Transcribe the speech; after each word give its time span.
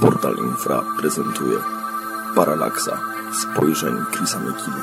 Portal 0.00 0.36
Infra 0.38 0.82
prezentuje 1.00 1.58
Paralaksa 2.34 3.00
spojrzeń 3.42 3.94
Chrisa 4.12 4.38
Mekina. 4.38 4.76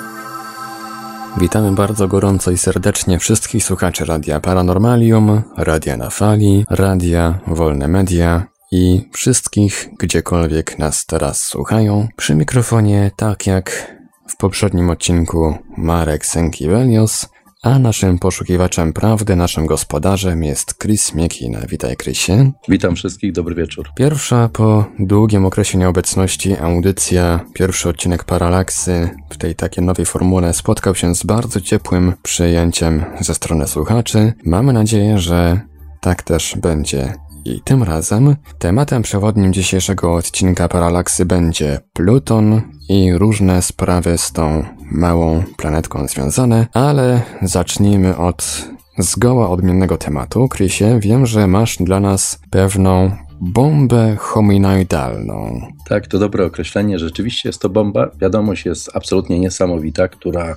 Witamy 1.38 1.72
bardzo 1.72 2.08
gorąco 2.08 2.52
i 2.52 2.58
serdecznie 2.58 3.20
wszystkich 3.20 3.64
słuchaczy 3.64 4.06
Radia 4.06 4.40
Paranormalium, 4.40 5.42
Radia 5.58 5.98
na 5.98 6.10
Fali, 6.10 6.66
Radia 6.70 7.40
Wolne 7.48 7.88
Media 7.88 8.48
i 8.72 9.10
wszystkich, 9.14 9.90
gdziekolwiek 10.00 10.80
nas 10.80 11.06
teraz 11.06 11.44
słuchają. 11.44 12.08
Przy 12.16 12.36
mikrofonie, 12.36 13.12
tak 13.16 13.48
jak 13.48 13.96
w 14.28 14.38
poprzednim 14.38 14.90
odcinku, 14.90 15.58
Marek 15.78 16.26
Sękiewelios, 16.26 17.28
a 17.66 17.80
naszym 17.80 18.20
poszukiwaczem 18.20 18.94
prawdy, 18.94 19.36
naszym 19.36 19.66
gospodarzem 19.66 20.44
jest 20.44 20.78
Chris 20.82 21.14
Miekina. 21.14 21.60
Witaj, 21.70 21.96
Chrisie. 21.98 22.52
Witam 22.70 22.96
wszystkich, 22.96 23.32
dobry 23.32 23.56
wieczór. 23.56 23.90
Pierwsza 23.96 24.50
po 24.54 24.86
długim 25.00 25.46
okresie 25.46 25.78
nieobecności 25.78 26.58
audycja, 26.58 27.40
pierwszy 27.54 27.90
odcinek 27.90 28.24
Paralaksy 28.24 29.10
w 29.30 29.38
tej 29.38 29.56
takiej 29.56 29.84
nowej 29.84 30.06
formule 30.06 30.54
spotkał 30.54 30.96
się 30.96 31.16
z 31.16 31.24
bardzo 31.24 31.62
ciepłym 31.62 32.14
przyjęciem 32.24 33.04
ze 33.20 33.36
strony 33.36 33.68
słuchaczy. 33.68 34.34
Mamy 34.46 34.74
nadzieję, 34.74 35.20
że 35.20 35.60
tak 36.02 36.24
też 36.24 36.58
będzie 36.62 37.14
i 37.46 37.62
tym 37.62 37.84
razem 37.84 38.36
tematem 38.60 39.02
przewodnim 39.02 39.54
dzisiejszego 39.54 40.14
odcinka 40.14 40.68
Paralaksy 40.68 41.26
będzie 41.26 41.80
Pluton 41.94 42.62
i 42.90 43.14
różne 43.14 43.62
sprawy 43.62 44.18
z 44.18 44.32
tą 44.32 44.66
małą 44.92 45.44
planetką 45.58 46.08
związane, 46.08 46.68
ale 46.74 47.22
zacznijmy 47.42 48.18
od 48.18 48.68
zgoła 48.98 49.50
odmiennego 49.50 49.98
tematu. 49.98 50.50
Chrisie, 50.56 51.00
wiem, 51.00 51.26
że 51.26 51.48
masz 51.48 51.78
dla 51.78 52.00
nas 52.00 52.40
pewną 52.50 53.12
bombę 53.42 54.16
hominoidalną. 54.20 55.62
Tak, 55.88 56.08
to 56.08 56.20
dobre 56.20 56.46
określenie. 56.46 57.00
Rzeczywiście 57.00 57.50
jest 57.50 57.62
to 57.62 57.70
bomba. 57.70 58.12
Wiadomość 58.22 58.66
jest 58.66 58.90
absolutnie 58.94 59.40
niesamowita, 59.40 60.08
która 60.08 60.56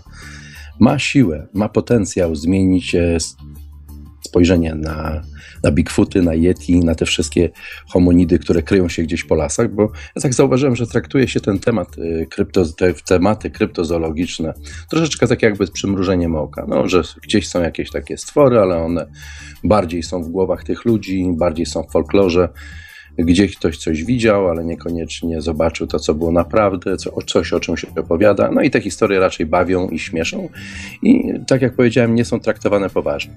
ma 0.80 0.98
siłę, 0.98 1.46
ma 1.54 1.68
potencjał 1.68 2.34
zmienić 2.36 2.96
spojrzenie 4.28 4.74
na, 4.74 5.22
na 5.64 5.70
Bigfooty, 5.70 6.22
na 6.22 6.34
Yeti, 6.34 6.80
na 6.80 6.94
te 6.94 7.06
wszystkie 7.06 7.50
homonidy, 7.88 8.38
które 8.38 8.62
kryją 8.62 8.88
się 8.88 9.02
gdzieś 9.02 9.24
po 9.24 9.34
lasach, 9.34 9.74
bo 9.74 9.82
ja 10.16 10.22
tak 10.22 10.34
zauważyłem, 10.34 10.76
że 10.76 10.86
traktuje 10.86 11.28
się 11.28 11.40
ten 11.40 11.58
temat, 11.58 11.98
y, 11.98 12.26
krypto, 12.30 12.64
te 12.64 12.94
tematy 12.94 13.50
kryptozoologiczne 13.50 14.54
troszeczkę 14.90 15.26
tak 15.26 15.42
jakby 15.42 15.66
z 15.66 15.70
przymrużeniem 15.70 16.36
oka, 16.36 16.66
no, 16.68 16.88
że 16.88 17.02
gdzieś 17.22 17.48
są 17.48 17.62
jakieś 17.62 17.90
takie 17.90 18.18
stwory, 18.18 18.58
ale 18.58 18.76
one 18.76 19.06
bardziej 19.64 20.02
są 20.02 20.22
w 20.22 20.28
głowach 20.28 20.64
tych 20.64 20.84
ludzi, 20.84 21.26
bardziej 21.36 21.66
są 21.66 21.82
w 21.82 21.92
folklorze, 21.92 22.48
gdzieś 23.18 23.56
ktoś 23.56 23.78
coś 23.78 24.04
widział, 24.04 24.48
ale 24.48 24.64
niekoniecznie 24.64 25.40
zobaczył 25.40 25.86
to, 25.86 25.98
co 25.98 26.14
było 26.14 26.32
naprawdę, 26.32 26.96
co, 26.96 27.22
coś, 27.22 27.52
o 27.52 27.60
czym 27.60 27.76
się 27.76 27.88
opowiada. 27.96 28.50
No 28.50 28.62
i 28.62 28.70
te 28.70 28.80
historie 28.80 29.20
raczej 29.20 29.46
bawią 29.46 29.88
i 29.88 29.98
śmieszą 29.98 30.48
i 31.02 31.32
tak 31.46 31.62
jak 31.62 31.76
powiedziałem, 31.76 32.14
nie 32.14 32.24
są 32.24 32.40
traktowane 32.40 32.90
poważnie. 32.90 33.32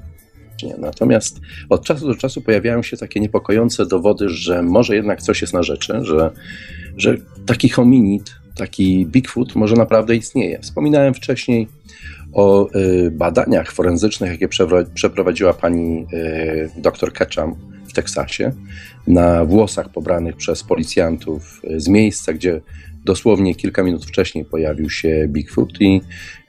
Natomiast 0.77 1.39
od 1.69 1.85
czasu 1.85 2.07
do 2.07 2.15
czasu 2.15 2.41
pojawiają 2.41 2.83
się 2.83 2.97
takie 2.97 3.19
niepokojące 3.19 3.85
dowody, 3.85 4.29
że 4.29 4.61
może 4.63 4.95
jednak 4.95 5.21
coś 5.21 5.41
jest 5.41 5.53
na 5.53 5.63
rzeczy, 5.63 5.93
że, 6.01 6.31
że 6.97 7.15
taki 7.45 7.69
hominid, 7.69 8.35
taki 8.55 9.05
Bigfoot 9.05 9.55
może 9.55 9.75
naprawdę 9.75 10.15
istnieje. 10.15 10.59
Wspominałem 10.59 11.13
wcześniej 11.13 11.67
o 12.33 12.69
y, 12.75 13.11
badaniach 13.11 13.71
forenzycznych, 13.71 14.31
jakie 14.31 14.47
przeprowadziła 14.93 15.53
pani 15.53 16.05
y, 16.13 16.69
dr 16.77 17.13
Ketchum 17.13 17.55
w 17.87 17.93
Teksasie 17.93 18.51
na 19.07 19.45
włosach 19.45 19.89
pobranych 19.89 20.35
przez 20.35 20.63
policjantów 20.63 21.61
y, 21.63 21.79
z 21.79 21.87
miejsca, 21.87 22.33
gdzie 22.33 22.61
dosłownie 23.05 23.55
kilka 23.55 23.83
minut 23.83 24.05
wcześniej 24.05 24.45
pojawił 24.45 24.89
się 24.89 25.25
Bigfoot 25.27 25.81
i 25.81 26.01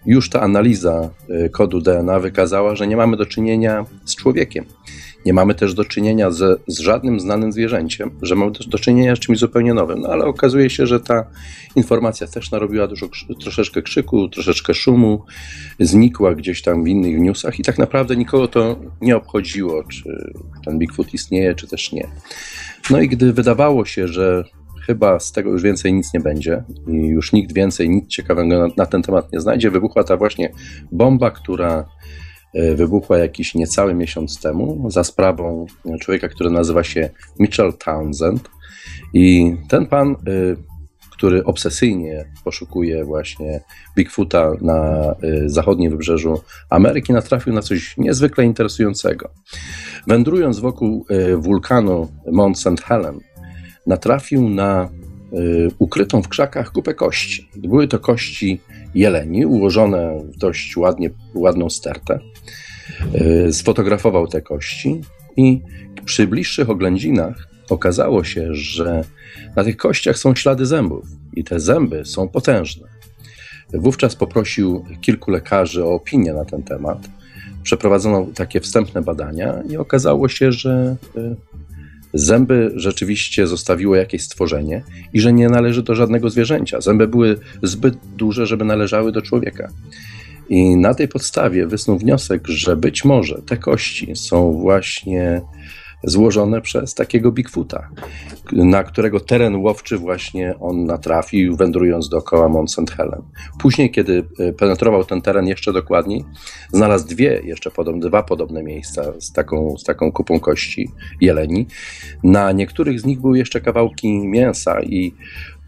już 0.07 0.31
ta 0.31 0.41
analiza 0.41 1.11
y, 1.31 1.51
kodu 1.51 1.81
DNA 1.81 2.21
wykazała, 2.21 2.77
że 2.77 2.87
nie 2.87 2.97
mamy 2.97 3.17
do 3.17 3.27
czynienia 3.27 3.87
z 4.05 4.17
człowiekiem. 4.17 4.65
Nie 5.27 5.33
mamy 5.33 5.55
też 5.55 5.75
do 5.75 5.85
czynienia 5.85 6.31
z, 6.31 6.63
z 6.67 6.79
żadnym 6.79 7.21
znanym 7.21 7.53
zwierzęciem, 7.53 8.11
że 8.23 8.35
mamy 8.35 8.53
do 8.67 8.79
czynienia 8.79 9.17
z 9.17 9.19
czymś 9.19 9.39
zupełnie 9.39 9.75
nowym. 9.75 10.01
No 10.01 10.09
ale 10.09 10.25
okazuje 10.25 10.71
się, 10.71 10.87
że 10.87 11.01
ta 11.01 11.27
informacja 11.77 12.27
też 12.27 12.51
narobiła 12.51 12.87
dużo, 12.87 13.09
troszeczkę 13.41 13.83
krzyku, 13.83 14.29
troszeczkę 14.29 14.75
szumu, 14.75 15.25
znikła 15.81 16.35
gdzieś 16.35 16.63
tam 16.63 16.85
w 16.85 16.89
innych 16.89 17.21
newsach 17.21 17.59
i 17.59 17.63
tak 17.63 17.79
naprawdę 17.79 18.17
nikogo 18.17 18.49
to 18.49 18.77
nie 19.01 19.17
obchodziło, 19.17 19.85
czy 19.85 20.33
ten 20.65 20.79
Bigfoot 20.79 21.15
istnieje, 21.15 21.55
czy 21.55 21.69
też 21.69 21.93
nie. 21.93 22.09
No 22.91 23.01
i 23.01 23.09
gdy 23.09 23.33
wydawało 23.33 23.85
się, 23.85 24.09
że 24.09 24.45
chyba 24.87 25.21
z 25.21 25.33
tego 25.33 25.51
już 25.51 25.63
więcej 25.63 25.93
nic 25.93 26.15
nie 26.15 26.21
będzie 26.21 26.65
i 26.89 26.93
już 26.93 27.33
nikt 27.33 27.53
więcej 27.55 27.91
nic 27.91 28.09
ciekawego 28.09 28.59
na, 28.59 28.75
na 28.77 28.87
ten 28.87 29.03
temat 29.03 29.33
nie 29.33 29.41
znajdzie. 29.41 29.71
Wybuchła 29.71 30.05
ta 30.05 30.17
właśnie 30.17 30.53
bomba, 30.93 31.31
która 31.31 31.89
e, 32.55 32.75
wybuchła 32.75 33.19
jakiś 33.19 33.55
niecały 33.55 33.95
miesiąc 33.95 34.41
temu 34.41 34.91
za 34.91 35.05
sprawą 35.05 35.67
człowieka, 36.01 36.29
który 36.29 36.51
nazywa 36.51 36.85
się 36.85 37.11
Mitchell 37.39 37.73
Townsend. 37.85 38.51
I 39.15 39.57
ten 39.69 39.87
pan, 39.87 40.11
e, 40.11 40.17
który 41.13 41.45
obsesyjnie 41.45 42.25
poszukuje 42.45 43.05
właśnie 43.05 43.61
Bigfoota 43.97 44.53
na 44.61 45.11
e, 45.13 45.15
zachodnim 45.47 45.91
wybrzeżu 45.91 46.41
Ameryki, 46.71 47.13
natrafił 47.13 47.53
na 47.53 47.63
coś 47.63 47.97
niezwykle 47.97 48.45
interesującego. 48.45 49.31
Wędrując 50.07 50.59
wokół 50.59 51.07
wulkanu 51.39 52.09
Mount 52.33 52.59
St. 52.59 52.81
Helen, 52.85 53.21
natrafił 53.87 54.49
na 54.49 54.89
y, 55.33 55.69
ukrytą 55.79 56.23
w 56.23 56.29
krzakach 56.29 56.73
kupę 56.73 56.95
kości. 56.95 57.49
Były 57.57 57.89
to 57.89 57.99
kości 57.99 58.61
jeleni, 58.95 59.47
ułożone 59.47 60.19
w 60.33 60.39
dość 60.39 60.77
ładnie, 60.77 61.11
ładną 61.35 61.71
stertę. 61.71 62.19
Y, 63.49 63.53
sfotografował 63.53 64.27
te 64.27 64.43
kości 64.43 65.01
i 65.37 65.61
przy 66.05 66.27
bliższych 66.27 66.71
oględzinach 66.71 67.49
okazało 67.71 68.25
się, 68.25 68.55
że 68.55 69.05
na 69.57 69.65
tych 69.65 69.77
kościach 69.77 70.19
są 70.19 70.35
ślady 70.35 70.67
zębów 70.67 71.07
i 71.35 71.45
te 71.45 71.61
zęby 71.61 72.05
są 72.05 72.29
potężne. 72.29 72.89
Wówczas 73.75 74.17
poprosił 74.17 74.85
kilku 75.01 75.31
lekarzy 75.31 75.85
o 75.85 75.95
opinię 75.95 76.35
na 76.35 76.45
ten 76.45 76.63
temat. 76.63 76.99
Przeprowadzono 77.63 78.27
takie 78.35 78.61
wstępne 78.61 79.03
badania 79.03 79.63
i 79.71 79.77
okazało 79.77 80.29
się, 80.29 80.53
że 80.53 80.97
y, 81.17 81.37
Zęby 82.15 82.73
rzeczywiście 82.77 83.47
zostawiło 83.47 83.97
jakieś 83.97 84.23
stworzenie 84.23 84.83
i 85.13 85.21
że 85.21 85.33
nie 85.33 85.49
należy 85.49 85.83
do 85.83 85.95
żadnego 85.95 86.31
zwierzęcia. 86.31 86.81
Zęby 86.81 87.09
były 87.09 87.39
zbyt 87.63 87.95
duże, 88.17 88.47
żeby 88.47 88.65
należały 88.65 89.13
do 89.13 89.23
człowieka. 89.23 89.69
I 90.49 90.77
na 90.77 90.95
tej 90.95 91.09
podstawie 91.09 91.67
wysnuł 91.67 91.99
wniosek, 91.99 92.49
że 92.49 92.77
być 92.77 93.05
może 93.05 93.43
te 93.47 93.57
kości 93.57 94.17
są 94.17 94.53
właśnie 94.53 95.43
złożone 96.05 96.61
przez 96.61 96.95
takiego 96.95 97.33
Bigfoota, 97.33 97.89
na 98.53 98.85
którego 98.85 99.21
teren 99.21 99.57
łowczy 99.57 99.99
właśnie 99.99 100.55
on 100.61 100.85
natrafił, 100.85 101.57
wędrując 101.57 102.09
dookoła 102.09 102.49
Mount 102.49 102.73
St. 102.73 102.91
Helen. 102.97 103.23
Później, 103.59 103.91
kiedy 103.91 104.25
e, 104.39 104.53
penetrował 104.53 105.05
ten 105.05 105.23
teren 105.23 105.47
jeszcze 105.47 105.73
dokładniej, 105.73 106.25
znalazł 106.73 107.09
dwie 107.09 107.41
jeszcze 107.45 107.71
podobne, 107.71 108.09
dwa 108.09 108.23
podobne 108.23 108.63
miejsca 108.63 109.03
z 109.21 109.33
taką, 109.33 109.79
z 109.79 109.85
taką 109.85 110.13
kupą 110.13 110.41
kości 110.41 110.91
jeleni. 111.21 111.67
Na 112.23 112.53
niektórych 112.53 113.01
z 113.01 113.05
nich 113.05 113.21
były 113.21 113.39
jeszcze 113.39 113.61
kawałki 113.61 114.29
mięsa 114.29 114.83
i 114.83 115.15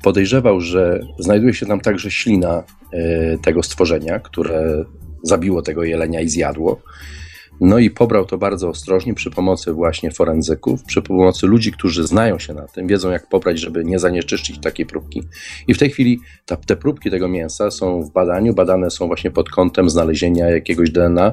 podejrzewał, 0.03 0.61
że 0.61 1.01
znajduje 1.19 1.55
się 1.55 1.67
tam 1.67 1.81
także 1.81 2.11
ślina 2.11 2.63
e, 2.93 3.39
tego 3.39 3.63
stworzenia, 3.63 4.19
które 4.19 4.85
zabiło 5.23 5.63
tego 5.63 5.85
jelenia 5.85 6.21
i 6.21 6.29
zjadło. 6.29 6.81
No 7.61 7.79
i 7.79 7.91
pobrał 7.91 8.27
to 8.27 8.39
bardzo 8.39 8.69
ostrożnie 8.69 9.15
przy 9.15 9.31
pomocy 9.31 9.73
właśnie 9.73 10.11
forenzyków, 10.11 10.85
przy 10.85 11.03
pomocy 11.03 11.47
ludzi, 11.47 11.73
którzy 11.73 12.07
znają 12.07 12.39
się 12.39 12.55
na 12.55 12.67
tym, 12.67 12.87
wiedzą 12.87 13.11
jak 13.11 13.29
pobrać, 13.29 13.61
żeby 13.61 13.85
nie 13.85 13.99
zanieczyszczyć 13.99 14.59
takiej 14.59 14.87
próbki. 14.87 15.23
I 15.69 15.75
w 15.75 15.79
tej 15.79 15.91
chwili 15.91 16.21
ta, 16.47 16.57
te 16.57 16.77
próbki 16.77 17.11
tego 17.11 17.29
mięsa 17.29 17.71
są 17.71 18.03
w 18.03 18.11
badaniu, 18.11 18.55
badane 18.55 18.91
są 18.91 19.07
właśnie 19.07 19.31
pod 19.31 19.51
kątem 19.51 19.91
znalezienia 19.91 20.51
jakiegoś 20.51 20.91
DNA, 20.91 21.33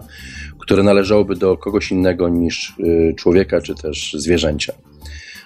które 0.59 0.83
należałoby 0.83 1.35
do 1.35 1.57
kogoś 1.57 1.91
innego 1.91 2.29
niż 2.29 2.75
y, 2.79 3.13
człowieka 3.17 3.61
czy 3.61 3.75
też 3.75 4.15
zwierzęcia. 4.17 4.73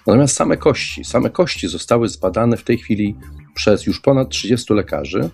Natomiast 0.07 0.35
same 0.35 0.57
kości, 0.57 1.03
same 1.03 1.29
kości 1.29 1.67
zostały 1.67 2.09
zbadane 2.09 2.57
w 2.57 2.63
tej 2.63 2.77
chwili 2.77 3.15
przez 3.55 3.85
już 3.85 3.99
ponad 3.99 4.29
30 4.29 4.73
lekarzy 4.73 5.29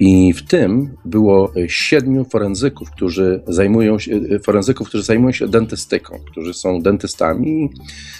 i 0.00 0.32
w 0.32 0.42
tym 0.42 0.96
było 1.04 1.52
siedmiu 1.68 2.24
forenzyków, 2.24 2.90
którzy 2.90 3.42
zajmują 3.46 3.98
się, 3.98 4.20
forenzyków, 4.42 4.88
którzy 4.88 5.04
zajmują 5.04 5.32
się 5.32 5.48
dentystyką, 5.48 6.18
którzy 6.30 6.54
są 6.54 6.82
dentystami. 6.82 7.70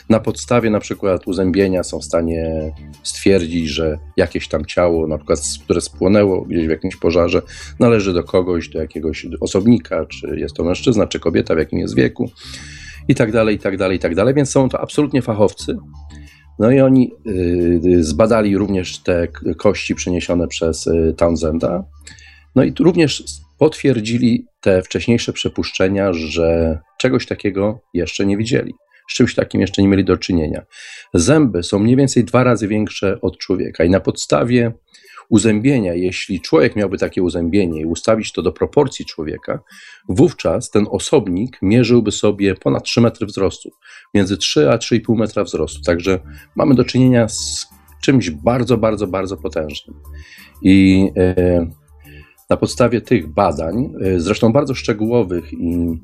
Na 0.09 0.21
podstawie 0.21 0.71
na 0.71 0.81
przykład 0.81 1.27
uzębienia 1.27 1.83
są 1.83 1.99
w 1.99 2.05
stanie 2.05 2.73
stwierdzić, 3.03 3.69
że 3.69 3.99
jakieś 4.17 4.49
tam 4.49 4.65
ciało, 4.65 5.07
na 5.07 5.19
przykład, 5.19 5.41
które 5.65 5.81
spłonęło 5.81 6.43
gdzieś 6.43 6.67
w 6.67 6.71
jakimś 6.71 6.97
pożarze, 6.97 7.43
należy 7.81 8.13
do 8.13 8.25
kogoś, 8.25 8.69
do 8.69 8.79
jakiegoś 8.79 9.27
osobnika, 9.41 10.07
czy 10.07 10.37
jest 10.39 10.55
to 10.55 10.65
mężczyzna, 10.65 11.07
czy 11.07 11.21
kobieta, 11.21 11.55
w 11.55 11.59
jakim 11.59 11.79
jest 11.79 11.95
wieku, 11.95 12.31
i 13.09 13.15
tak 13.15 13.33
dalej, 13.33 13.57
i 13.57 13.59
tak 13.59 13.77
dalej, 13.77 13.97
i 13.97 14.01
tak 14.01 14.15
dalej. 14.15 14.35
Więc 14.35 14.51
są 14.51 14.69
to 14.69 14.81
absolutnie 14.81 15.23
fachowcy. 15.23 15.77
No 16.59 16.71
i 16.71 16.81
oni 16.81 17.13
y, 17.27 18.05
zbadali 18.05 18.57
również 18.57 18.99
te 18.99 19.29
kości 19.57 19.95
przeniesione 19.95 20.49
przez 20.49 20.87
y, 20.87 21.15
Townsenda. 21.17 21.85
No 22.55 22.65
i 22.65 22.73
również 22.81 23.25
potwierdzili 23.59 24.47
te 24.61 24.83
wcześniejsze 24.83 25.33
przypuszczenia, 25.33 26.13
że 26.13 26.79
czegoś 26.99 27.27
takiego 27.27 27.81
jeszcze 27.95 28.27
nie 28.27 28.37
widzieli. 28.37 28.75
Z 29.11 29.15
czymś 29.15 29.35
takim 29.35 29.61
jeszcze 29.61 29.83
nie 29.83 29.89
mieli 29.89 30.05
do 30.05 30.17
czynienia. 30.17 30.63
Zęby 31.15 31.63
są 31.63 31.79
mniej 31.79 31.97
więcej 31.97 32.25
dwa 32.25 32.45
razy 32.45 32.69
większe 32.69 33.21
od 33.21 33.39
człowieka 33.39 33.85
i 33.85 33.91
na 33.91 34.01
podstawie 34.01 34.73
uzębienia, 35.29 35.95
jeśli 35.95 36.41
człowiek 36.41 36.77
miałby 36.77 36.99
takie 36.99 37.23
uzębienie 37.23 37.81
i 37.81 37.85
ustawić 37.85 38.33
to 38.33 38.43
do 38.43 38.53
proporcji 38.53 39.05
człowieka, 39.05 39.61
wówczas 40.09 40.71
ten 40.71 40.87
osobnik 40.91 41.59
mierzyłby 41.63 42.13
sobie 42.13 42.55
ponad 42.55 42.85
3 42.85 43.01
metry 43.01 43.27
wzrostu, 43.27 43.71
między 44.15 44.37
3 44.37 44.71
a 44.71 44.77
3,5 44.77 45.17
metra 45.17 45.45
wzrostu. 45.45 45.83
Także 45.83 46.21
mamy 46.57 46.75
do 46.75 46.85
czynienia 46.85 47.29
z 47.29 47.67
czymś 48.03 48.31
bardzo, 48.31 48.77
bardzo, 48.77 49.07
bardzo 49.07 49.37
potężnym. 49.37 49.97
I 50.63 51.09
e, 51.17 51.67
na 52.51 52.57
podstawie 52.57 53.01
tych 53.01 53.27
badań, 53.27 53.93
e, 54.01 54.21
zresztą 54.21 54.53
bardzo 54.53 54.75
szczegółowych 54.75 55.53
i 55.53 56.01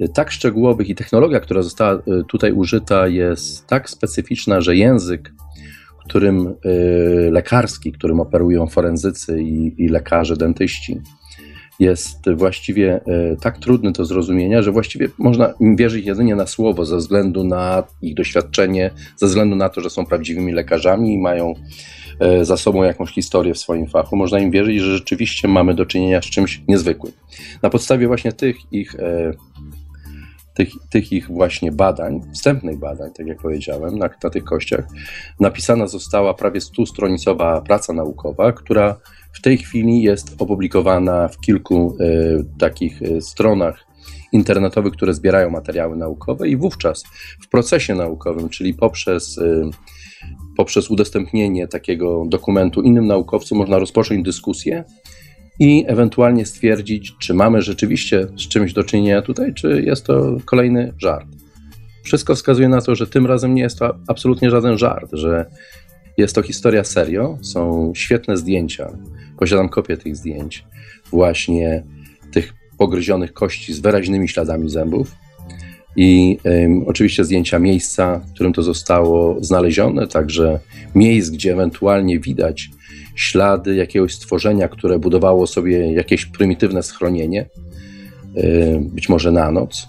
e, 0.00 0.08
tak 0.08 0.30
szczegółowych 0.30 0.88
i 0.88 0.94
technologia, 0.94 1.40
która 1.40 1.62
została 1.62 2.02
tutaj 2.28 2.52
użyta, 2.52 3.08
jest 3.08 3.66
tak 3.66 3.90
specyficzna, 3.90 4.60
że 4.60 4.76
język 4.76 5.32
którym 6.10 6.54
y, 6.66 7.30
lekarski, 7.32 7.92
którym 7.92 8.20
operują 8.20 8.66
forenzycy 8.66 9.42
i, 9.42 9.84
i 9.84 9.88
lekarze, 9.88 10.36
dentyści, 10.36 11.00
jest 11.80 12.30
właściwie 12.36 13.00
y, 13.32 13.36
tak 13.40 13.58
trudny 13.58 13.92
do 13.92 14.04
zrozumienia, 14.04 14.62
że 14.62 14.72
właściwie 14.72 15.08
można 15.18 15.54
im 15.60 15.76
wierzyć 15.76 16.06
jedynie 16.06 16.36
na 16.36 16.46
słowo 16.46 16.84
ze 16.84 16.96
względu 16.96 17.44
na 17.44 17.82
ich 18.02 18.14
doświadczenie, 18.14 18.90
ze 19.16 19.26
względu 19.26 19.56
na 19.56 19.68
to, 19.68 19.80
że 19.80 19.90
są 19.90 20.06
prawdziwymi 20.06 20.52
lekarzami 20.52 21.14
i 21.14 21.18
mają 21.18 21.54
y, 22.40 22.44
za 22.44 22.56
sobą 22.56 22.82
jakąś 22.82 23.10
historię 23.10 23.54
w 23.54 23.58
swoim 23.58 23.86
fachu. 23.86 24.16
Można 24.16 24.38
im 24.38 24.50
wierzyć, 24.50 24.78
że 24.78 24.96
rzeczywiście 24.96 25.48
mamy 25.48 25.74
do 25.74 25.86
czynienia 25.86 26.22
z 26.22 26.24
czymś 26.24 26.62
niezwykłym. 26.68 27.12
Na 27.62 27.70
podstawie 27.70 28.06
właśnie 28.06 28.32
tych 28.32 28.72
ich 28.72 28.96
tych, 30.54 30.68
tych 30.90 31.12
ich 31.12 31.26
właśnie 31.26 31.72
badań, 31.72 32.20
wstępnych 32.34 32.78
badań, 32.78 33.10
tak 33.16 33.26
jak 33.26 33.38
powiedziałem, 33.38 33.98
na, 33.98 34.10
na 34.24 34.30
tych 34.30 34.44
kościach, 34.44 34.84
napisana 35.40 35.86
została 35.86 36.34
prawie 36.34 36.60
100-stronicowa 36.60 37.62
praca 37.62 37.92
naukowa, 37.92 38.52
która 38.52 38.96
w 39.32 39.40
tej 39.40 39.58
chwili 39.58 40.02
jest 40.02 40.42
opublikowana 40.42 41.28
w 41.28 41.40
kilku 41.40 41.96
e, 42.00 42.04
takich 42.58 43.02
e, 43.02 43.20
stronach 43.20 43.86
internetowych, 44.32 44.92
które 44.92 45.14
zbierają 45.14 45.50
materiały 45.50 45.96
naukowe 45.96 46.48
i 46.48 46.56
wówczas 46.56 47.04
w 47.42 47.48
procesie 47.48 47.94
naukowym, 47.94 48.48
czyli 48.48 48.74
poprzez, 48.74 49.38
e, 49.38 49.70
poprzez 50.56 50.90
udostępnienie 50.90 51.68
takiego 51.68 52.24
dokumentu 52.28 52.82
innym 52.82 53.06
naukowcom, 53.06 53.58
można 53.58 53.78
rozpocząć 53.78 54.24
dyskusję 54.24 54.84
i 55.60 55.84
ewentualnie 55.86 56.46
stwierdzić, 56.46 57.14
czy 57.18 57.34
mamy 57.34 57.62
rzeczywiście 57.62 58.26
z 58.36 58.48
czymś 58.48 58.72
do 58.72 58.84
czynienia 58.84 59.22
tutaj, 59.22 59.54
czy 59.54 59.82
jest 59.82 60.06
to 60.06 60.36
kolejny 60.44 60.92
żart. 60.98 61.26
Wszystko 62.02 62.34
wskazuje 62.34 62.68
na 62.68 62.80
to, 62.80 62.94
że 62.94 63.06
tym 63.06 63.26
razem 63.26 63.54
nie 63.54 63.62
jest 63.62 63.78
to 63.78 63.96
absolutnie 64.08 64.50
żaden 64.50 64.78
żart, 64.78 65.10
że 65.12 65.46
jest 66.16 66.34
to 66.34 66.42
historia 66.42 66.84
serio. 66.84 67.38
Są 67.42 67.92
świetne 67.96 68.36
zdjęcia. 68.36 68.90
Posiadam 69.38 69.68
kopię 69.68 69.96
tych 69.96 70.16
zdjęć, 70.16 70.64
właśnie 71.10 71.82
tych 72.32 72.54
pogryzionych 72.78 73.32
kości 73.32 73.74
z 73.74 73.80
wyraźnymi 73.80 74.28
śladami 74.28 74.70
zębów. 74.70 75.16
I 75.96 76.38
oczywiście 76.86 77.24
zdjęcia 77.24 77.58
miejsca, 77.58 78.18
w 78.18 78.32
którym 78.34 78.52
to 78.52 78.62
zostało 78.62 79.36
znalezione, 79.44 80.06
także 80.06 80.60
miejsc, 80.94 81.30
gdzie 81.30 81.52
ewentualnie 81.52 82.20
widać 82.20 82.70
ślady 83.20 83.74
jakiegoś 83.74 84.14
stworzenia, 84.14 84.68
które 84.68 84.98
budowało 84.98 85.46
sobie 85.46 85.92
jakieś 85.92 86.26
prymitywne 86.26 86.82
schronienie, 86.82 87.46
e, 88.36 88.80
być 88.80 89.08
może 89.08 89.32
na 89.32 89.50
noc. 89.50 89.88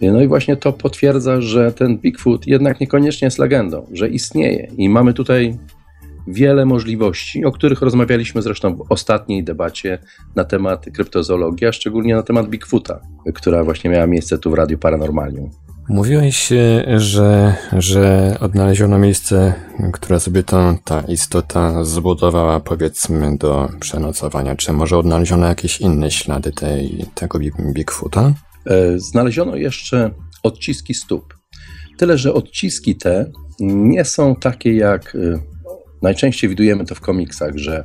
No 0.00 0.22
i 0.22 0.28
właśnie 0.28 0.56
to 0.56 0.72
potwierdza, 0.72 1.40
że 1.40 1.72
ten 1.72 1.98
Bigfoot 1.98 2.46
jednak 2.46 2.80
niekoniecznie 2.80 3.26
jest 3.26 3.38
legendą, 3.38 3.86
że 3.92 4.08
istnieje 4.08 4.68
i 4.78 4.88
mamy 4.88 5.14
tutaj 5.14 5.58
wiele 6.26 6.66
możliwości, 6.66 7.44
o 7.44 7.52
których 7.52 7.82
rozmawialiśmy 7.82 8.42
zresztą 8.42 8.76
w 8.76 8.92
ostatniej 8.92 9.44
debacie 9.44 9.98
na 10.36 10.44
temat 10.44 10.86
kryptozoologii, 10.94 11.66
a 11.66 11.72
szczególnie 11.72 12.14
na 12.14 12.22
temat 12.22 12.48
Bigfoota, 12.48 13.00
która 13.34 13.64
właśnie 13.64 13.90
miała 13.90 14.06
miejsce 14.06 14.38
tu 14.38 14.50
w 14.50 14.54
Radiu 14.54 14.78
Paranormalium. 14.78 15.50
Mówiłeś, 15.88 16.52
e, 16.52 16.84
że, 17.00 17.54
że 17.72 18.36
odnaleziono 18.40 18.98
miejsce, 18.98 19.54
które 19.92 20.20
sobie 20.20 20.42
to, 20.42 20.76
ta 20.84 21.00
istota 21.00 21.84
zbudowała, 21.84 22.60
powiedzmy, 22.60 23.36
do 23.38 23.68
przenocowania. 23.80 24.56
Czy 24.56 24.72
może 24.72 24.98
odnaleziono 24.98 25.46
jakieś 25.46 25.80
inne 25.80 26.10
ślady 26.10 26.52
tej, 26.52 27.06
tego 27.14 27.38
Bigfoota? 27.74 28.34
E, 28.66 28.98
znaleziono 28.98 29.56
jeszcze 29.56 30.10
odciski 30.42 30.94
stóp. 30.94 31.34
Tyle, 31.98 32.18
że 32.18 32.34
odciski 32.34 32.96
te 32.96 33.30
nie 33.60 34.04
są 34.04 34.36
takie 34.36 34.74
jak 34.76 35.16
e, 35.16 35.18
najczęściej 36.02 36.50
widujemy 36.50 36.84
to 36.84 36.94
w 36.94 37.00
komiksach, 37.00 37.56
że 37.56 37.84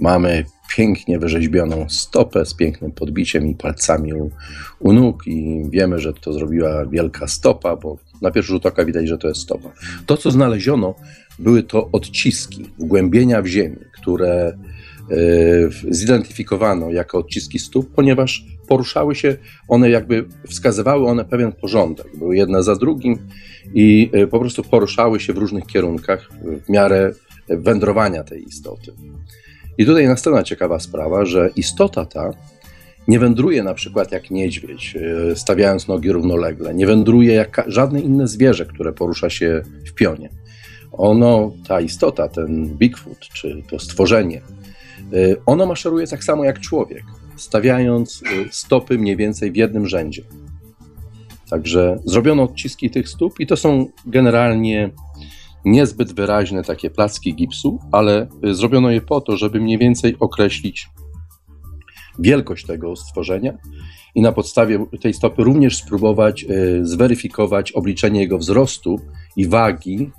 mamy 0.00 0.44
pięknie 0.76 1.18
wyrzeźbioną 1.18 1.88
stopę 1.88 2.46
z 2.46 2.54
pięknym 2.54 2.92
podbiciem 2.92 3.46
i 3.46 3.54
palcami 3.54 4.12
u, 4.12 4.30
u 4.78 4.92
nóg 4.92 5.26
i 5.26 5.64
wiemy, 5.70 5.98
że 5.98 6.12
to 6.12 6.32
zrobiła 6.32 6.86
wielka 6.86 7.26
stopa, 7.26 7.76
bo 7.76 7.98
na 8.22 8.30
pierwszy 8.30 8.52
rzut 8.52 8.66
oka 8.66 8.84
widać, 8.84 9.08
że 9.08 9.18
to 9.18 9.28
jest 9.28 9.40
stopa. 9.40 9.72
To, 10.06 10.16
co 10.16 10.30
znaleziono, 10.30 10.94
były 11.38 11.62
to 11.62 11.88
odciski, 11.92 12.70
wgłębienia 12.78 13.42
w 13.42 13.46
ziemi, 13.46 13.76
które 13.92 14.58
e, 15.10 15.16
zidentyfikowano 15.90 16.90
jako 16.90 17.18
odciski 17.18 17.58
stóp, 17.58 17.94
ponieważ 17.94 18.44
poruszały 18.68 19.14
się, 19.14 19.36
one 19.68 19.90
jakby 19.90 20.24
wskazywały 20.48 21.06
one 21.06 21.24
pewien 21.24 21.52
porządek, 21.52 22.06
były 22.18 22.36
jedna 22.36 22.62
za 22.62 22.76
drugim 22.76 23.18
i 23.74 24.10
e, 24.12 24.26
po 24.26 24.40
prostu 24.40 24.62
poruszały 24.62 25.20
się 25.20 25.32
w 25.32 25.38
różnych 25.38 25.66
kierunkach 25.66 26.28
w 26.66 26.68
miarę 26.68 27.12
wędrowania 27.48 28.24
tej 28.24 28.48
istoty. 28.48 28.92
I 29.78 29.86
tutaj 29.86 30.06
następna 30.06 30.42
ciekawa 30.42 30.80
sprawa, 30.80 31.24
że 31.24 31.50
istota 31.56 32.06
ta 32.06 32.30
nie 33.08 33.18
wędruje 33.18 33.62
na 33.62 33.74
przykład 33.74 34.12
jak 34.12 34.30
niedźwiedź, 34.30 34.96
e, 35.30 35.36
stawiając 35.36 35.88
nogi 35.88 36.12
równolegle, 36.12 36.74
nie 36.74 36.86
wędruje 36.86 37.34
jak 37.34 37.64
żadne 37.66 38.00
inne 38.00 38.28
zwierzę, 38.28 38.66
które 38.66 38.92
porusza 38.92 39.30
się 39.30 39.62
w 39.86 39.92
pionie. 39.94 40.28
Ono, 40.92 41.52
ta 41.68 41.80
istota, 41.80 42.28
ten 42.28 42.76
Bigfoot, 42.76 43.18
czy 43.18 43.62
to 43.70 43.78
stworzenie, 43.78 44.42
e, 45.12 45.36
ono 45.46 45.66
maszeruje 45.66 46.06
tak 46.06 46.24
samo 46.24 46.44
jak 46.44 46.60
człowiek, 46.60 47.04
stawiając 47.36 48.22
e, 48.22 48.26
stopy 48.50 48.98
mniej 48.98 49.16
więcej 49.16 49.52
w 49.52 49.56
jednym 49.56 49.86
rzędzie. 49.86 50.22
Także 51.50 51.98
zrobiono 52.04 52.42
odciski 52.42 52.90
tych 52.90 53.08
stóp 53.08 53.40
i 53.40 53.46
to 53.46 53.56
są 53.56 53.86
generalnie 54.06 54.90
niezbyt 55.64 56.12
wyraźne 56.12 56.64
takie 56.64 56.90
placki 56.90 57.34
gipsu, 57.34 57.78
ale 57.92 58.28
y, 58.44 58.54
zrobiono 58.54 58.90
je 58.90 59.00
po 59.00 59.20
to, 59.20 59.36
żeby 59.36 59.60
mniej 59.60 59.78
więcej 59.78 60.16
określić 60.20 60.88
wielkość 62.18 62.66
tego 62.66 62.96
stworzenia 62.96 63.58
i 64.14 64.22
na 64.22 64.32
podstawie 64.32 64.86
tej 65.00 65.14
stopy 65.14 65.44
również 65.44 65.76
spróbować 65.76 66.44
y, 66.44 66.86
zweryfikować 66.86 67.72
obliczenie 67.72 68.20
jego 68.20 68.38
wzrostu 68.38 69.00
i 69.36 69.48
wagi 69.48 70.10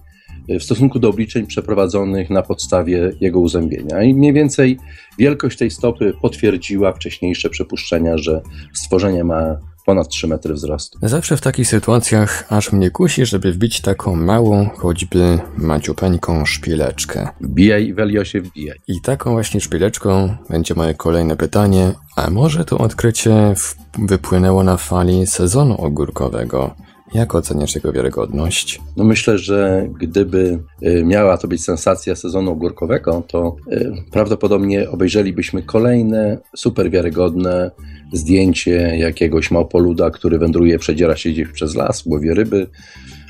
y, 0.49 0.59
w 0.59 0.63
stosunku 0.63 0.99
do 0.99 1.09
obliczeń 1.09 1.47
przeprowadzonych 1.47 2.29
na 2.29 2.41
podstawie 2.41 3.11
jego 3.21 3.39
uzębienia. 3.39 4.03
I 4.03 4.13
mniej 4.13 4.33
więcej 4.33 4.77
wielkość 5.19 5.57
tej 5.57 5.71
stopy 5.71 6.13
potwierdziła 6.21 6.93
wcześniejsze 6.93 7.49
przypuszczenia, 7.49 8.17
że 8.17 8.41
stworzenie 8.73 9.23
ma 9.23 9.57
ponad 9.85 10.07
3 10.07 10.27
metry 10.27 10.53
wzrostu. 10.53 10.99
Zawsze 11.01 11.37
w 11.37 11.41
takich 11.41 11.67
sytuacjach 11.67 12.45
aż 12.49 12.71
mnie 12.71 12.91
kusi, 12.91 13.25
żeby 13.25 13.51
wbić 13.51 13.81
taką 13.81 14.15
małą, 14.15 14.69
choćby 14.75 15.39
maciupeńką 15.57 16.45
szpileczkę. 16.45 17.27
Bijaj, 17.41 17.93
Weliosie, 17.93 18.41
wbijaj. 18.41 18.77
I 18.87 19.01
taką 19.01 19.31
właśnie 19.31 19.61
szpileczką 19.61 20.35
będzie 20.49 20.73
moje 20.75 20.93
kolejne 20.93 21.35
pytanie. 21.35 21.91
A 22.15 22.29
może 22.29 22.65
to 22.65 22.77
odkrycie 22.77 23.53
wypłynęło 23.99 24.63
na 24.63 24.77
fali 24.77 25.27
sezonu 25.27 25.81
ogórkowego? 25.81 26.75
Jak 27.13 27.35
oceniasz 27.35 27.75
jego 27.75 27.91
wiarygodność? 27.91 28.81
No 28.97 29.03
myślę, 29.03 29.37
że 29.37 29.87
gdyby 29.99 30.59
y, 30.83 31.03
miała 31.05 31.37
to 31.37 31.47
być 31.47 31.63
sensacja 31.63 32.15
sezonu 32.15 32.51
ogórkowego, 32.51 33.23
to 33.27 33.55
y, 33.71 33.91
prawdopodobnie 34.11 34.89
obejrzelibyśmy 34.89 35.63
kolejne 35.63 36.37
super 36.55 36.91
wiarygodne 36.91 37.71
zdjęcie 38.13 38.95
jakiegoś 38.97 39.51
małpoluda, 39.51 40.11
który 40.11 40.39
wędruje, 40.39 40.79
przedziera 40.79 41.15
się 41.15 41.29
gdzieś 41.29 41.47
przez 41.47 41.75
las, 41.75 42.05
łowi 42.05 42.33
ryby, 42.33 42.67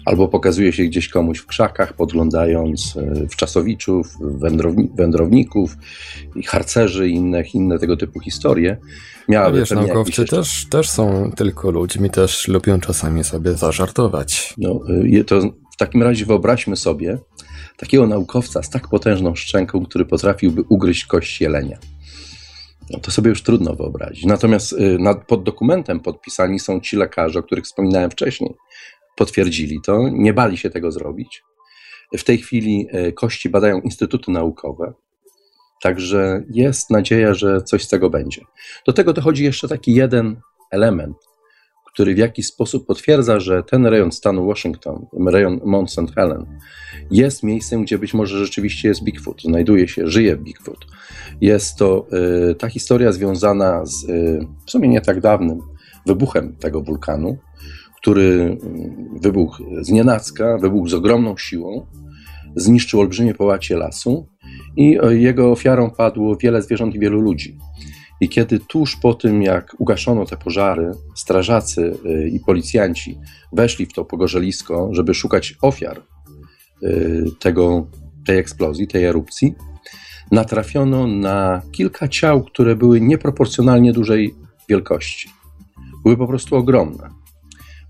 albo 0.05 0.27
pokazuje 0.27 0.73
się 0.73 0.83
gdzieś 0.83 1.09
komuś 1.09 1.39
w 1.39 1.45
krzakach, 1.45 1.93
podglądając 1.93 2.95
y, 2.95 3.27
w 3.27 3.35
czasowiczów, 3.35 4.07
wędrowni 4.21 4.89
wędrowników, 4.95 5.77
harcerzy 6.45 7.09
i 7.09 7.13
inne, 7.13 7.43
inne 7.53 7.79
tego 7.79 7.97
typu 7.97 8.19
historie 8.19 8.77
miałaby 9.29 9.59
Wiesz, 9.59 9.71
naukowcy 9.71 10.25
też, 10.25 10.65
też 10.69 10.89
są 10.89 11.31
tylko 11.35 11.71
ludźmi, 11.71 12.09
też 12.09 12.47
lubią 12.47 12.79
czasami 12.79 13.23
sobie 13.23 13.53
zażartować. 13.53 14.53
No, 14.57 14.79
y, 15.05 15.23
to 15.23 15.41
w 15.73 15.77
takim 15.77 16.03
razie 16.03 16.25
wyobraźmy 16.25 16.75
sobie 16.75 17.17
takiego 17.77 18.07
naukowca 18.07 18.63
z 18.63 18.69
tak 18.69 18.87
potężną 18.87 19.35
szczęką, 19.35 19.85
który 19.85 20.05
potrafiłby 20.05 20.63
ugryźć 20.69 21.05
kość 21.05 21.41
jelenia. 21.41 21.77
No 22.89 22.99
to 22.99 23.11
sobie 23.11 23.29
już 23.29 23.43
trudno 23.43 23.75
wyobrazić. 23.75 24.25
Natomiast 24.25 24.73
y, 24.73 24.97
nad, 24.99 25.27
pod 25.27 25.43
dokumentem 25.43 25.99
podpisani 25.99 26.59
są 26.59 26.79
ci 26.79 26.95
lekarze, 26.95 27.39
o 27.39 27.43
których 27.43 27.65
wspominałem 27.65 28.11
wcześniej. 28.11 28.55
Potwierdzili 29.15 29.81
to, 29.81 30.09
nie 30.09 30.33
bali 30.33 30.57
się 30.57 30.69
tego 30.69 30.91
zrobić. 30.91 31.43
W 32.17 32.23
tej 32.23 32.37
chwili 32.37 32.87
y, 32.95 33.13
kości 33.13 33.49
badają 33.49 33.81
instytuty 33.81 34.31
naukowe, 34.31 34.93
także 35.81 36.43
jest 36.49 36.89
nadzieja, 36.89 37.33
że 37.33 37.61
coś 37.61 37.83
z 37.83 37.87
tego 37.87 38.09
będzie. 38.09 38.41
Do 38.87 38.93
tego 38.93 39.13
dochodzi 39.13 39.43
jeszcze 39.43 39.67
taki 39.67 39.93
jeden 39.93 40.41
element, 40.71 41.17
który 41.93 42.15
w 42.15 42.17
jakiś 42.17 42.47
sposób 42.47 42.85
potwierdza, 42.85 43.39
że 43.39 43.63
ten 43.63 43.85
rejon 43.85 44.11
stanu 44.11 44.45
Washington, 44.45 45.05
rejon 45.27 45.59
Mount 45.65 45.91
St. 45.91 46.15
Helen, 46.15 46.45
jest 47.11 47.43
miejscem, 47.43 47.83
gdzie 47.83 47.97
być 47.97 48.13
może 48.13 48.37
rzeczywiście 48.37 48.87
jest 48.87 49.03
Bigfoot, 49.03 49.41
znajduje 49.41 49.87
się, 49.87 50.07
żyje 50.07 50.37
Bigfoot. 50.37 50.85
Jest 51.41 51.77
to 51.77 52.07
y, 52.51 52.55
ta 52.55 52.69
historia 52.69 53.11
związana 53.11 53.85
z 53.85 54.03
y, 54.03 54.47
w 54.65 54.71
sumie 54.71 54.89
nie 54.89 55.01
tak 55.01 55.21
dawnym 55.21 55.59
wybuchem 56.05 56.55
tego 56.55 56.81
wulkanu, 56.81 57.37
który 57.97 58.21
y, 58.23 58.57
wybuchł 59.21 59.63
z 59.81 59.89
nienacka, 59.89 60.57
wybuchł 60.57 60.87
z 60.87 60.93
ogromną 60.93 61.37
siłą, 61.37 61.85
zniszczył 62.55 62.99
olbrzymie 62.99 63.33
połacie 63.33 63.77
lasu 63.77 64.27
i 64.77 64.97
jego 65.09 65.51
ofiarą 65.51 65.89
padło 65.89 66.35
wiele 66.35 66.61
zwierząt 66.61 66.95
i 66.95 66.99
wielu 66.99 67.21
ludzi. 67.21 67.57
I 68.21 68.29
kiedy 68.29 68.59
tuż 68.59 68.95
po 68.95 69.13
tym, 69.13 69.41
jak 69.41 69.75
ugaszono 69.77 70.25
te 70.25 70.37
pożary, 70.37 70.91
strażacy 71.15 71.97
y, 72.05 72.29
i 72.29 72.39
policjanci 72.39 73.19
weszli 73.53 73.85
w 73.85 73.93
to 73.93 74.05
pogorzelisko, 74.05 74.89
żeby 74.91 75.13
szukać 75.13 75.55
ofiar 75.61 76.01
y, 76.83 77.25
tego, 77.39 77.87
tej 78.25 78.37
eksplozji, 78.37 78.87
tej 78.87 79.05
erupcji, 79.05 79.55
natrafiono 80.31 81.07
na 81.07 81.61
kilka 81.71 82.07
ciał, 82.07 82.43
które 82.43 82.75
były 82.75 83.01
nieproporcjonalnie 83.01 83.93
dużej 83.93 84.35
wielkości. 84.69 85.29
Były 86.03 86.17
po 86.17 86.27
prostu 86.27 86.55
ogromne. 86.55 87.09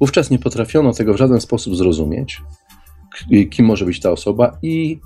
Wówczas 0.02 0.30
nie 0.30 0.40
potrafiono 0.40 0.94
tego 0.94 1.14
w 1.14 1.18
żaden 1.18 1.42
sposób 1.42 1.76
zrozumieć, 1.76 2.42
kim 3.52 3.66
może 3.66 3.86
być 3.86 4.00
ta 4.00 4.12
osoba, 4.12 4.58
i 4.62 5.00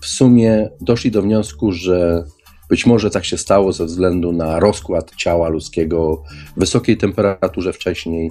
w 0.00 0.06
sumie 0.06 0.68
doszli 0.80 1.10
do 1.10 1.22
wniosku, 1.22 1.72
że 1.72 2.24
być 2.68 2.86
może 2.86 3.10
tak 3.10 3.24
się 3.24 3.38
stało 3.38 3.72
ze 3.72 3.84
względu 3.84 4.32
na 4.32 4.60
rozkład 4.60 5.14
ciała 5.16 5.48
ludzkiego, 5.48 6.22
wysokiej 6.56 6.96
temperaturze 6.96 7.72
wcześniej 7.72 8.30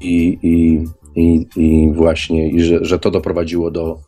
i, 0.00 0.38
i, 0.42 0.84
i, 1.16 1.46
i 1.56 1.92
właśnie, 1.94 2.50
i 2.50 2.62
że, 2.62 2.84
że 2.84 2.98
to 2.98 3.10
doprowadziło 3.10 3.70
do, 3.70 3.98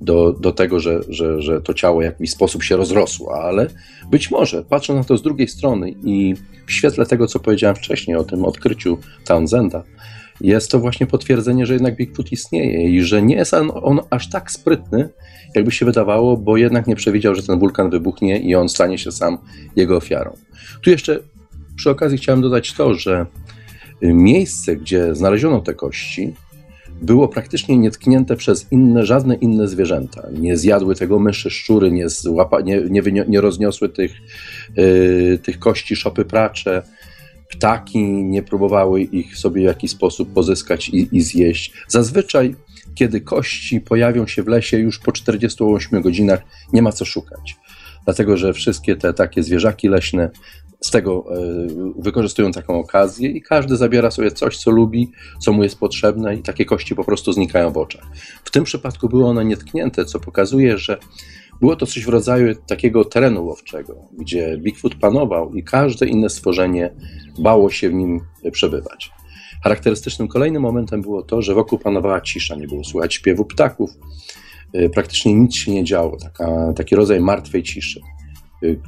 do, 0.00 0.32
do 0.32 0.52
tego, 0.52 0.80
że, 0.80 1.00
że, 1.08 1.42
że 1.42 1.60
to 1.60 1.74
ciało 1.74 2.00
w 2.00 2.04
jakiś 2.04 2.30
sposób 2.30 2.62
się 2.62 2.76
rozrosło, 2.76 3.42
ale 3.42 3.66
być 4.10 4.30
może, 4.30 4.64
patrzę 4.64 4.94
na 4.94 5.04
to 5.04 5.16
z 5.16 5.22
drugiej 5.22 5.48
strony 5.48 5.94
i 6.04 6.34
w 6.66 6.72
świetle 6.72 7.06
tego, 7.06 7.26
co 7.26 7.38
powiedziałem 7.38 7.76
wcześniej 7.76 8.16
o 8.16 8.24
tym 8.24 8.44
odkryciu 8.44 8.98
Townsenda, 9.24 9.82
jest 10.42 10.70
to 10.70 10.78
właśnie 10.78 11.06
potwierdzenie, 11.06 11.66
że 11.66 11.72
jednak 11.72 11.96
Bigfoot 11.96 12.32
istnieje 12.32 12.90
i 12.90 13.02
że 13.02 13.22
nie 13.22 13.36
jest 13.36 13.54
on, 13.54 13.70
on 13.74 14.00
aż 14.10 14.30
tak 14.30 14.50
sprytny, 14.50 15.08
jakby 15.54 15.70
się 15.70 15.86
wydawało, 15.86 16.36
bo 16.36 16.56
jednak 16.56 16.86
nie 16.86 16.96
przewidział, 16.96 17.34
że 17.34 17.42
ten 17.42 17.58
wulkan 17.58 17.90
wybuchnie 17.90 18.38
i 18.38 18.54
on 18.54 18.68
stanie 18.68 18.98
się 18.98 19.12
sam 19.12 19.38
jego 19.76 19.96
ofiarą. 19.96 20.36
Tu 20.82 20.90
jeszcze 20.90 21.20
przy 21.76 21.90
okazji 21.90 22.18
chciałem 22.18 22.42
dodać 22.42 22.72
to, 22.72 22.94
że 22.94 23.26
miejsce, 24.02 24.76
gdzie 24.76 25.14
znaleziono 25.14 25.60
te 25.60 25.74
kości, 25.74 26.34
było 27.02 27.28
praktycznie 27.28 27.78
nietknięte 27.78 28.36
przez 28.36 28.66
inne, 28.70 29.06
żadne 29.06 29.34
inne 29.34 29.68
zwierzęta. 29.68 30.28
Nie 30.38 30.56
zjadły 30.56 30.94
tego 30.94 31.18
myszy, 31.18 31.50
szczury, 31.50 31.92
nie, 31.92 32.08
złapa, 32.08 32.60
nie, 32.60 32.80
nie, 32.80 33.24
nie 33.28 33.40
rozniosły 33.40 33.88
tych, 33.88 34.12
yy, 34.76 35.38
tych 35.42 35.58
kości 35.58 35.96
szopy 35.96 36.24
pracze, 36.24 36.82
ptaki 37.52 38.02
nie 38.04 38.42
próbowały 38.42 39.02
ich 39.02 39.38
sobie 39.38 39.62
w 39.62 39.64
jakiś 39.64 39.90
sposób 39.90 40.32
pozyskać 40.32 40.88
i, 40.88 41.16
i 41.16 41.20
zjeść. 41.20 41.72
Zazwyczaj 41.88 42.54
kiedy 42.94 43.20
kości 43.20 43.80
pojawią 43.80 44.26
się 44.26 44.42
w 44.42 44.48
lesie 44.48 44.78
już 44.78 44.98
po 44.98 45.12
48 45.12 46.02
godzinach, 46.02 46.42
nie 46.72 46.82
ma 46.82 46.92
co 46.92 47.04
szukać. 47.04 47.56
Dlatego, 48.04 48.36
że 48.36 48.52
wszystkie 48.52 48.96
te 48.96 49.14
takie 49.14 49.42
zwierzaki 49.42 49.88
leśne 49.88 50.30
z 50.80 50.90
tego 50.90 51.24
e, 51.30 51.38
wykorzystują 51.98 52.52
taką 52.52 52.78
okazję 52.78 53.30
i 53.30 53.42
każdy 53.42 53.76
zabiera 53.76 54.10
sobie 54.10 54.30
coś, 54.30 54.56
co 54.56 54.70
lubi, 54.70 55.12
co 55.40 55.52
mu 55.52 55.62
jest 55.62 55.78
potrzebne 55.78 56.34
i 56.36 56.42
takie 56.42 56.64
kości 56.64 56.94
po 56.94 57.04
prostu 57.04 57.32
znikają 57.32 57.70
w 57.70 57.76
oczach. 57.76 58.04
W 58.44 58.50
tym 58.50 58.64
przypadku 58.64 59.08
były 59.08 59.24
one 59.24 59.44
nietknięte, 59.44 60.04
co 60.04 60.20
pokazuje, 60.20 60.78
że 60.78 60.98
było 61.62 61.76
to 61.76 61.86
coś 61.86 62.04
w 62.04 62.08
rodzaju 62.08 62.54
takiego 62.54 63.04
terenu 63.04 63.46
łowczego, 63.46 63.94
gdzie 64.18 64.58
Bigfoot 64.58 64.94
panował 64.94 65.54
i 65.54 65.64
każde 65.64 66.06
inne 66.06 66.30
stworzenie 66.30 66.90
bało 67.38 67.70
się 67.70 67.90
w 67.90 67.94
nim 67.94 68.20
przebywać. 68.52 69.10
Charakterystycznym 69.64 70.28
kolejnym 70.28 70.62
momentem 70.62 71.02
było 71.02 71.22
to, 71.22 71.42
że 71.42 71.54
wokół 71.54 71.78
panowała 71.78 72.20
cisza, 72.20 72.54
nie 72.54 72.66
było 72.66 72.84
słychać 72.84 73.14
śpiewu 73.14 73.44
ptaków, 73.44 73.90
y, 74.74 74.90
praktycznie 74.90 75.34
nic 75.34 75.54
się 75.54 75.72
nie 75.72 75.84
działo, 75.84 76.16
taka, 76.16 76.72
taki 76.76 76.96
rodzaj 76.96 77.20
martwej 77.20 77.62
ciszy 77.62 78.00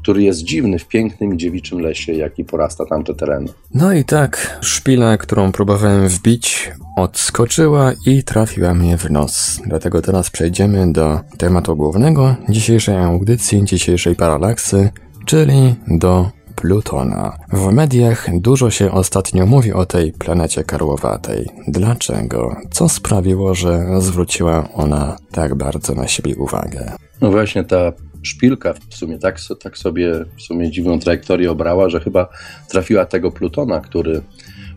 który 0.02 0.22
jest 0.22 0.42
dziwny 0.42 0.78
w 0.78 0.88
pięknym 0.88 1.34
i 1.34 1.36
dziewiczym 1.36 1.78
lesie, 1.80 2.12
jaki 2.12 2.44
porasta 2.44 2.84
tamte 2.86 3.14
tereny. 3.14 3.46
No 3.74 3.92
i 3.92 4.04
tak, 4.04 4.58
szpila, 4.60 5.16
którą 5.16 5.52
próbowałem 5.52 6.08
wbić, 6.08 6.72
odskoczyła 6.96 7.92
i 8.06 8.22
trafiła 8.22 8.74
mnie 8.74 8.98
w 8.98 9.10
nos. 9.10 9.60
Dlatego 9.66 10.02
teraz 10.02 10.30
przejdziemy 10.30 10.92
do 10.92 11.20
tematu 11.38 11.76
głównego 11.76 12.36
dzisiejszej 12.48 12.96
audycji, 12.96 13.64
dzisiejszej 13.64 14.16
paralaksy, 14.16 14.90
czyli 15.26 15.74
do 15.88 16.30
Plutona. 16.54 17.36
W 17.52 17.72
mediach 17.72 18.26
dużo 18.40 18.70
się 18.70 18.92
ostatnio 18.92 19.46
mówi 19.46 19.72
o 19.72 19.86
tej 19.86 20.12
planecie 20.12 20.64
karłowatej. 20.64 21.48
Dlaczego? 21.68 22.56
Co 22.70 22.88
sprawiło, 22.88 23.54
że 23.54 23.86
zwróciła 24.00 24.68
ona 24.74 25.16
tak 25.32 25.54
bardzo 25.54 25.94
na 25.94 26.08
siebie 26.08 26.36
uwagę? 26.36 26.92
No 27.20 27.30
właśnie 27.30 27.64
ta 27.64 27.92
szpilka 28.24 28.74
w 28.88 28.94
sumie 28.94 29.18
tak, 29.18 29.38
tak 29.60 29.78
sobie 29.78 30.24
w 30.36 30.42
sumie 30.42 30.70
dziwną 30.70 30.98
trajektorię 30.98 31.50
obrała, 31.50 31.88
że 31.88 32.00
chyba 32.00 32.28
trafiła 32.68 33.06
tego 33.06 33.30
Plutona, 33.30 33.80
który 33.80 34.22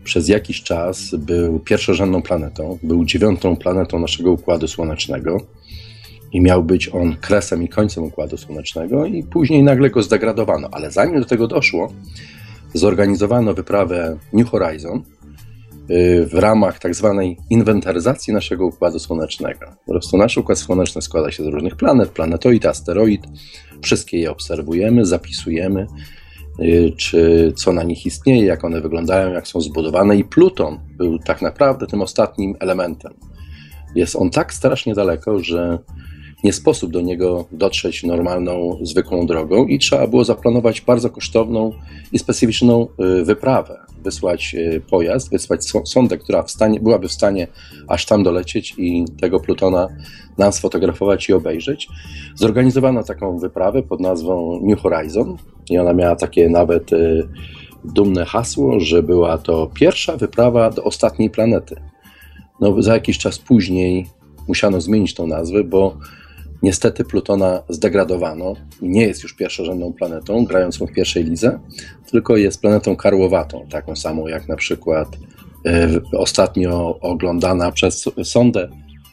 przez 0.04 0.28
jakiś 0.28 0.62
czas 0.62 1.14
był 1.14 1.60
pierwszorzędną 1.60 2.22
planetą, 2.22 2.78
był 2.82 3.04
dziewiątą 3.04 3.56
planetą 3.56 3.98
naszego 3.98 4.32
Układu 4.32 4.68
Słonecznego 4.68 5.40
i 6.32 6.40
miał 6.40 6.64
być 6.64 6.88
on 6.88 7.16
kresem 7.16 7.62
i 7.62 7.68
końcem 7.68 8.04
Układu 8.04 8.36
Słonecznego 8.36 9.06
i 9.06 9.22
później 9.22 9.62
nagle 9.62 9.90
go 9.90 10.02
zdegradowano. 10.02 10.68
Ale 10.72 10.90
zanim 10.90 11.20
do 11.20 11.26
tego 11.26 11.46
doszło, 11.46 11.92
zorganizowano 12.74 13.54
wyprawę 13.54 14.18
New 14.32 14.48
Horizon 14.48 15.02
w 16.26 16.34
ramach 16.34 16.78
tak 16.78 16.94
zwanej 16.94 17.38
inwentaryzacji 17.50 18.32
naszego 18.32 18.66
Układu 18.66 18.98
Słonecznego. 18.98 19.66
Po 19.86 19.92
prostu 19.92 20.16
nasz 20.16 20.36
Układ 20.36 20.58
Słoneczny 20.58 21.02
składa 21.02 21.30
się 21.30 21.44
z 21.44 21.46
różnych 21.46 21.76
planet, 21.76 22.10
planetoid, 22.10 22.66
asteroid. 22.66 23.26
Wszystkie 23.82 24.18
je 24.18 24.30
obserwujemy, 24.30 25.06
zapisujemy, 25.06 25.86
y, 26.60 26.92
czy 26.96 27.52
co 27.56 27.72
na 27.72 27.82
nich 27.82 28.06
istnieje, 28.06 28.46
jak 28.46 28.64
one 28.64 28.80
wyglądają, 28.80 29.32
jak 29.32 29.48
są 29.48 29.60
zbudowane 29.60 30.16
i 30.16 30.24
Pluton 30.24 30.80
był 30.96 31.18
tak 31.18 31.42
naprawdę 31.42 31.86
tym 31.86 32.02
ostatnim 32.02 32.56
elementem. 32.60 33.14
Jest 33.94 34.16
on 34.16 34.30
tak 34.30 34.54
strasznie 34.54 34.94
daleko, 34.94 35.38
że 35.38 35.78
nie 36.44 36.52
sposób 36.52 36.92
do 36.92 37.00
niego 37.00 37.44
dotrzeć 37.52 38.04
normalną, 38.04 38.78
zwykłą 38.82 39.26
drogą 39.26 39.66
i 39.66 39.78
trzeba 39.78 40.06
było 40.06 40.24
zaplanować 40.24 40.80
bardzo 40.80 41.10
kosztowną 41.10 41.72
i 42.12 42.18
specyficzną 42.18 42.86
y, 43.20 43.24
wyprawę. 43.24 43.78
Wysłać 44.04 44.54
y, 44.54 44.82
pojazd, 44.90 45.30
wysłać 45.30 45.60
sondę, 45.84 46.18
która 46.18 46.42
w 46.42 46.50
stanie, 46.50 46.80
byłaby 46.80 47.08
w 47.08 47.12
stanie 47.12 47.46
aż 47.88 48.06
tam 48.06 48.22
dolecieć 48.22 48.74
i 48.78 49.04
tego 49.20 49.40
Plutona 49.40 49.88
nam 50.38 50.52
sfotografować 50.52 51.28
i 51.28 51.32
obejrzeć. 51.32 51.88
Zorganizowano 52.34 53.02
taką 53.02 53.38
wyprawę 53.38 53.82
pod 53.82 54.00
nazwą 54.00 54.60
New 54.62 54.80
Horizon 54.80 55.36
i 55.70 55.78
ona 55.78 55.92
miała 55.92 56.16
takie 56.16 56.48
nawet 56.48 56.92
y, 56.92 57.28
dumne 57.84 58.24
hasło, 58.24 58.80
że 58.80 59.02
była 59.02 59.38
to 59.38 59.70
pierwsza 59.74 60.16
wyprawa 60.16 60.70
do 60.70 60.84
ostatniej 60.84 61.30
planety. 61.30 61.76
No, 62.60 62.82
za 62.82 62.94
jakiś 62.94 63.18
czas 63.18 63.38
później 63.38 64.06
musiano 64.48 64.80
zmienić 64.80 65.14
tą 65.14 65.26
nazwę, 65.26 65.64
bo 65.64 65.96
Niestety 66.62 67.04
Plutona 67.04 67.62
zdegradowano 67.68 68.54
nie 68.82 69.02
jest 69.02 69.22
już 69.22 69.34
pierwszorzędną 69.34 69.92
planetą, 69.92 70.44
grającą 70.44 70.86
w 70.86 70.92
pierwszej 70.92 71.24
lidze, 71.24 71.58
tylko 72.10 72.36
jest 72.36 72.60
planetą 72.60 72.96
karłowatą, 72.96 73.66
taką 73.70 73.96
samą 73.96 74.26
jak 74.26 74.48
na 74.48 74.56
przykład 74.56 75.08
y, 75.66 76.18
ostatnio 76.18 76.98
oglądana 77.00 77.72
przez 77.72 78.10
sondę 78.24 78.68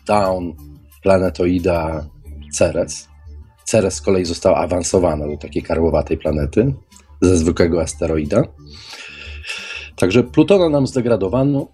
Down 0.07 0.53
planetoida 1.03 2.05
Ceres. 2.53 3.07
Ceres 3.63 3.93
z 3.93 4.01
kolei 4.01 4.25
została 4.25 4.57
awansowana 4.57 5.27
do 5.27 5.37
takiej 5.37 5.63
karłowatej 5.63 6.17
planety 6.17 6.73
ze 7.21 7.37
zwykłego 7.37 7.81
asteroida. 7.81 8.43
Także 9.95 10.23
Plutona 10.23 10.69
nam 10.69 10.87
zdegradowano, 10.87 11.67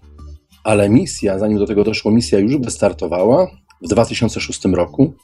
ale 0.64 0.88
misja, 0.88 1.38
zanim 1.38 1.58
do 1.58 1.66
tego 1.66 1.84
doszło, 1.84 2.10
misja 2.10 2.38
już 2.38 2.58
wystartowała 2.58 3.50
w 3.82 3.88
2006 3.88 4.64
roku 4.64 5.14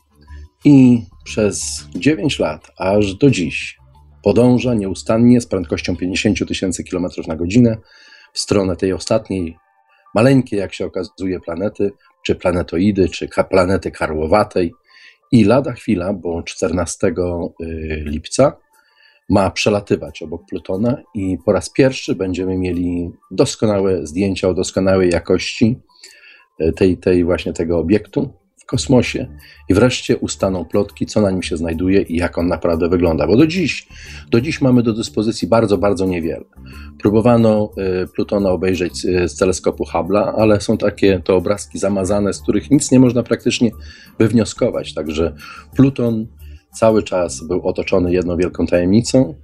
i 0.64 1.02
przez 1.24 1.86
9 1.94 2.38
lat, 2.38 2.70
aż 2.78 3.14
do 3.14 3.30
dziś, 3.30 3.78
podąża 4.22 4.74
nieustannie 4.74 5.40
z 5.40 5.46
prędkością 5.46 5.96
50 5.96 6.48
tysięcy 6.48 6.84
km 6.84 7.06
na 7.26 7.36
godzinę 7.36 7.76
w 8.32 8.38
stronę 8.38 8.76
tej 8.76 8.92
ostatniej, 8.92 9.56
maleńkiej, 10.14 10.58
jak 10.58 10.74
się 10.74 10.86
okazuje, 10.86 11.40
planety, 11.40 11.92
czy 12.26 12.34
planetoidy, 12.34 13.08
czy 13.08 13.28
planety 13.50 13.90
karłowatej. 13.90 14.72
I 15.32 15.44
lada 15.44 15.72
chwila, 15.72 16.12
bo 16.12 16.42
14 16.42 17.06
y, 17.06 17.14
lipca 18.06 18.56
ma 19.30 19.50
przelatywać 19.50 20.22
obok 20.22 20.42
Plutona 20.48 21.02
i 21.14 21.38
po 21.44 21.52
raz 21.52 21.70
pierwszy 21.70 22.14
będziemy 22.14 22.58
mieli 22.58 23.10
doskonałe 23.30 24.06
zdjęcia 24.06 24.48
o 24.48 24.54
doskonałej 24.54 25.10
jakości 25.10 25.78
y, 26.60 26.72
tej, 26.72 26.96
tej 26.96 27.24
właśnie 27.24 27.52
tego 27.52 27.78
obiektu 27.78 28.32
kosmosie 28.68 29.26
i 29.68 29.74
wreszcie 29.74 30.16
ustaną 30.16 30.64
plotki, 30.64 31.06
co 31.06 31.20
na 31.20 31.30
nim 31.30 31.42
się 31.42 31.56
znajduje 31.56 32.02
i 32.02 32.16
jak 32.16 32.38
on 32.38 32.46
naprawdę 32.46 32.88
wygląda. 32.88 33.26
Bo 33.26 33.36
do 33.36 33.46
dziś, 33.46 33.88
do 34.30 34.40
dziś 34.40 34.60
mamy 34.60 34.82
do 34.82 34.92
dyspozycji 34.92 35.48
bardzo, 35.48 35.78
bardzo 35.78 36.06
niewiele. 36.06 36.44
Próbowano 36.98 37.70
y, 38.04 38.08
Plutona 38.14 38.50
obejrzeć 38.50 38.98
z 39.26 39.36
teleskopu 39.36 39.84
Hubble'a, 39.84 40.32
ale 40.36 40.60
są 40.60 40.78
takie 40.78 41.20
to 41.24 41.36
obrazki 41.36 41.78
zamazane, 41.78 42.32
z 42.32 42.40
których 42.42 42.70
nic 42.70 42.90
nie 42.90 43.00
można 43.00 43.22
praktycznie 43.22 43.70
wywnioskować. 44.18 44.94
Także 44.94 45.34
Pluton 45.76 46.26
cały 46.72 47.02
czas 47.02 47.44
był 47.44 47.68
otoczony 47.68 48.12
jedną 48.12 48.36
wielką 48.36 48.66
tajemnicą. 48.66 49.34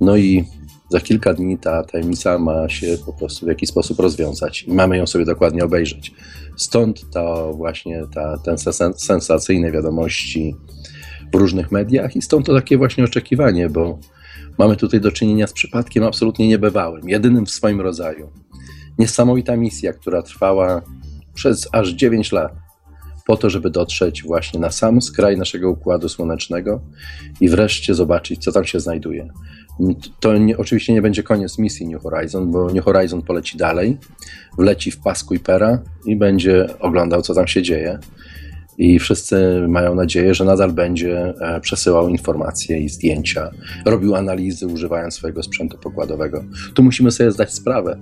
No 0.00 0.16
i 0.16 0.44
za 0.88 1.00
kilka 1.00 1.34
dni 1.34 1.58
ta 1.58 1.82
tajemnica 1.82 2.38
ma 2.38 2.68
się 2.68 2.98
po 3.06 3.12
prostu 3.12 3.46
w 3.46 3.48
jakiś 3.48 3.68
sposób 3.68 4.00
rozwiązać 4.00 4.62
i 4.62 4.72
mamy 4.72 4.96
ją 4.96 5.06
sobie 5.06 5.24
dokładnie 5.24 5.64
obejrzeć. 5.64 6.12
Stąd 6.56 7.10
to 7.10 7.52
właśnie 7.56 8.02
ta, 8.14 8.38
ten 8.38 8.56
sensacyjne 8.96 9.72
wiadomości 9.72 10.56
w 11.32 11.36
różnych 11.36 11.72
mediach 11.72 12.16
i 12.16 12.22
stąd 12.22 12.46
to 12.46 12.54
takie 12.54 12.78
właśnie 12.78 13.04
oczekiwanie, 13.04 13.68
bo 13.68 13.98
mamy 14.58 14.76
tutaj 14.76 15.00
do 15.00 15.12
czynienia 15.12 15.46
z 15.46 15.52
przypadkiem 15.52 16.04
absolutnie 16.04 16.48
niebywałym, 16.48 17.08
jedynym 17.08 17.46
w 17.46 17.50
swoim 17.50 17.80
rodzaju. 17.80 18.30
Niesamowita 18.98 19.56
misja, 19.56 19.92
która 19.92 20.22
trwała 20.22 20.82
przez 21.34 21.68
aż 21.72 21.88
9 21.88 22.32
lat 22.32 22.52
po 23.26 23.36
to, 23.36 23.50
żeby 23.50 23.70
dotrzeć 23.70 24.22
właśnie 24.22 24.60
na 24.60 24.70
sam 24.70 25.02
skraj 25.02 25.36
naszego 25.36 25.70
układu 25.70 26.08
słonecznego 26.08 26.80
i 27.40 27.48
wreszcie 27.48 27.94
zobaczyć, 27.94 28.44
co 28.44 28.52
tam 28.52 28.64
się 28.64 28.80
znajduje. 28.80 29.28
To 30.20 30.38
nie, 30.38 30.58
oczywiście 30.58 30.92
nie 30.92 31.02
będzie 31.02 31.22
koniec 31.22 31.58
misji 31.58 31.86
New 31.86 32.02
Horizon, 32.02 32.50
bo 32.50 32.72
New 32.72 32.84
Horizon 32.84 33.22
poleci 33.22 33.58
dalej, 33.58 33.98
wleci 34.58 34.90
w 34.90 34.98
pas 34.98 35.24
Kuipera 35.24 35.82
i 36.04 36.16
będzie 36.16 36.78
oglądał, 36.80 37.22
co 37.22 37.34
tam 37.34 37.46
się 37.46 37.62
dzieje. 37.62 37.98
I 38.78 38.98
wszyscy 38.98 39.64
mają 39.68 39.94
nadzieję, 39.94 40.34
że 40.34 40.44
nadal 40.44 40.72
będzie 40.72 41.34
e, 41.40 41.60
przesyłał 41.60 42.08
informacje 42.08 42.80
i 42.80 42.88
zdjęcia, 42.88 43.50
robił 43.84 44.14
analizy 44.14 44.66
używając 44.66 45.14
swojego 45.14 45.42
sprzętu 45.42 45.78
pokładowego. 45.78 46.44
Tu 46.74 46.82
musimy 46.82 47.10
sobie 47.10 47.30
zdać 47.30 47.54
sprawę. 47.54 47.98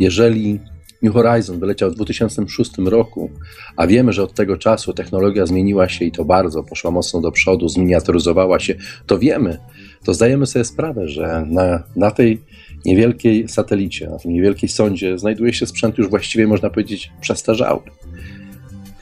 Jeżeli 0.00 0.60
New 1.02 1.12
Horizon 1.12 1.60
wyleciał 1.60 1.90
w 1.90 1.94
2006 1.94 2.70
roku, 2.78 3.30
a 3.76 3.86
wiemy, 3.86 4.12
że 4.12 4.22
od 4.22 4.34
tego 4.34 4.56
czasu 4.56 4.92
technologia 4.92 5.46
zmieniła 5.46 5.88
się 5.88 6.04
i 6.04 6.12
to 6.12 6.24
bardzo, 6.24 6.62
poszła 6.62 6.90
mocno 6.90 7.20
do 7.20 7.32
przodu, 7.32 7.68
zminiaturyzowała 7.68 8.60
się, 8.60 8.74
to 9.06 9.18
wiemy, 9.18 9.58
to 10.04 10.14
zdajemy 10.14 10.46
sobie 10.46 10.64
sprawę, 10.64 11.08
że 11.08 11.46
na, 11.50 11.82
na 11.96 12.10
tej 12.10 12.40
niewielkiej 12.84 13.48
satelicie, 13.48 14.10
na 14.10 14.18
tym 14.18 14.32
niewielkiej 14.32 14.68
sondzie 14.68 15.18
znajduje 15.18 15.52
się 15.52 15.66
sprzęt 15.66 15.98
już 15.98 16.08
właściwie, 16.08 16.46
można 16.46 16.70
powiedzieć, 16.70 17.12
przestarzały, 17.20 17.80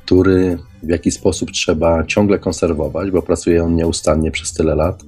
który 0.04 0.58
w 0.82 0.88
jakiś 0.88 1.14
sposób 1.14 1.50
trzeba 1.50 2.04
ciągle 2.04 2.38
konserwować, 2.38 3.10
bo 3.10 3.22
pracuje 3.22 3.64
on 3.64 3.76
nieustannie 3.76 4.30
przez 4.30 4.52
tyle 4.52 4.74
lat. 4.74 5.02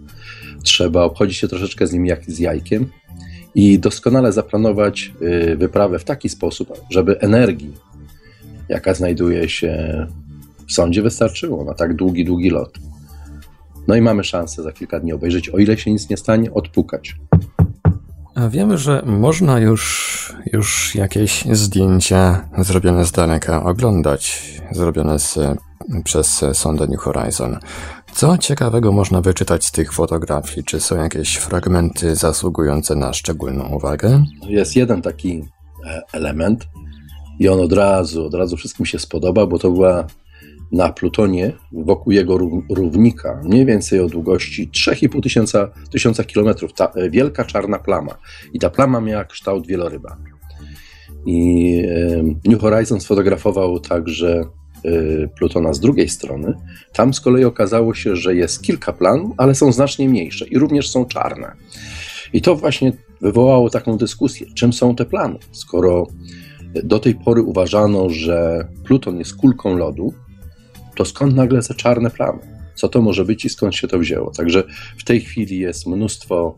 Trzeba 0.63 1.03
obchodzić 1.03 1.37
się 1.37 1.49
troszeczkę 1.49 1.87
z 1.87 1.93
nim 1.93 2.07
jak 2.07 2.25
z 2.25 2.39
jajkiem, 2.39 2.91
i 3.55 3.79
doskonale 3.79 4.33
zaplanować 4.33 5.13
y, 5.23 5.57
wyprawę 5.57 5.99
w 5.99 6.05
taki 6.05 6.29
sposób, 6.29 6.73
żeby 6.91 7.21
energii, 7.21 7.75
jaka 8.69 8.95
znajduje 8.95 9.49
się 9.49 10.07
w 10.69 10.73
sądzie, 10.73 11.03
wystarczyło 11.03 11.65
na 11.65 11.75
tak 11.75 11.95
długi, 11.95 12.25
długi 12.25 12.51
lot. 12.51 12.79
No 13.89 13.95
i 13.95 14.01
mamy 14.01 14.25
szansę 14.25 14.63
za 14.63 14.73
kilka 14.73 15.01
dni 15.01 15.13
obejrzeć, 15.13 15.49
o 15.49 15.59
ile 15.59 15.79
się 15.79 15.91
nic 15.91 16.11
nie 16.11 16.17
stanie, 16.17 16.55
odpukać. 16.55 17.17
A 18.35 18.49
wiemy, 18.49 18.79
że 18.79 19.03
można 19.07 19.59
już, 19.59 20.35
już 20.53 20.95
jakieś 20.95 21.45
zdjęcia 21.53 22.49
zrobione 22.59 23.05
z 23.05 23.13
daleka 23.13 23.65
oglądać, 23.65 24.53
zrobione 24.73 25.19
z, 25.19 25.39
przez 26.05 26.45
sondę 26.53 26.87
New 26.87 27.01
Horizon. 27.01 27.59
Co 28.15 28.39
ciekawego 28.39 28.93
można 28.93 29.21
wyczytać 29.21 29.65
z 29.65 29.73
tych 29.73 29.93
fotografii? 29.93 30.65
Czy 30.65 30.81
są 30.81 30.97
jakieś 30.97 31.37
fragmenty 31.37 32.17
zasługujące 32.17 32.95
na 32.95 33.13
szczególną 33.13 33.69
uwagę? 33.69 34.25
Jest 34.49 34.77
jeden 34.77 35.03
taki 35.03 35.45
e, 35.87 36.03
element 36.13 36.67
i 37.39 37.49
on 37.49 37.61
od 37.61 37.73
razu, 37.73 38.27
od 38.27 38.35
razu 38.35 38.57
wszystkim 38.57 38.87
się 38.87 38.99
spodoba, 38.99 39.47
bo 39.47 39.59
to 39.59 39.71
była 39.71 40.07
na 40.75 40.93
Plutonie 40.93 41.53
wokół 41.73 42.13
jego 42.13 42.39
równika, 42.71 43.41
mniej 43.45 43.67
więcej 43.67 44.01
o 44.01 44.09
długości 44.09 44.71
3,5 44.71 45.23
tysiąca, 45.23 45.71
tysiąca 45.91 46.25
kilometrów, 46.25 46.73
ta 46.73 46.87
e, 46.87 47.11
wielka 47.11 47.45
czarna 47.45 47.79
plama. 47.79 48.19
I 48.53 48.59
ta 48.59 48.71
plama 48.71 49.01
miała 49.01 49.25
kształt 49.25 49.67
wieloryba. 49.67 50.17
I 51.27 51.83
e, 51.89 52.51
New 52.51 52.61
Horizon 52.61 53.01
sfotografował 53.01 53.81
także 53.81 54.45
Y, 54.85 55.29
Plutona 55.39 55.73
z 55.73 55.81
drugiej 55.81 56.09
strony, 56.09 56.55
tam 56.93 57.15
z 57.15 57.21
kolei 57.21 57.45
okazało 57.45 57.95
się, 57.95 58.17
że 58.17 58.35
jest 58.35 58.63
kilka 58.63 58.93
plan, 58.93 59.33
ale 59.37 59.55
są 59.55 59.73
znacznie 59.73 60.09
mniejsze 60.09 60.47
i 60.47 60.59
również 60.59 60.91
są 60.91 61.05
czarne. 61.05 61.53
I 62.33 62.43
to 62.43 62.57
właśnie 62.57 62.93
wywołało 63.21 63.71
taką 63.71 63.97
dyskusję, 63.97 64.47
czym 64.55 64.73
są 64.73 64.97
te 64.97 65.05
plany, 65.05 65.39
skoro 65.53 66.07
do 66.85 66.99
tej 66.99 67.15
pory 67.15 67.43
uważano, 67.43 68.11
że 68.11 68.69
Pluton 68.85 69.19
jest 69.19 69.37
kulką 69.37 69.77
lodu, 69.77 70.15
to 70.97 71.05
skąd 71.05 71.35
nagle 71.35 71.63
te 71.63 71.75
czarne 71.75 72.11
plamy? 72.11 72.39
Co 72.75 72.89
to 72.89 73.03
może 73.03 73.25
być 73.25 73.45
i 73.45 73.49
skąd 73.49 73.75
się 73.75 73.89
to 73.89 73.99
wzięło? 73.99 74.31
Także 74.31 74.65
w 74.99 75.05
tej 75.05 75.21
chwili 75.21 75.59
jest 75.59 75.87
mnóstwo 75.87 76.57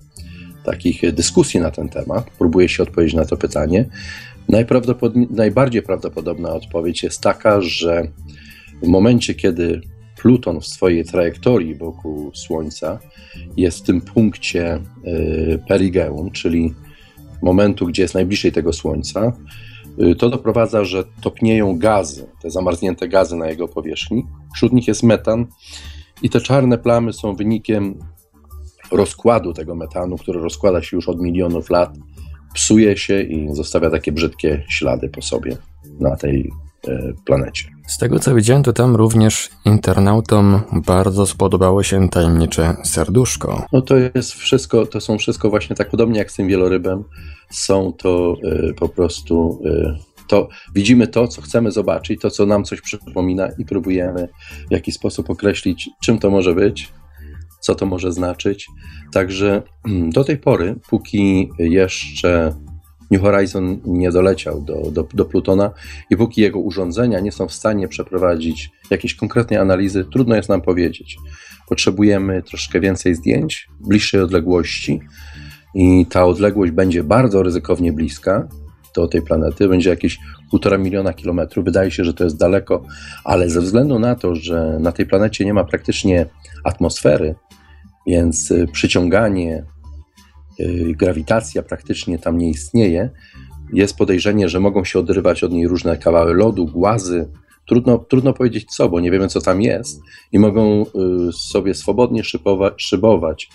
takich 0.64 1.12
dyskusji 1.12 1.60
na 1.60 1.70
ten 1.70 1.88
temat. 1.88 2.30
Próbuję 2.38 2.68
się 2.68 2.82
odpowiedzieć 2.82 3.14
na 3.14 3.24
to 3.24 3.36
pytanie. 3.36 3.84
najbardziej 5.30 5.82
prawdopodobna 5.82 6.52
odpowiedź 6.52 7.02
jest 7.02 7.20
taka, 7.20 7.60
że 7.60 8.08
w 8.82 8.86
momencie, 8.86 9.34
kiedy 9.34 9.80
Pluton 10.16 10.60
w 10.60 10.66
swojej 10.66 11.04
trajektorii 11.04 11.74
wokół 11.74 12.30
Słońca 12.34 12.98
jest 13.56 13.78
w 13.78 13.82
tym 13.82 14.00
punkcie 14.00 14.74
y, 15.06 15.58
perigeum, 15.68 16.30
czyli 16.30 16.74
momentu, 17.42 17.86
gdzie 17.86 18.02
jest 18.02 18.14
najbliżej 18.14 18.52
tego 18.52 18.72
Słońca, 18.72 19.32
to 20.18 20.30
doprowadza, 20.30 20.84
że 20.84 21.04
topnieją 21.20 21.78
gazy, 21.78 22.26
te 22.42 22.50
zamarznięte 22.50 23.08
gazy 23.08 23.36
na 23.36 23.48
jego 23.48 23.68
powierzchni. 23.68 24.26
Wśród 24.54 24.72
nich 24.72 24.88
jest 24.88 25.02
metan 25.02 25.46
i 26.22 26.30
te 26.30 26.40
czarne 26.40 26.78
plamy 26.78 27.12
są 27.12 27.34
wynikiem 27.34 27.98
rozkładu 28.92 29.52
tego 29.52 29.74
metanu, 29.74 30.16
który 30.16 30.40
rozkłada 30.40 30.82
się 30.82 30.96
już 30.96 31.08
od 31.08 31.20
milionów 31.20 31.70
lat, 31.70 31.96
psuje 32.54 32.96
się 32.96 33.22
i 33.22 33.54
zostawia 33.54 33.90
takie 33.90 34.12
brzydkie 34.12 34.64
ślady 34.68 35.08
po 35.08 35.22
sobie 35.22 35.56
na 36.00 36.16
tej 36.16 36.50
e, 36.88 37.12
planecie. 37.24 37.75
Z 37.86 37.98
tego 37.98 38.18
co 38.18 38.34
widziałem, 38.34 38.62
to 38.62 38.72
tam 38.72 38.96
również 38.96 39.50
internautom 39.64 40.60
bardzo 40.72 41.26
spodobało 41.26 41.82
się 41.82 42.08
tajemnicze 42.08 42.76
serduszko. 42.84 43.66
No 43.72 43.82
to 43.82 43.96
jest 44.14 44.32
wszystko, 44.32 44.86
to 44.86 45.00
są 45.00 45.18
wszystko 45.18 45.50
właśnie 45.50 45.76
tak 45.76 45.90
podobnie 45.90 46.18
jak 46.18 46.30
z 46.30 46.34
tym 46.34 46.48
wielorybem. 46.48 47.04
Są 47.50 47.92
to 47.92 48.36
y, 48.44 48.74
po 48.74 48.88
prostu 48.88 49.60
y, 49.66 50.26
to 50.28 50.48
widzimy 50.74 51.06
to, 51.06 51.28
co 51.28 51.42
chcemy 51.42 51.72
zobaczyć, 51.72 52.20
to, 52.20 52.30
co 52.30 52.46
nam 52.46 52.64
coś 52.64 52.80
przypomina 52.80 53.48
i 53.58 53.64
próbujemy 53.64 54.28
w 54.68 54.72
jakiś 54.72 54.94
sposób 54.94 55.30
określić, 55.30 55.90
czym 56.02 56.18
to 56.18 56.30
może 56.30 56.54
być, 56.54 56.92
co 57.60 57.74
to 57.74 57.86
może 57.86 58.12
znaczyć. 58.12 58.66
Także 59.12 59.62
mm, 59.86 60.10
do 60.10 60.24
tej 60.24 60.38
pory, 60.38 60.76
póki 60.90 61.50
jeszcze 61.58 62.54
New 63.10 63.22
Horizon 63.22 63.80
nie 63.84 64.10
doleciał 64.10 64.60
do, 64.60 64.90
do, 64.90 65.08
do 65.14 65.24
Plutona 65.24 65.70
i 66.10 66.16
póki 66.16 66.40
jego 66.40 66.58
urządzenia 66.58 67.20
nie 67.20 67.32
są 67.32 67.48
w 67.48 67.52
stanie 67.52 67.88
przeprowadzić 67.88 68.70
jakiejś 68.90 69.14
konkretnej 69.14 69.58
analizy, 69.58 70.04
trudno 70.04 70.36
jest 70.36 70.48
nam 70.48 70.62
powiedzieć. 70.62 71.16
Potrzebujemy 71.68 72.42
troszkę 72.42 72.80
więcej 72.80 73.14
zdjęć, 73.14 73.68
bliższej 73.80 74.20
odległości 74.20 75.00
i 75.74 76.06
ta 76.06 76.24
odległość 76.24 76.72
będzie 76.72 77.04
bardzo 77.04 77.42
ryzykownie 77.42 77.92
bliska 77.92 78.48
do 78.96 79.08
tej 79.08 79.22
planety, 79.22 79.68
będzie 79.68 79.90
jakieś 79.90 80.18
półtora 80.50 80.78
miliona 80.78 81.12
kilometrów. 81.12 81.64
Wydaje 81.64 81.90
się, 81.90 82.04
że 82.04 82.14
to 82.14 82.24
jest 82.24 82.38
daleko, 82.38 82.84
ale 83.24 83.50
ze 83.50 83.60
względu 83.60 83.98
na 83.98 84.14
to, 84.14 84.34
że 84.34 84.78
na 84.80 84.92
tej 84.92 85.06
planecie 85.06 85.44
nie 85.44 85.54
ma 85.54 85.64
praktycznie 85.64 86.26
atmosfery, 86.64 87.34
więc 88.06 88.52
przyciąganie, 88.72 89.64
grawitacja 90.88 91.62
praktycznie 91.62 92.18
tam 92.18 92.38
nie 92.38 92.50
istnieje. 92.50 93.10
Jest 93.72 93.96
podejrzenie, 93.96 94.48
że 94.48 94.60
mogą 94.60 94.84
się 94.84 94.98
odrywać 94.98 95.44
od 95.44 95.52
niej 95.52 95.68
różne 95.68 95.96
kawały 95.96 96.34
lodu, 96.34 96.66
głazy, 96.66 97.28
trudno, 97.66 97.98
trudno 97.98 98.32
powiedzieć 98.32 98.64
co, 98.76 98.88
bo 98.88 99.00
nie 99.00 99.10
wiemy 99.10 99.28
co 99.28 99.40
tam 99.40 99.62
jest 99.62 100.00
i 100.32 100.38
mogą 100.38 100.82
y, 100.82 101.32
sobie 101.32 101.74
swobodnie 101.74 102.24
szybować, 102.24 102.82
szybować 102.82 103.48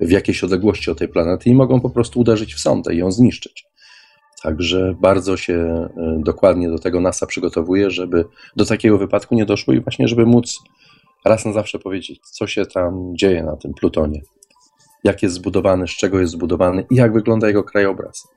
w 0.00 0.10
jakiejś 0.10 0.44
odległości 0.44 0.90
od 0.90 0.98
tej 0.98 1.08
planety 1.08 1.50
i 1.50 1.54
mogą 1.54 1.80
po 1.80 1.90
prostu 1.90 2.20
uderzyć 2.20 2.54
w 2.54 2.60
sondę 2.60 2.94
i 2.94 2.98
ją 2.98 3.12
zniszczyć. 3.12 3.64
Także 4.42 4.94
bardzo 5.00 5.36
się 5.36 5.88
y, 6.20 6.22
dokładnie 6.24 6.70
do 6.70 6.78
tego 6.78 7.00
NASA 7.00 7.26
przygotowuje, 7.26 7.90
żeby 7.90 8.24
do 8.56 8.64
takiego 8.66 8.98
wypadku 8.98 9.34
nie 9.34 9.46
doszło 9.46 9.74
i 9.74 9.80
właśnie, 9.80 10.08
żeby 10.08 10.26
móc 10.26 10.58
raz 11.24 11.44
na 11.44 11.52
zawsze 11.52 11.78
powiedzieć, 11.78 12.20
co 12.32 12.46
się 12.46 12.66
tam 12.66 13.12
dzieje 13.16 13.42
na 13.42 13.56
tym 13.56 13.74
Plutonie, 13.74 14.20
jak 15.04 15.22
jest 15.22 15.34
zbudowany, 15.34 15.88
z 15.88 15.90
czego 15.90 16.20
jest 16.20 16.32
zbudowany 16.32 16.86
i 16.90 16.94
jak 16.94 17.12
wygląda 17.12 17.46
jego 17.46 17.64
krajobraz 17.64 18.28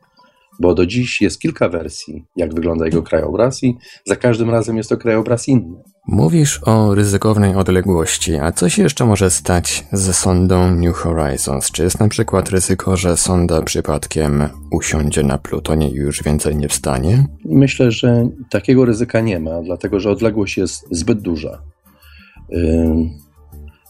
bo 0.60 0.76
do 0.76 0.86
dziś 0.86 1.22
jest 1.22 1.40
kilka 1.40 1.70
wersji, 1.70 2.26
jak 2.36 2.54
wygląda 2.54 2.86
jego 2.86 3.04
krajobraz, 3.04 3.64
i 3.64 3.78
za 4.06 4.16
każdym 4.16 4.50
razem 4.50 4.78
jest 4.78 4.90
to 4.90 4.98
krajobraz 4.98 5.48
inny. 5.48 5.84
Mówisz 6.08 6.62
o 6.66 6.96
ryzykownej 6.96 7.56
odległości, 7.56 8.36
a 8.36 8.52
co 8.52 8.70
się 8.70 8.84
jeszcze 8.84 9.06
może 9.06 9.30
stać 9.30 9.86
ze 9.92 10.14
sondą 10.14 10.76
New 10.76 10.96
Horizons? 10.96 11.72
Czy 11.72 11.84
jest 11.84 12.00
na 12.00 12.08
przykład 12.08 12.50
ryzyko, 12.50 12.98
że 12.98 13.18
sonda 13.18 13.62
przypadkiem 13.62 14.44
usiądzie 14.72 15.24
na 15.24 15.38
Plutonie 15.38 15.90
i 15.90 15.96
już 15.96 16.24
więcej 16.24 16.56
nie 16.56 16.68
wstanie? 16.68 17.26
Myślę, 17.46 17.92
że 17.92 18.30
takiego 18.50 18.86
ryzyka 18.86 19.22
nie 19.22 19.40
ma, 19.40 19.62
dlatego 19.62 20.00
że 20.00 20.12
odległość 20.12 20.58
jest 20.58 20.88
zbyt 20.92 21.22
duża, 21.22 21.62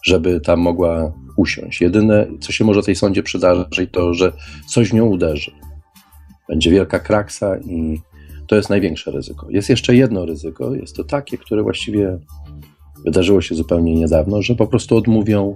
żeby 0.04 0.42
tam 0.42 0.60
mogła 0.60 1.14
usiąść. 1.38 1.82
Jedyne, 1.82 2.28
co 2.40 2.52
się 2.52 2.66
może 2.66 2.84
tej 2.84 2.96
sondzie 2.96 3.24
przydarzyć, 3.24 3.90
to 3.92 4.14
że 4.14 4.32
coś 4.68 4.94
nią 4.94 5.06
uderzy 5.06 5.52
będzie 6.48 6.72
wielka 6.72 7.00
kraksa 7.00 7.58
i 7.58 8.02
to 8.48 8.56
jest 8.56 8.70
największe 8.70 9.12
ryzyko. 9.12 9.48
Jest 9.50 9.70
jeszcze 9.70 9.96
jedno 9.96 10.26
ryzyko, 10.26 10.76
jest 10.76 10.96
to 10.96 11.04
takie, 11.04 11.38
które 11.38 11.64
właściwie 11.64 12.20
wydarzyło 13.06 13.42
się 13.42 13.56
zupełnie 13.56 13.96
niedawno, 13.96 14.42
że 14.42 14.56
po 14.56 14.68
prostu 14.68 14.98
odmówią 14.98 15.56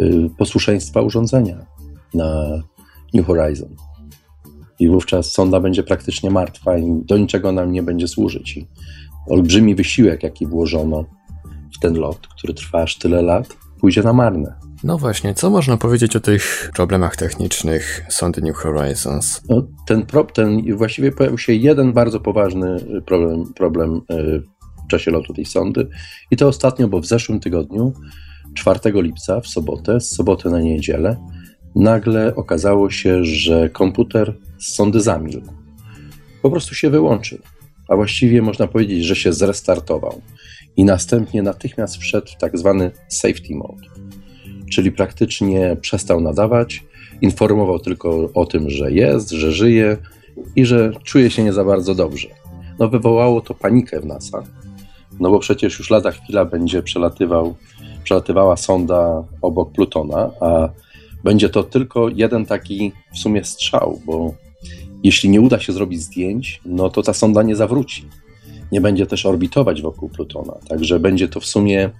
y, 0.00 0.30
posłuszeństwa 0.38 1.02
urządzenia 1.02 1.66
na 2.14 2.62
New 3.14 3.26
Horizon. 3.26 3.76
I 4.78 4.88
wówczas 4.88 5.32
sonda 5.32 5.60
będzie 5.60 5.82
praktycznie 5.82 6.30
martwa 6.30 6.78
i 6.78 7.02
do 7.04 7.18
niczego 7.18 7.52
nam 7.52 7.72
nie 7.72 7.82
będzie 7.82 8.08
służyć. 8.08 8.56
I 8.56 8.66
olbrzymi 9.28 9.74
wysiłek, 9.74 10.22
jaki 10.22 10.46
włożono 10.46 11.04
w 11.76 11.78
ten 11.80 11.94
lot, 11.94 12.26
który 12.38 12.54
trwa 12.54 12.82
aż 12.82 12.98
tyle 12.98 13.22
lat, 13.22 13.56
pójdzie 13.80 14.02
na 14.02 14.12
marne. 14.12 14.54
No 14.84 14.98
właśnie, 14.98 15.34
co 15.34 15.50
można 15.50 15.76
powiedzieć 15.76 16.16
o 16.16 16.20
tych 16.20 16.70
problemach 16.74 17.16
technicznych 17.16 18.04
sondy 18.08 18.42
New 18.42 18.56
Horizons? 18.56 19.42
No, 19.48 19.66
ten, 19.86 20.06
pro, 20.06 20.24
ten 20.24 20.76
właściwie 20.76 21.12
pojawił 21.12 21.38
się 21.38 21.52
jeden 21.52 21.92
bardzo 21.92 22.20
poważny 22.20 22.76
problem, 23.06 23.52
problem 23.54 24.00
e, 24.10 24.38
w 24.84 24.88
czasie 24.90 25.10
lotu 25.10 25.34
tej 25.34 25.44
sondy 25.44 25.88
i 26.30 26.36
to 26.36 26.48
ostatnio, 26.48 26.88
bo 26.88 27.00
w 27.00 27.06
zeszłym 27.06 27.40
tygodniu, 27.40 27.92
4 28.54 28.80
lipca, 28.94 29.40
w 29.40 29.46
sobotę, 29.46 30.00
z 30.00 30.10
soboty 30.10 30.50
na 30.50 30.60
niedzielę, 30.60 31.16
nagle 31.76 32.34
okazało 32.34 32.90
się, 32.90 33.24
że 33.24 33.70
komputer 33.70 34.34
z 34.58 34.74
sondy 34.74 35.00
zamilkł. 35.00 35.52
Po 36.42 36.50
prostu 36.50 36.74
się 36.74 36.90
wyłączył, 36.90 37.38
a 37.88 37.96
właściwie 37.96 38.42
można 38.42 38.66
powiedzieć, 38.66 39.04
że 39.04 39.16
się 39.16 39.32
zrestartował 39.32 40.22
i 40.76 40.84
następnie 40.84 41.42
natychmiast 41.42 41.96
wszedł 41.96 42.26
w 42.26 42.36
tak 42.36 42.58
zwany 42.58 42.90
safety 43.08 43.54
mode 43.54 43.92
czyli 44.72 44.92
praktycznie 44.92 45.76
przestał 45.80 46.20
nadawać, 46.20 46.84
informował 47.20 47.78
tylko 47.78 48.30
o 48.34 48.46
tym, 48.46 48.70
że 48.70 48.92
jest, 48.92 49.30
że 49.30 49.52
żyje 49.52 49.96
i 50.56 50.66
że 50.66 50.92
czuje 51.04 51.30
się 51.30 51.44
nie 51.44 51.52
za 51.52 51.64
bardzo 51.64 51.94
dobrze. 51.94 52.28
No 52.78 52.88
wywołało 52.88 53.40
to 53.40 53.54
panikę 53.54 54.00
w 54.00 54.06
NASA, 54.06 54.42
no 55.20 55.30
bo 55.30 55.38
przecież 55.38 55.78
już 55.78 55.90
lada 55.90 56.10
chwila 56.10 56.44
będzie 56.44 56.82
przelatywał, 56.82 57.54
przelatywała 58.04 58.56
sonda 58.56 59.24
obok 59.42 59.72
Plutona, 59.72 60.30
a 60.40 60.68
będzie 61.24 61.48
to 61.48 61.62
tylko 61.62 62.08
jeden 62.08 62.46
taki 62.46 62.92
w 63.14 63.18
sumie 63.18 63.44
strzał, 63.44 64.00
bo 64.06 64.34
jeśli 65.04 65.30
nie 65.30 65.40
uda 65.40 65.60
się 65.60 65.72
zrobić 65.72 66.02
zdjęć, 66.02 66.60
no 66.64 66.90
to 66.90 67.02
ta 67.02 67.12
sonda 67.12 67.42
nie 67.42 67.56
zawróci. 67.56 68.08
Nie 68.72 68.80
będzie 68.80 69.06
też 69.06 69.26
orbitować 69.26 69.82
wokół 69.82 70.08
Plutona, 70.08 70.54
także 70.68 71.00
będzie 71.00 71.28
to 71.28 71.40
w 71.40 71.46
sumie 71.46 71.90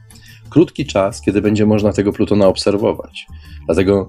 krótki 0.51 0.87
czas, 0.87 1.21
kiedy 1.21 1.43
będzie 1.43 1.67
można 1.67 1.93
tego 1.93 2.13
Plutona 2.13 2.47
obserwować. 2.47 3.27
Dlatego 3.67 4.09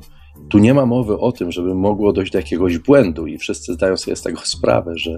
tu 0.49 0.59
nie 0.59 0.73
ma 0.73 0.85
mowy 0.85 1.19
o 1.19 1.31
tym, 1.31 1.51
żeby 1.51 1.75
mogło 1.75 2.13
dojść 2.13 2.31
do 2.31 2.37
jakiegoś 2.37 2.77
błędu 2.77 3.27
i 3.27 3.37
wszyscy 3.37 3.73
zdają 3.73 3.97
sobie 3.97 4.15
z 4.15 4.21
tego 4.21 4.41
sprawę, 4.43 4.91
że 4.95 5.17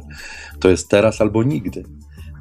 to 0.59 0.69
jest 0.69 0.89
teraz 0.89 1.21
albo 1.21 1.43
nigdy. 1.43 1.83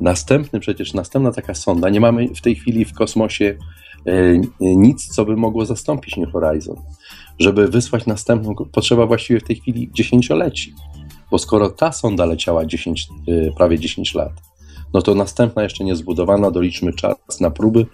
Następny 0.01 0.61
przecież, 0.61 0.95
następna 0.95 1.33
taka 1.33 1.55
sonda, 1.55 1.91
nie 1.91 2.01
mamy 2.01 2.29
w 2.29 2.41
tej 2.41 2.55
chwili 2.55 2.85
w 2.85 2.95
kosmosie 2.95 3.59
e, 4.07 4.13
nic, 4.61 5.07
co 5.07 5.25
by 5.25 5.37
mogło 5.37 5.67
zastąpić 5.67 6.17
New 6.17 6.33
Horizon. 6.33 6.77
Żeby 7.39 7.69
wysłać 7.69 8.07
następną, 8.07 8.55
potrzeba 8.73 9.07
właściwie 9.07 9.41
w 9.41 9.45
tej 9.45 9.57
chwili 9.57 9.91
dziesięcioleci. 9.93 10.75
Bo 11.31 11.39
skoro 11.39 11.71
ta 11.71 11.93
sonda 11.93 12.27
leciała 12.27 12.67
10, 12.67 13.09
e, 13.29 13.53
prawie 13.57 13.79
10 13.79 14.15
lat, 14.15 14.33
no 14.95 15.03
to 15.03 15.15
następna 15.15 15.63
jeszcze 15.63 15.85
nie 15.85 15.97
zbudowana, 15.97 16.51
doliczmy 16.51 16.93
czas 16.93 17.41
na 17.41 17.51
próby, 17.51 17.87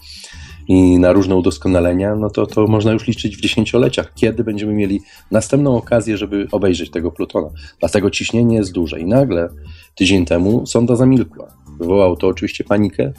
i 0.70 0.98
na 0.98 1.12
różne 1.12 1.36
udoskonalenia, 1.36 2.14
no 2.14 2.30
to, 2.30 2.46
to 2.46 2.66
można 2.66 2.92
już 2.92 3.06
liczyć 3.06 3.36
w 3.36 3.40
dziesięcioleciach, 3.40 4.14
kiedy 4.14 4.44
będziemy 4.44 4.72
mieli 4.72 5.00
następną 5.30 5.76
okazję, 5.76 6.16
żeby 6.16 6.48
obejrzeć 6.52 6.90
tego 6.90 7.10
Plutona. 7.10 7.48
Dlatego 7.80 8.10
ciśnienie 8.10 8.56
jest 8.56 8.72
duże. 8.72 9.00
I 9.00 9.04
nagle 9.04 9.48
tydzień 9.94 10.24
temu 10.24 10.66
sonda 10.66 10.96
zamilkła. 10.96 11.46
Wywołało 11.80 12.16
to 12.16 12.26
oczywiście 12.26 12.64
panikę 12.64 13.12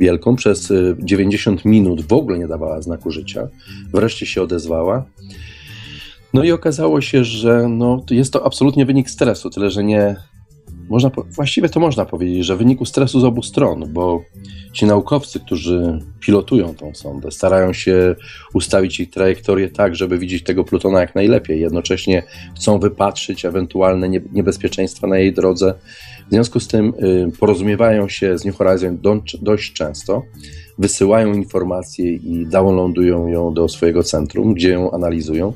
wielką. 0.00 0.36
Przez 0.36 0.72
90 0.98 1.60
y, 1.60 1.68
minut 1.68 2.02
w 2.02 2.12
ogóle 2.12 2.38
nie 2.38 2.48
dawała 2.48 2.82
znaku 2.82 3.10
życia. 3.10 3.48
Wreszcie 3.94 4.26
się 4.26 4.42
odezwała. 4.42 5.04
No 6.34 6.44
i 6.44 6.52
okazało 6.52 7.00
się, 7.00 7.24
że 7.24 7.66
no, 7.68 8.04
jest 8.10 8.32
to 8.32 8.46
absolutnie 8.46 8.86
wynik 8.86 9.10
stresu, 9.10 9.50
tyle 9.50 9.70
że 9.70 9.84
nie, 9.84 10.16
można, 10.88 11.10
właściwie 11.30 11.68
to 11.68 11.80
można 11.80 12.04
powiedzieć, 12.04 12.46
że 12.46 12.56
w 12.56 12.58
wyniku 12.58 12.84
stresu 12.84 13.20
z 13.20 13.24
obu 13.24 13.42
stron, 13.42 13.92
bo 13.92 14.22
ci 14.72 14.86
naukowcy, 14.86 15.40
którzy 15.40 15.98
pilotują 16.20 16.74
tą 16.74 16.94
sondę, 16.94 17.30
starają 17.30 17.72
się 17.72 18.16
ustawić 18.54 18.98
jej 18.98 19.08
trajektorię 19.08 19.68
tak, 19.68 19.96
żeby 19.96 20.18
widzieć 20.18 20.42
tego 20.42 20.64
Plutona 20.64 21.00
jak 21.00 21.14
najlepiej. 21.14 21.60
Jednocześnie 21.60 22.22
chcą 22.56 22.78
wypatrzyć 22.78 23.44
ewentualne 23.44 24.08
niebezpieczeństwa 24.08 25.06
na 25.06 25.18
jej 25.18 25.32
drodze. 25.32 25.74
W 26.28 26.30
związku 26.30 26.60
z 26.60 26.68
tym 26.68 26.92
y, 27.02 27.38
porozumiewają 27.40 28.08
się 28.08 28.38
z 28.38 28.44
New 28.44 28.56
Horizon 28.56 28.98
dość 29.42 29.72
często, 29.72 30.22
wysyłają 30.78 31.32
informacje 31.32 32.14
i 32.14 32.46
downloadują 32.46 33.26
ją 33.26 33.54
do 33.54 33.68
swojego 33.68 34.02
centrum, 34.02 34.54
gdzie 34.54 34.70
ją 34.70 34.90
analizują. 34.90 35.52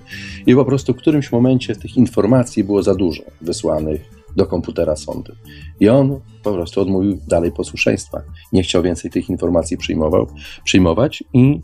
I 0.46 0.54
po 0.54 0.64
prostu 0.64 0.92
w 0.92 0.96
którymś 0.96 1.32
momencie 1.32 1.76
tych 1.76 1.96
informacji 1.96 2.64
było 2.64 2.82
za 2.82 2.94
dużo 2.94 3.22
wysłanych 3.40 4.21
do 4.36 4.46
komputera 4.46 4.96
sądy. 4.96 5.36
I 5.80 5.88
on 5.88 6.20
po 6.42 6.52
prostu 6.52 6.80
odmówił 6.80 7.18
dalej 7.28 7.52
posłuszeństwa. 7.52 8.22
Nie 8.52 8.62
chciał 8.62 8.82
więcej 8.82 9.10
tych 9.10 9.30
informacji 9.30 9.76
przyjmował, 9.76 10.26
przyjmować 10.64 11.24
i 11.32 11.60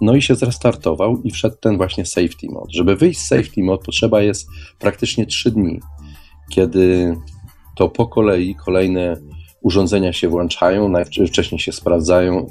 no 0.00 0.14
i 0.14 0.22
się 0.22 0.34
zrestartował 0.34 1.22
i 1.22 1.30
wszedł 1.30 1.56
ten 1.60 1.76
właśnie 1.76 2.06
safety 2.06 2.46
mode. 2.50 2.72
Żeby 2.72 2.96
wyjść 2.96 3.20
z 3.20 3.28
safety 3.28 3.62
mode 3.62 3.84
potrzeba 3.84 4.22
jest 4.22 4.48
praktycznie 4.78 5.26
3 5.26 5.50
dni, 5.50 5.80
kiedy 6.50 7.16
to 7.76 7.88
po 7.88 8.06
kolei 8.06 8.54
kolejne 8.54 9.16
urządzenia 9.62 10.12
się 10.12 10.28
włączają, 10.28 10.88
najwcześniej 10.88 11.58
się 11.58 11.72
sprawdzają 11.72 12.46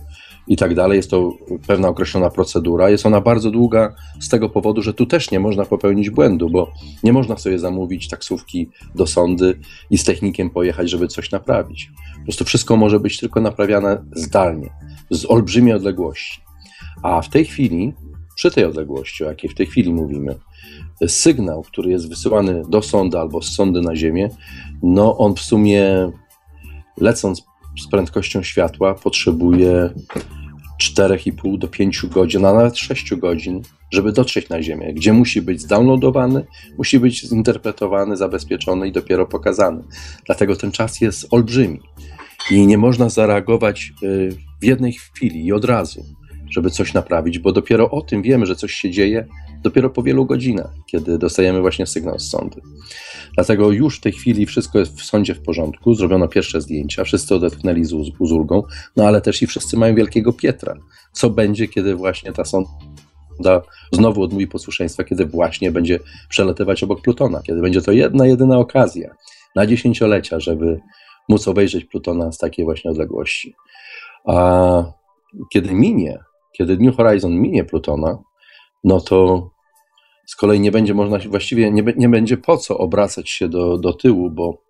i 0.52 0.56
tak 0.56 0.76
dalej. 0.76 0.98
Jest 0.98 1.10
to 1.10 1.34
pewna 1.68 1.88
określona 1.88 2.30
procedura. 2.30 2.90
Jest 2.90 3.06
ona 3.06 3.22
bardzo 3.22 3.52
długa 3.52 3.96
z 4.20 4.30
tego 4.30 4.50
powodu, 4.50 4.82
że 4.82 4.94
tu 4.94 5.06
też 5.06 5.32
nie 5.32 5.40
można 5.40 5.66
popełnić 5.66 6.10
błędu, 6.10 6.50
bo 6.50 6.72
nie 7.04 7.14
można 7.14 7.38
sobie 7.38 7.60
zamówić 7.60 8.08
taksówki 8.08 8.70
do 8.96 9.08
sądy 9.08 9.60
i 9.90 9.98
z 9.98 10.04
technikiem 10.04 10.50
pojechać, 10.50 10.90
żeby 10.90 11.08
coś 11.08 11.32
naprawić. 11.32 11.92
Po 12.18 12.24
prostu 12.24 12.46
wszystko 12.46 12.78
może 12.78 13.00
być 13.00 13.20
tylko 13.20 13.42
naprawiane 13.42 14.04
zdalnie, 14.16 14.70
z 15.10 15.26
olbrzymiej 15.26 15.74
odległości. 15.74 16.42
A 17.04 17.22
w 17.22 17.30
tej 17.30 17.46
chwili, 17.46 17.94
przy 18.36 18.52
tej 18.52 18.66
odległości, 18.66 19.24
o 19.24 19.28
jakiej 19.28 19.50
w 19.50 19.56
tej 19.56 19.66
chwili 19.66 19.94
mówimy, 19.94 20.36
sygnał, 21.08 21.62
który 21.62 21.92
jest 21.92 22.10
wysyłany 22.10 22.64
do 22.70 22.82
sądy 22.82 23.20
albo 23.20 23.42
z 23.42 23.56
sądy 23.56 23.82
na 23.82 23.96
Ziemię, 23.96 24.30
no 24.84 25.18
on 25.18 25.36
w 25.36 25.40
sumie 25.40 26.12
lecąc 26.98 27.44
z 27.80 27.88
prędkością 27.88 28.44
światła 28.44 28.94
potrzebuje 28.94 29.90
4,5 30.82 31.58
do 31.58 31.67
5 31.67 32.06
godzin, 32.06 32.46
a 32.46 32.54
nawet 32.54 32.78
6 32.78 33.15
godzin, 33.15 33.62
żeby 33.91 34.12
dotrzeć 34.12 34.50
na 34.50 34.63
Ziemię, 34.63 34.94
gdzie 34.94 35.13
musi 35.13 35.41
być 35.41 35.62
zdownloadowany, 35.62 36.46
musi 36.78 37.00
być 37.00 37.28
zinterpretowany, 37.28 38.17
zabezpieczony 38.17 38.88
i 38.88 38.91
dopiero 38.91 39.26
pokazany. 39.26 39.84
Dlatego 40.26 40.56
ten 40.56 40.72
czas 40.72 41.02
jest 41.02 41.28
olbrzymi 41.32 41.80
i 42.52 42.67
nie 42.67 42.78
można 42.78 43.10
zareagować 43.10 43.94
y, 44.04 44.36
w 44.62 44.65
jednej 44.65 44.94
chwili 44.94 45.46
i 45.46 45.54
od 45.54 45.65
razu. 45.65 46.06
Żeby 46.52 46.70
coś 46.70 46.94
naprawić, 46.94 47.40
bo 47.40 47.52
dopiero 47.52 47.90
o 47.90 48.02
tym 48.02 48.22
wiemy, 48.22 48.46
że 48.46 48.56
coś 48.56 48.74
się 48.74 48.92
dzieje, 48.92 49.28
dopiero 49.64 49.90
po 49.90 50.04
wielu 50.04 50.26
godzinach, 50.26 50.72
kiedy 50.92 51.18
dostajemy 51.18 51.62
właśnie 51.62 51.88
sygnał 51.88 52.20
z 52.20 52.30
sądu. 52.30 52.62
Dlatego 53.36 53.72
już 53.72 53.98
w 53.98 54.02
tej 54.02 54.12
chwili 54.12 54.46
wszystko 54.46 54.80
jest 54.80 55.00
w 55.00 55.06
sądzie 55.06 55.36
w 55.36 55.42
porządku, 55.42 55.94
zrobiono 55.94 56.28
pierwsze 56.28 56.62
zdjęcia, 56.62 57.04
wszyscy 57.04 57.36
odetchnęli 57.36 57.86
z, 57.86 57.90
z 58.22 58.32
ulgą, 58.32 58.64
no 58.96 59.08
ale 59.08 59.22
też 59.22 59.42
i 59.42 59.48
wszyscy 59.48 59.78
mają 59.78 59.96
wielkiego 59.96 60.34
Pietra. 60.34 60.78
Co 61.12 61.30
będzie, 61.30 61.68
kiedy 61.68 61.96
właśnie 61.96 62.34
ta 62.34 62.46
sonda 62.46 63.62
znowu 63.92 64.24
odmówi 64.24 64.48
posłuszeństwa, 64.48 65.04
kiedy 65.04 65.26
właśnie 65.26 65.72
będzie 65.72 66.00
przelatywać 66.30 66.84
obok 66.84 67.02
Plutona, 67.02 67.42
kiedy 67.42 67.62
będzie 67.62 67.82
to 67.82 67.92
jedna, 67.92 68.28
jedyna 68.28 68.58
okazja 68.58 69.16
na 69.56 69.66
dziesięciolecia, 69.66 70.40
żeby 70.40 70.80
móc 71.30 71.48
obejrzeć 71.48 71.86
Plutona 71.86 72.32
z 72.32 72.38
takiej 72.38 72.66
właśnie 72.66 72.92
odległości. 72.92 73.56
A 74.26 74.84
kiedy 75.50 75.74
minie, 75.74 76.20
kiedy 76.52 76.78
New 76.78 76.96
Horizon 76.96 77.40
minie 77.40 77.64
Plutona, 77.64 78.18
no 78.84 79.02
to 79.02 79.50
z 80.26 80.36
kolei 80.36 80.60
nie 80.60 80.72
będzie 80.72 80.94
można, 80.94 81.20
właściwie 81.30 81.72
nie, 81.72 81.84
nie 81.98 82.10
będzie 82.10 82.38
po 82.38 82.58
co 82.58 82.78
obracać 82.78 83.30
się 83.30 83.50
do, 83.50 83.78
do 83.78 83.94
tyłu, 83.94 84.30
bo 84.30 84.64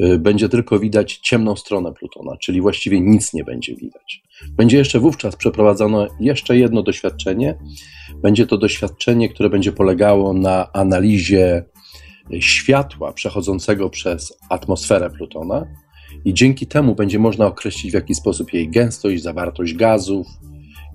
y, 0.00 0.18
będzie 0.18 0.48
tylko 0.48 0.78
widać 0.78 1.16
ciemną 1.16 1.56
stronę 1.56 1.92
Plutona, 1.92 2.36
czyli 2.36 2.60
właściwie 2.60 3.00
nic 3.00 3.34
nie 3.34 3.44
będzie 3.44 3.76
widać. 3.76 4.22
Będzie 4.50 4.78
jeszcze 4.78 5.00
wówczas 5.00 5.36
przeprowadzone 5.36 6.06
jeszcze 6.20 6.56
jedno 6.58 6.82
doświadczenie. 6.82 7.58
Będzie 8.22 8.46
to 8.46 8.58
doświadczenie, 8.58 9.28
które 9.28 9.50
będzie 9.50 9.72
polegało 9.72 10.32
na 10.32 10.72
analizie 10.72 11.64
światła 12.40 13.12
przechodzącego 13.12 13.90
przez 13.90 14.38
atmosferę 14.50 15.10
Plutona 15.10 15.66
i 16.24 16.34
dzięki 16.34 16.66
temu 16.66 16.94
będzie 16.94 17.18
można 17.18 17.46
określić 17.46 17.92
w 17.92 17.94
jaki 17.94 18.14
sposób 18.14 18.52
jej 18.52 18.70
gęstość, 18.70 19.22
zawartość 19.22 19.74
gazów 19.74 20.26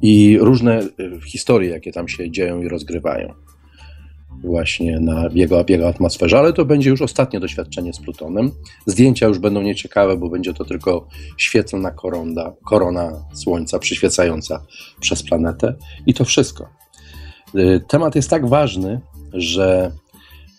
i 0.04 0.38
różne 0.42 0.82
y, 0.82 1.22
historie, 1.26 1.70
jakie 1.70 1.92
tam 1.92 2.08
się 2.08 2.32
dzieją 2.32 2.62
i 2.62 2.68
rozgrywają 2.68 3.34
właśnie 4.44 5.00
na 5.00 5.30
jego, 5.34 5.66
jego 5.68 5.88
atmosferze, 5.88 6.40
ale 6.40 6.54
to 6.54 6.66
będzie 6.66 6.90
już 6.90 7.02
ostatnie 7.02 7.40
doświadczenie 7.40 7.94
z 7.94 8.00
Plutonem. 8.00 8.52
Zdjęcia 8.86 9.28
już 9.28 9.40
będą 9.40 9.62
nieciekawe, 9.62 10.18
bo 10.18 10.30
będzie 10.30 10.54
to 10.54 10.66
tylko 10.66 11.08
świetlna 11.38 11.92
koronda, 11.92 12.54
korona 12.66 13.26
Słońca 13.34 13.80
przyświecająca 13.80 14.66
przez 15.00 15.24
planetę 15.24 15.76
i 16.06 16.14
to 16.14 16.26
wszystko. 16.26 16.70
Y, 17.56 17.82
temat 17.88 18.16
jest 18.16 18.30
tak 18.30 18.48
ważny, 18.48 19.02
że 19.34 19.92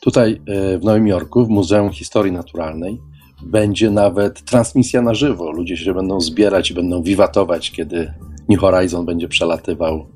tutaj 0.01 0.41
y, 0.75 0.79
w 0.79 0.85
Nowym 0.85 1.07
Jorku, 1.07 1.47
w 1.47 1.49
Muzeum 1.49 1.91
Historii 1.91 2.33
Naturalnej, 2.33 3.01
będzie 3.43 3.91
nawet 3.91 4.45
transmisja 4.45 5.03
na 5.03 5.15
żywo. 5.15 5.53
Ludzie 5.53 5.77
się 5.77 5.95
będą 5.95 6.21
zbierać 6.21 6.71
i 6.71 6.75
będą 6.75 7.03
wiwatować, 7.03 7.71
kiedy 7.71 8.15
New 8.49 8.61
Horizon 8.61 9.07
będzie 9.07 9.29
przelatywał 9.29 10.07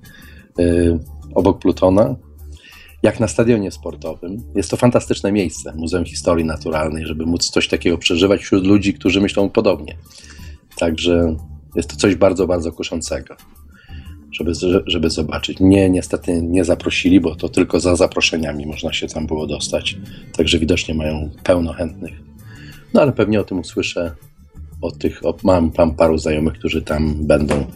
y, 0.59 0.99
obok 1.35 1.59
Plutona 1.59 2.17
jak 3.03 3.21
na 3.21 3.29
stadionie 3.29 3.71
sportowym. 3.71 4.43
Jest 4.55 4.71
to 4.71 4.77
fantastyczne 4.77 5.33
miejsce, 5.33 5.75
Muzeum 5.77 6.05
Historii 6.05 6.45
Naturalnej, 6.45 7.07
żeby 7.07 7.27
móc 7.27 7.51
coś 7.51 7.69
takiego 7.69 7.99
przeżywać 7.99 8.41
wśród 8.41 8.67
ludzi, 8.67 8.95
którzy 8.95 9.21
myślą 9.21 9.51
podobnie. 9.51 9.97
Także 10.79 11.37
jest 11.75 11.91
to 11.91 11.97
coś 11.97 12.15
bardzo, 12.15 12.47
bardzo 12.47 12.73
kuszącego, 12.73 13.37
żeby, 14.33 14.53
żeby 14.87 15.11
zobaczyć. 15.11 15.61
Mnie 15.61 15.91
niestety 15.91 16.43
nie 16.43 16.65
zaprosili, 16.65 17.21
bo 17.21 17.37
to 17.37 17.49
tylko 17.49 17.81
za 17.81 17.97
zaproszeniami 17.97 18.67
można 18.67 18.93
się 18.93 19.07
tam 19.07 19.27
było 19.27 19.47
dostać. 19.47 19.97
Także 20.37 20.59
widocznie 20.59 20.95
mają 20.95 21.31
pełno 21.45 21.73
chętnych. 21.73 22.13
No 22.95 23.03
ale 23.03 23.13
pewnie 23.13 23.41
o 23.41 23.45
tym 23.45 23.59
usłyszę 23.59 24.15
od 24.83 24.99
tych, 24.99 25.21
mam, 25.43 25.73
mam 25.79 25.95
paru 25.95 26.19
znajomych, 26.19 26.55
którzy 26.55 26.83
tam 26.83 27.15
będą 27.27 27.67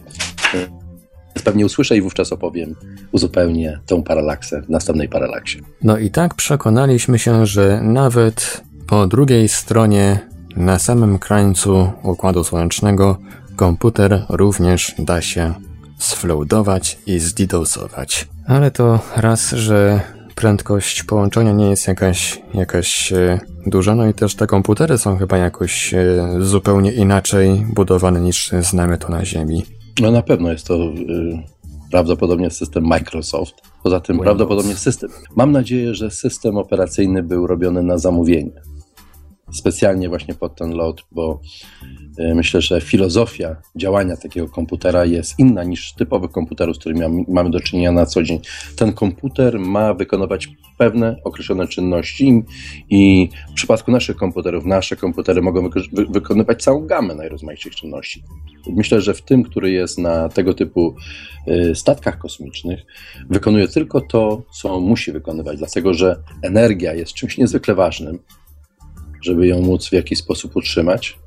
pewnie 1.43 1.65
usłyszę 1.65 1.97
i 1.97 2.01
wówczas 2.01 2.31
opowiem, 2.31 2.75
uzupełnię 3.11 3.79
tą 3.85 4.03
paralaksę 4.03 4.61
w 4.61 4.69
następnej 4.69 5.09
paralaksie. 5.09 5.61
No 5.83 5.97
i 5.97 6.09
tak 6.09 6.33
przekonaliśmy 6.33 7.19
się, 7.19 7.45
że 7.45 7.81
nawet 7.83 8.63
po 8.87 9.07
drugiej 9.07 9.49
stronie, 9.49 10.19
na 10.55 10.79
samym 10.79 11.19
krańcu 11.19 11.91
Układu 12.03 12.43
Słonecznego, 12.43 13.17
komputer 13.55 14.25
również 14.29 14.95
da 14.99 15.21
się 15.21 15.53
sfloadować 15.97 16.99
i 17.05 17.19
zdidosować. 17.19 18.27
Ale 18.47 18.71
to 18.71 18.99
raz, 19.15 19.51
że 19.51 20.01
prędkość 20.35 21.03
połączenia 21.03 21.51
nie 21.51 21.69
jest 21.69 21.87
jakaś, 21.87 22.41
jakaś 22.53 23.13
e, 23.13 23.39
duża, 23.65 23.95
no 23.95 24.07
i 24.07 24.13
też 24.13 24.35
te 24.35 24.47
komputery 24.47 24.97
są 24.97 25.17
chyba 25.17 25.37
jakoś 25.37 25.93
e, 25.93 26.03
zupełnie 26.39 26.91
inaczej 26.91 27.65
budowane 27.73 28.21
niż 28.21 28.51
znamy 28.61 28.97
to 28.97 29.09
na 29.09 29.25
Ziemi. 29.25 29.65
No 30.01 30.11
na 30.11 30.21
pewno 30.21 30.51
jest 30.51 30.67
to 30.67 30.75
y, 30.75 31.43
prawdopodobnie 31.91 32.49
system 32.49 32.83
Microsoft. 32.83 33.55
Poza 33.83 33.99
tym 33.99 34.15
Windows. 34.15 34.25
prawdopodobnie 34.25 34.75
system. 34.75 35.09
Mam 35.35 35.51
nadzieję, 35.51 35.95
że 35.95 36.11
system 36.11 36.57
operacyjny 36.57 37.23
był 37.23 37.47
robiony 37.47 37.83
na 37.83 37.97
zamówienie. 37.97 38.61
Specjalnie 39.53 40.09
właśnie 40.09 40.33
pod 40.33 40.55
ten 40.55 40.71
lot, 40.71 41.03
bo 41.11 41.39
y, 42.19 42.35
myślę, 42.35 42.61
że 42.61 42.81
filozofia 42.81 43.55
działania 43.75 44.17
takiego 44.17 44.47
komputera 44.47 45.05
jest 45.05 45.39
inna 45.39 45.63
niż 45.63 45.93
typowych 45.93 46.31
komputerów, 46.31 46.75
z 46.75 46.79
którymi 46.79 47.25
mamy 47.27 47.49
do 47.49 47.59
czynienia 47.59 47.91
na 47.91 48.05
co 48.05 48.23
dzień. 48.23 48.39
Ten 48.75 48.93
komputer 48.93 49.59
ma 49.59 49.93
wykonywać 49.93 50.47
pewne 50.77 51.15
określone 51.23 51.67
czynności 51.67 52.43
i 52.89 53.29
w 53.51 53.53
przypadku 53.53 53.91
naszych 53.91 54.15
komputerów, 54.15 54.65
nasze 54.65 54.95
komputery 54.95 55.41
mogą 55.41 55.69
wykonywać 56.09 56.63
całą 56.63 56.85
gamę 56.85 57.15
najrozmaitszych 57.15 57.75
czynności. 57.75 58.23
Myślę, 58.67 59.01
że 59.01 59.13
w 59.13 59.21
tym, 59.21 59.43
który 59.43 59.71
jest 59.71 59.97
na 59.97 60.29
tego 60.29 60.53
typu 60.53 60.95
y, 61.47 61.75
statkach 61.75 62.17
kosmicznych, 62.17 62.79
wykonuje 63.29 63.67
tylko 63.67 64.01
to, 64.01 64.43
co 64.61 64.79
musi 64.79 65.11
wykonywać, 65.11 65.57
dlatego 65.57 65.93
że 65.93 66.15
energia 66.41 66.93
jest 66.93 67.13
czymś 67.13 67.37
niezwykle 67.37 67.75
ważnym, 67.75 68.19
żeby 69.23 69.47
ją 69.47 69.61
móc 69.61 69.89
w 69.89 69.91
jakiś 69.91 70.19
sposób 70.19 70.55
utrzymać. 70.55 71.17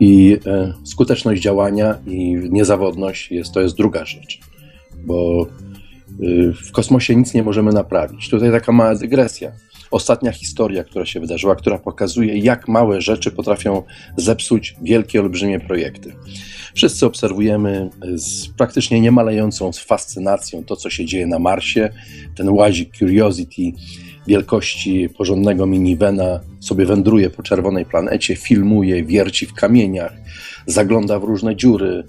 I 0.00 0.38
y, 0.46 0.86
skuteczność 0.86 1.42
działania 1.42 1.98
i 2.06 2.34
niezawodność 2.50 3.30
jest, 3.30 3.52
to 3.52 3.60
jest 3.60 3.76
druga 3.76 4.04
rzecz, 4.04 4.40
bo 5.06 5.46
y, 6.20 6.52
w 6.52 6.72
kosmosie 6.72 7.16
nic 7.16 7.34
nie 7.34 7.42
możemy 7.42 7.72
naprawić. 7.72 8.28
Tutaj 8.28 8.50
taka 8.50 8.72
mała 8.72 8.94
dygresja 8.94 9.52
ostatnia 9.94 10.32
historia, 10.32 10.84
która 10.84 11.06
się 11.06 11.20
wydarzyła, 11.20 11.56
która 11.56 11.78
pokazuje, 11.78 12.38
jak 12.38 12.68
małe 12.68 13.00
rzeczy 13.00 13.30
potrafią 13.30 13.82
zepsuć 14.16 14.76
wielkie, 14.82 15.20
olbrzymie 15.20 15.60
projekty. 15.60 16.12
Wszyscy 16.74 17.06
obserwujemy 17.06 17.90
z 18.14 18.48
praktycznie 18.48 19.00
niemalejącą 19.00 19.72
fascynacją 19.72 20.64
to, 20.64 20.76
co 20.76 20.90
się 20.90 21.04
dzieje 21.04 21.26
na 21.26 21.38
Marsie. 21.38 21.90
Ten 22.36 22.48
łazik 22.48 22.96
Curiosity 22.98 23.72
wielkości 24.26 25.08
porządnego 25.08 25.66
minivena 25.66 26.40
sobie 26.60 26.86
wędruje 26.86 27.30
po 27.30 27.42
czerwonej 27.42 27.84
planecie, 27.84 28.36
filmuje, 28.36 29.04
wierci 29.04 29.46
w 29.46 29.54
kamieniach, 29.54 30.12
zagląda 30.66 31.18
w 31.18 31.24
różne 31.24 31.56
dziury, 31.56 32.04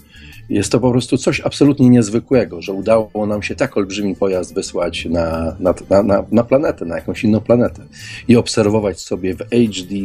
jest 0.49 0.71
to 0.71 0.80
po 0.80 0.91
prostu 0.91 1.17
coś 1.17 1.41
absolutnie 1.41 1.89
niezwykłego, 1.89 2.62
że 2.62 2.73
udało 2.73 3.25
nam 3.28 3.43
się 3.43 3.56
tak 3.56 3.78
olbrzymi 3.78 4.15
pojazd 4.15 4.54
wysłać 4.54 5.06
na, 5.06 5.56
na, 5.60 5.73
na, 6.04 6.25
na 6.32 6.43
planetę, 6.43 6.86
na 6.86 6.95
jakąś 6.95 7.23
inną 7.23 7.39
planetę 7.39 7.82
i 8.28 8.36
obserwować 8.36 8.99
sobie 8.99 9.36
w 9.36 9.39
HD, 9.39 9.95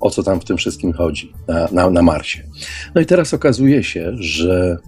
o 0.00 0.10
co 0.10 0.22
tam 0.22 0.40
w 0.40 0.44
tym 0.44 0.56
wszystkim 0.56 0.92
chodzi 0.92 1.32
na, 1.48 1.68
na, 1.72 1.90
na 1.90 2.02
Marsie. 2.02 2.42
No 2.94 3.00
i 3.00 3.06
teraz 3.06 3.34
okazuje 3.34 3.84
się, 3.84 4.12
że 4.14 4.78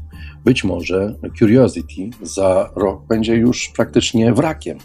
być 0.45 0.65
może 0.65 1.15
Curiosity 1.39 2.11
za 2.23 2.71
rok 2.77 3.07
będzie 3.07 3.35
już 3.35 3.73
praktycznie 3.77 4.33
wrakiem. 4.33 4.79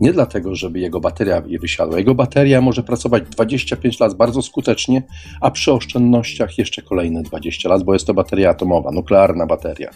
Nie 0.00 0.12
dlatego, 0.12 0.54
żeby 0.54 0.80
jego 0.80 1.00
bateria 1.00 1.42
wysiadła. 1.60 1.98
Jego 1.98 2.14
bateria 2.14 2.60
może 2.60 2.82
pracować 2.82 3.22
25 3.22 4.00
lat 4.00 4.14
bardzo 4.14 4.42
skutecznie, 4.42 5.02
a 5.40 5.50
przy 5.50 5.72
oszczędnościach 5.72 6.58
jeszcze 6.58 6.82
kolejne 6.82 7.22
20 7.22 7.68
lat, 7.68 7.82
bo 7.82 7.92
jest 7.92 8.06
to 8.06 8.14
bateria 8.14 8.50
atomowa, 8.50 8.90
nuklearna 8.90 9.46
bateria. 9.46 9.90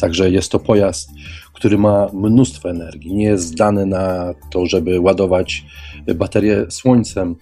Także 0.00 0.30
jest 0.30 0.52
to 0.52 0.58
pojazd, 0.58 1.10
który 1.52 1.78
ma 1.78 2.06
mnóstwo 2.12 2.70
energii. 2.70 3.14
Nie 3.14 3.24
jest 3.24 3.44
zdany 3.44 3.86
na 3.86 4.34
to, 4.50 4.66
żeby 4.66 5.00
ładować 5.00 5.64
baterię 6.14 6.66
słońcem, 6.70 7.36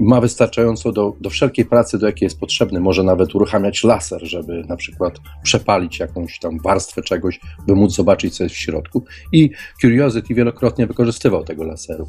ma 0.00 0.20
wystarczająco 0.20 0.92
do, 0.92 1.12
do 1.20 1.30
wszelkiej 1.30 1.64
pracy, 1.64 1.98
do 1.98 2.06
jakiej 2.06 2.26
jest 2.26 2.40
potrzebny. 2.40 2.80
Może 2.80 3.02
nawet 3.02 3.34
uruchamiać 3.34 3.84
laser, 3.84 4.20
żeby 4.22 4.64
na 4.68 4.76
przykład 4.76 5.18
przepalić 5.42 5.98
jakąś 5.98 6.38
tam 6.38 6.58
warstwę 6.58 7.02
czegoś, 7.02 7.40
by 7.66 7.74
móc 7.74 7.94
zobaczyć, 7.94 8.36
co 8.36 8.44
jest 8.44 8.56
w 8.56 8.58
środku. 8.58 9.04
I 9.32 9.50
Curiosity 9.80 10.34
wielokrotnie 10.34 10.86
wykorzystywał 10.86 11.44
tego 11.44 11.64
laseru. 11.64 12.08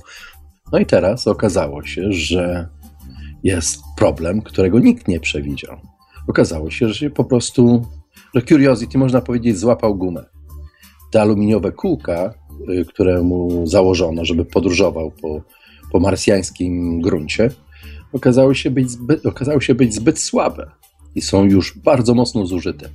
No 0.71 0.79
i 0.79 0.85
teraz 0.85 1.27
okazało 1.27 1.83
się, 1.83 2.13
że 2.13 2.67
jest 3.43 3.81
problem, 3.97 4.41
którego 4.41 4.79
nikt 4.79 5.07
nie 5.07 5.19
przewidział. 5.19 5.77
Okazało 6.27 6.71
się, 6.71 6.87
że 6.87 6.95
się 6.95 7.09
po 7.09 7.23
prostu, 7.23 7.85
że 8.35 8.41
Curiosity, 8.41 8.97
można 8.97 9.21
powiedzieć, 9.21 9.57
złapał 9.57 9.95
gumę. 9.95 10.25
Te 11.11 11.21
aluminiowe 11.21 11.71
kółka, 11.71 12.33
y, 12.69 12.85
które 12.85 13.21
mu 13.21 13.67
założono, 13.67 14.25
żeby 14.25 14.45
podróżował 14.45 15.11
po 15.21 15.41
po 15.91 15.99
marsjańskim 15.99 17.01
gruncie, 17.01 17.49
okazały 18.13 18.55
się 18.55 18.71
być 18.71 18.91
zbyt, 18.91 19.25
okazały 19.25 19.61
się 19.61 19.75
być 19.75 19.93
zbyt 19.93 20.19
słabe. 20.19 20.71
i 21.15 21.21
są 21.21 21.45
już 21.45 21.77
bardzo 21.77 22.13
mocno 22.13 22.45
zużyte, 22.45 22.89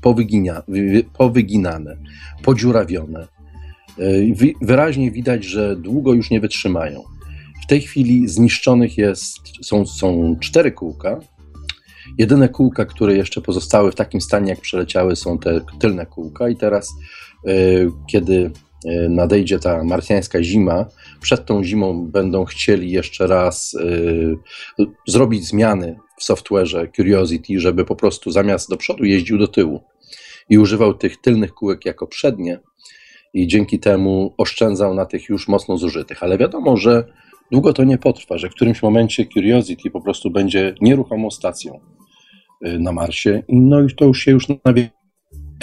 powyginane, 1.12 1.96
podziurawione. 2.42 3.28
Wyraźnie 4.62 5.11
widać, 5.11 5.44
że 5.44 5.76
długo 5.76 6.12
już 6.14 6.30
nie 6.30 6.40
wytrzymają. 6.40 7.02
W 7.64 7.66
tej 7.66 7.80
chwili 7.80 8.28
zniszczonych 8.28 8.98
jest, 8.98 9.38
są, 9.62 9.87
są 9.87 10.37
cztery 10.40 10.72
kółka. 10.72 11.20
Jedyne 12.18 12.48
kółka, 12.48 12.85
które 12.85 13.14
jeszcze 13.14 13.40
pozostały 13.40 13.92
w 13.92 13.94
takim 13.94 14.20
stanie, 14.20 14.50
jak 14.50 14.61
przeleciały, 14.61 15.16
są 15.16 15.38
te 15.38 15.61
tylne 15.78 16.07
kółka, 16.07 16.48
i 16.48 16.57
teraz, 16.57 16.90
kiedy 18.11 18.50
E, 18.50 18.63
nadejdzie 19.09 19.59
ta 19.59 19.85
marsjańska 19.85 20.42
zima, 20.42 20.87
przed 21.20 21.47
tą 21.47 21.64
zimą 21.64 22.07
będą 22.07 22.44
chcieli 22.44 22.90
jeszcze 22.90 23.27
raz 23.27 23.75
y, 23.75 24.37
zrobić 25.07 25.44
zmiany 25.47 25.99
w 26.18 26.25
software'ze 26.25 26.97
Curiosity, 26.97 27.61
żeby 27.61 27.85
po 27.85 27.97
prostu 27.97 28.31
zamiast 28.31 28.70
do 28.70 28.77
przodu 28.77 29.05
jeździł 29.05 29.38
do 29.38 29.49
tyłu. 29.49 29.81
I 30.49 30.59
używał 30.59 30.94
tych 30.94 31.20
tylnych 31.20 31.55
kółek 31.55 31.85
jako 31.85 32.07
przednie. 32.07 32.61
I 33.35 33.47
dzięki 33.47 33.79
temu 33.79 34.35
oszczędzał 34.38 34.94
na 34.94 35.07
tych 35.07 35.29
już 35.29 35.49
mocno 35.49 35.79
zużytych. 35.79 36.23
Ale 36.23 36.38
wiadomo, 36.38 36.77
że 36.77 37.05
długo 37.53 37.73
to 37.73 37.85
nie 37.85 37.99
potrwa, 37.99 38.38
że 38.38 38.51
w 38.51 38.55
którymś 38.55 38.83
momencie 38.83 39.27
Curiosity 39.27 39.90
po 39.90 40.01
prostu 40.01 40.31
będzie 40.31 40.75
nieruchomą 40.81 41.31
stacją 41.31 41.81
y, 42.66 42.79
na 42.79 42.92
Marsie. 42.92 43.42
I 43.49 43.61
no 43.61 43.83
i 43.83 43.94
to 43.94 44.05
już 44.05 44.20
się 44.20 44.31
już 44.31 44.49
na 44.49 44.73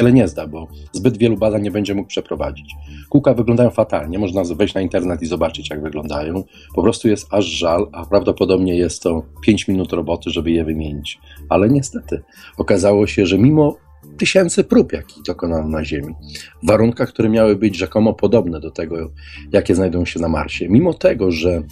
wiele 0.02 0.14
nie 0.14 0.28
zda, 0.28 0.48
bo 0.48 0.68
zbyt 0.92 1.18
wielu 1.18 1.38
badań 1.38 1.62
nie 1.62 1.72
będzie 1.72 1.96
mógł 1.96 2.08
przeprowadzić. 2.08 2.76
Kółka 3.10 3.34
wyglądają 3.34 3.70
fatalnie, 3.70 4.20
można 4.20 4.44
wejść 4.44 4.74
na 4.74 4.82
internet 4.82 5.22
i 5.22 5.26
zobaczyć, 5.26 5.70
jak 5.70 5.82
wyglądają. 5.82 6.44
Po 6.76 6.82
prostu 6.82 7.08
jest 7.08 7.34
aż 7.34 7.46
żal, 7.46 7.88
a 7.92 8.06
prawdopodobnie 8.06 8.76
jest 8.76 9.04
to 9.04 9.24
5 9.42 9.68
minut 9.68 9.94
roboty, 9.94 10.30
żeby 10.30 10.52
je 10.52 10.66
wymienić. 10.66 11.20
Ale 11.50 11.70
niestety 11.70 12.22
okazało 12.58 13.08
się, 13.08 13.26
że 13.26 13.38
mimo 13.38 13.76
tysięcy 14.18 14.64
prób, 14.64 14.94
jakich 14.94 15.24
dokonano 15.24 15.68
na 15.68 15.86
Ziemi, 15.86 16.16
w 16.64 16.68
warunkach, 16.68 17.10
które 17.10 17.30
miały 17.30 17.56
być 17.56 17.78
rzekomo 17.78 18.14
podobne 18.14 18.60
do 18.60 18.72
tego, 18.72 19.12
jakie 19.52 19.76
znajdują 19.76 20.06
się 20.06 20.20
na 20.20 20.28
Marsie, 20.28 20.70
mimo 20.70 20.94
tego, 20.94 21.32
że 21.32 21.64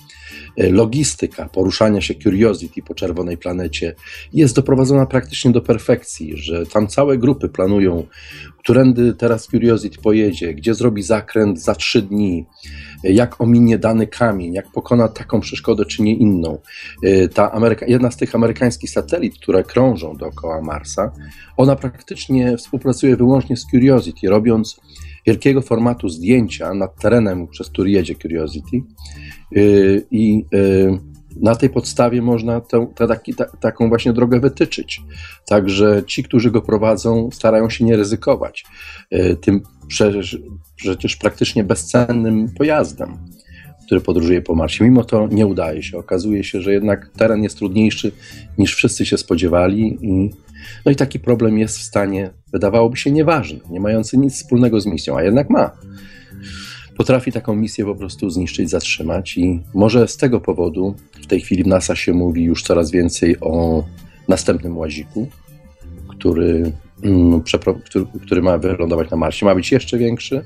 E, 0.58 0.70
logistyka 0.70 1.50
poruszania 1.50 2.02
się 2.02 2.16
Curiosity 2.16 2.82
po 2.82 2.96
czerwonej 2.96 3.38
planecie 3.38 3.96
jest 4.34 4.56
doprowadzona 4.56 5.06
praktycznie 5.06 5.52
do 5.52 5.62
perfekcji, 5.62 6.38
że 6.38 6.66
tam 6.66 6.88
całe 6.88 7.18
grupy 7.18 7.50
planują, 7.50 8.06
którędy 8.58 9.14
teraz 9.14 9.48
Curiosity 9.48 10.02
pojedzie, 10.02 10.54
gdzie 10.54 10.74
zrobi 10.74 11.04
zakręt 11.04 11.62
za 11.62 11.76
trzy 11.76 12.02
dni, 12.02 12.46
jak 13.04 13.42
ominie 13.42 13.78
dany 13.78 14.08
kamień, 14.08 14.54
jak 14.54 14.72
pokona 14.72 15.08
taką 15.08 15.40
przeszkodę 15.40 15.86
czy 15.86 16.02
nie 16.02 16.16
inną. 16.16 16.60
E, 17.04 17.28
ta 17.28 17.52
Ameryka, 17.52 17.86
jedna 17.86 18.12
z 18.12 18.18
tych 18.18 18.36
amerykańskich 18.36 18.90
satelit, 18.90 19.40
które 19.40 19.64
krążą 19.64 20.18
dookoła 20.18 20.62
Marsa, 20.62 21.12
ona 21.58 21.76
praktycznie 21.76 22.19
współpracuje 22.58 23.16
wyłącznie 23.16 23.58
z 23.58 23.66
Curiosity, 23.66 24.30
robiąc 24.30 24.80
wielkiego 25.28 25.62
formatu 25.62 26.10
zdjęcia 26.10 26.74
nad 26.74 27.02
terenem, 27.02 27.48
przez 27.48 27.70
który 27.70 27.92
jedzie 27.92 28.16
Curiosity 28.16 28.78
y, 29.58 30.06
i 30.12 30.46
y, 30.54 31.00
na 31.42 31.56
tej 31.56 31.70
podstawie 31.70 32.22
można 32.22 32.62
tę, 32.62 32.88
taki, 32.96 33.36
ta, 33.36 33.46
taką 33.46 33.90
właśnie 33.90 34.14
drogę 34.14 34.40
wytyczyć. 34.40 35.02
Także 35.48 36.04
ci, 36.08 36.24
którzy 36.24 36.52
go 36.52 36.62
prowadzą, 36.62 37.30
starają 37.32 37.70
się 37.70 37.86
nie 37.86 37.96
ryzykować 37.96 38.66
y, 39.14 39.38
tym 39.42 39.62
przecież 40.76 41.16
praktycznie 41.16 41.64
bezcennym 41.64 42.50
pojazdem, 42.58 43.18
który 43.90 44.02
podróżuje 44.02 44.42
po 44.42 44.56
Marsie. 44.56 44.84
Mimo 44.84 45.04
to 45.04 45.28
nie 45.32 45.48
udaje 45.48 45.84
się. 45.84 45.98
Okazuje 45.98 46.44
się, 46.44 46.62
że 46.62 46.74
jednak 46.74 47.10
teren 47.18 47.44
jest 47.44 47.58
trudniejszy 47.58 48.12
niż 48.58 48.76
wszyscy 48.76 49.06
się 49.06 49.18
spodziewali 49.18 49.98
i 50.02 50.30
no 50.86 50.92
i 50.92 50.96
taki 50.96 51.20
problem 51.20 51.60
jest 51.60 51.78
w 51.78 51.82
stanie, 51.82 52.30
wydawałoby 52.54 52.98
się 52.98 53.12
nieważny, 53.12 53.60
nie 53.70 53.80
mający 53.80 54.18
nic 54.18 54.34
wspólnego 54.34 54.82
z 54.82 54.86
misją, 54.86 55.18
a 55.18 55.24
jednak 55.24 55.50
ma. 55.50 55.72
Potrafi 56.98 57.32
taką 57.32 57.56
misję 57.56 57.86
po 57.86 57.96
prostu 57.96 58.30
zniszczyć, 58.30 58.70
zatrzymać 58.70 59.38
i 59.38 59.60
może 59.74 60.08
z 60.08 60.18
tego 60.18 60.42
powodu 60.42 60.96
w 61.22 61.28
tej 61.28 61.42
chwili 61.42 61.64
w 61.64 61.68
NASA 61.68 61.96
się 61.96 62.14
mówi 62.14 62.44
już 62.44 62.64
coraz 62.64 62.92
więcej 62.92 63.40
o 63.42 63.84
następnym 64.28 64.78
łaziku, 64.78 65.28
który, 66.08 66.72
mm, 67.04 67.42
który, 67.42 68.06
który 68.22 68.42
ma 68.42 68.58
wylądować 68.58 69.10
na 69.10 69.18
Marsie. 69.18 69.46
Ma 69.46 69.56
być 69.56 69.72
jeszcze 69.72 69.98
większy, 69.98 70.44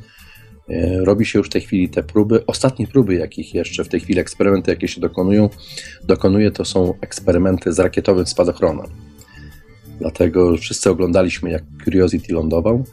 Robi 1.03 1.25
się 1.25 1.39
już 1.39 1.47
w 1.47 1.51
tej 1.51 1.61
chwili 1.61 1.89
te 1.89 2.03
próby. 2.03 2.45
Ostatnie 2.45 2.87
próby, 2.87 3.15
jakich 3.15 3.53
jeszcze 3.53 3.83
w 3.83 3.89
tej 3.89 3.99
chwili 3.99 4.19
eksperymenty, 4.19 4.71
jakie 4.71 4.87
się 4.87 5.01
dokonują, 5.01 5.49
dokonuje 6.03 6.51
to 6.51 6.65
są 6.65 6.93
eksperymenty 7.01 7.73
z 7.73 7.79
rakietowym 7.79 8.25
spadochronem. 8.25 8.87
Dlatego 9.99 10.57
wszyscy 10.57 10.89
oglądaliśmy, 10.89 11.51
jak 11.51 11.63
Curiosity 11.83 12.33
lądował. 12.33 12.83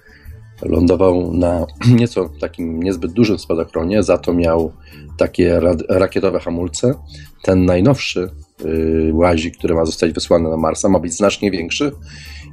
Lądował 0.63 1.35
na 1.35 1.67
nieco 1.99 2.31
takim 2.41 2.83
niezbyt 2.83 3.13
dużym 3.13 3.39
spadochronie, 3.39 4.03
za 4.03 4.19
to 4.19 4.33
miał 4.33 4.73
takie 5.17 5.61
rakietowe 5.89 6.41
hamulce. 6.41 6.95
Ten 7.43 7.65
najnowszy 7.65 8.31
yy, 8.65 9.11
łazik, 9.15 9.59
który 9.59 9.75
ma 9.75 9.85
zostać 9.85 10.13
wysłany 10.13 10.51
na 10.51 10.57
Marsa, 10.57 10.89
ma 10.89 10.99
być 10.99 11.15
znacznie 11.15 11.51
większy 11.51 11.93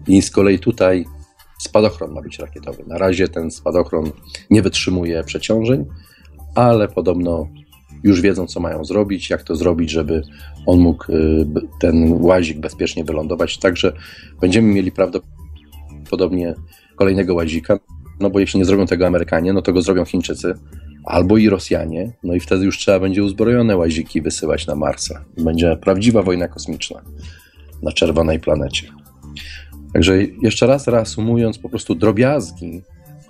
i 0.07 0.21
z 0.21 0.31
kolei 0.31 0.59
tutaj 0.59 1.05
spadochron 1.57 2.11
ma 2.13 2.21
być 2.21 2.39
rakietowy. 2.39 2.83
Na 2.87 2.97
razie 2.97 3.27
ten 3.27 3.51
spadochron 3.51 4.11
nie 4.49 4.61
wytrzymuje 4.61 5.23
przeciążeń, 5.23 5.85
ale 6.55 6.87
podobno 6.87 7.47
już 8.03 8.21
wiedzą, 8.21 8.47
co 8.47 8.59
mają 8.59 8.85
zrobić, 8.85 9.29
jak 9.29 9.43
to 9.43 9.55
zrobić, 9.55 9.91
żeby 9.91 10.21
on 10.65 10.79
mógł 10.79 11.11
y, 11.11 11.45
ten 11.79 12.21
łazik 12.21 12.59
bezpiecznie 12.59 13.03
wylądować. 13.03 13.57
Także 13.57 13.93
będziemy 14.41 14.73
mieli 14.73 14.91
prawdopodobnie 14.91 16.55
kolejnego 16.95 17.35
łazika, 17.35 17.79
no 18.19 18.29
bo 18.29 18.39
jeśli 18.39 18.59
nie 18.59 18.65
zrobią 18.65 18.85
tego 18.85 19.07
Amerykanie, 19.07 19.53
no 19.53 19.61
to 19.61 19.73
go 19.73 19.81
zrobią 19.81 20.05
Chińczycy 20.05 20.53
albo 21.05 21.37
i 21.37 21.49
Rosjanie, 21.49 22.11
no 22.23 22.33
i 22.33 22.39
wtedy 22.39 22.65
już 22.65 22.77
trzeba 22.77 22.99
będzie 22.99 23.23
uzbrojone 23.23 23.77
łaziki 23.77 24.21
wysyłać 24.21 24.67
na 24.67 24.75
Marsa. 24.75 25.25
Będzie 25.37 25.77
prawdziwa 25.81 26.21
wojna 26.21 26.47
kosmiczna 26.47 27.01
na 27.83 27.91
czerwonej 27.91 28.39
planecie. 28.39 28.87
Także 29.93 30.17
jeszcze 30.41 30.67
raz 30.67 30.87
reasumując, 30.87 31.57
po 31.57 31.69
prostu 31.69 31.95
drobiazgi 31.95 32.81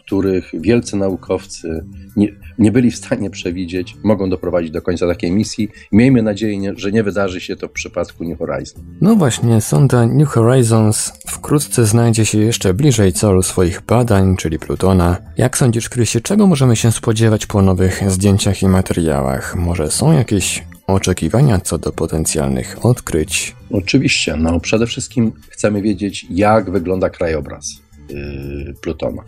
których 0.07 0.51
wielcy 0.53 0.97
naukowcy 0.97 1.85
nie, 2.15 2.27
nie 2.59 2.71
byli 2.71 2.91
w 2.91 2.95
stanie 2.95 3.29
przewidzieć, 3.29 3.95
mogą 4.03 4.29
doprowadzić 4.29 4.71
do 4.71 4.81
końca 4.81 5.07
takiej 5.07 5.31
misji. 5.31 5.69
Miejmy 5.91 6.21
nadzieję, 6.21 6.73
że 6.75 6.91
nie 6.91 7.03
wydarzy 7.03 7.41
się 7.41 7.55
to 7.55 7.67
w 7.67 7.71
przypadku 7.71 8.23
New 8.23 8.37
Horizons. 8.39 8.85
No 9.01 9.15
właśnie, 9.15 9.61
sonda 9.61 10.05
New 10.05 10.29
Horizons 10.29 11.13
wkrótce 11.27 11.85
znajdzie 11.85 12.25
się 12.25 12.37
jeszcze 12.37 12.73
bliżej 12.73 13.13
celu 13.13 13.43
swoich 13.43 13.81
badań, 13.81 14.35
czyli 14.37 14.59
Plutona. 14.59 15.17
Jak 15.37 15.57
sądzisz, 15.57 15.89
Krysie, 15.89 16.21
czego 16.21 16.47
możemy 16.47 16.75
się 16.75 16.91
spodziewać 16.91 17.45
po 17.45 17.61
nowych 17.61 18.11
zdjęciach 18.11 18.61
i 18.61 18.67
materiałach? 18.67 19.55
Może 19.55 19.91
są 19.91 20.11
jakieś 20.11 20.63
oczekiwania 20.87 21.59
co 21.59 21.77
do 21.77 21.91
potencjalnych 21.91 22.85
odkryć? 22.85 23.55
Oczywiście, 23.71 24.35
no 24.35 24.59
przede 24.59 24.87
wszystkim 24.87 25.31
chcemy 25.49 25.81
wiedzieć, 25.81 26.25
jak 26.29 26.71
wygląda 26.71 27.09
krajobraz 27.09 27.81
yy, 28.09 28.73
Plutona 28.81 29.23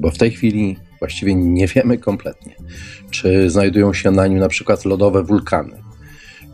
bo 0.00 0.10
w 0.10 0.18
tej 0.18 0.30
chwili 0.30 0.76
właściwie 0.98 1.34
nie 1.34 1.66
wiemy 1.66 1.98
kompletnie, 1.98 2.56
czy 3.10 3.50
znajdują 3.50 3.92
się 3.92 4.10
na 4.10 4.26
nim 4.26 4.38
na 4.38 4.48
przykład 4.48 4.84
lodowe 4.84 5.22
wulkany, 5.22 5.82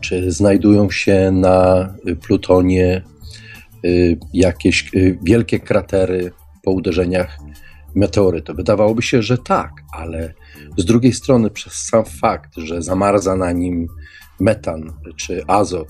czy 0.01 0.31
znajdują 0.31 0.91
się 0.91 1.31
na 1.31 1.89
Plutonie 2.21 3.01
y, 3.85 4.17
jakieś 4.33 4.89
y, 4.95 5.17
wielkie 5.23 5.59
kratery 5.59 6.31
po 6.63 6.71
uderzeniach 6.71 7.37
meteorytu. 7.95 8.55
Wydawałoby 8.55 9.01
się, 9.01 9.21
że 9.21 9.37
tak, 9.37 9.71
ale 9.91 10.33
z 10.77 10.85
drugiej 10.85 11.13
strony 11.13 11.49
przez 11.49 11.73
sam 11.73 12.05
fakt, 12.05 12.57
że 12.57 12.81
zamarza 12.81 13.35
na 13.35 13.51
nim 13.51 13.87
metan 14.39 14.93
czy 15.15 15.43
azot, 15.47 15.89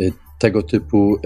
y, 0.00 0.12
tego 0.38 0.62
typu 0.62 1.18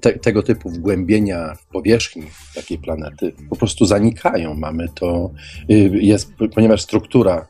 te, 0.00 0.18
tego 0.18 0.42
typu 0.42 0.70
wgłębienia 0.70 1.54
w 1.54 1.66
powierzchni 1.66 2.22
takiej 2.54 2.78
planety 2.78 3.32
po 3.50 3.56
prostu 3.56 3.86
zanikają. 3.86 4.54
Mamy 4.54 4.88
to, 4.94 5.30
y, 5.70 5.74
jest, 6.00 6.32
ponieważ 6.54 6.82
struktura 6.82 7.48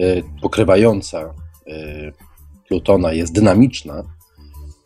y, 0.00 0.22
pokrywająca 0.42 1.34
y, 1.68 2.12
Plutona 2.68 3.12
jest 3.12 3.32
dynamiczna, 3.32 4.02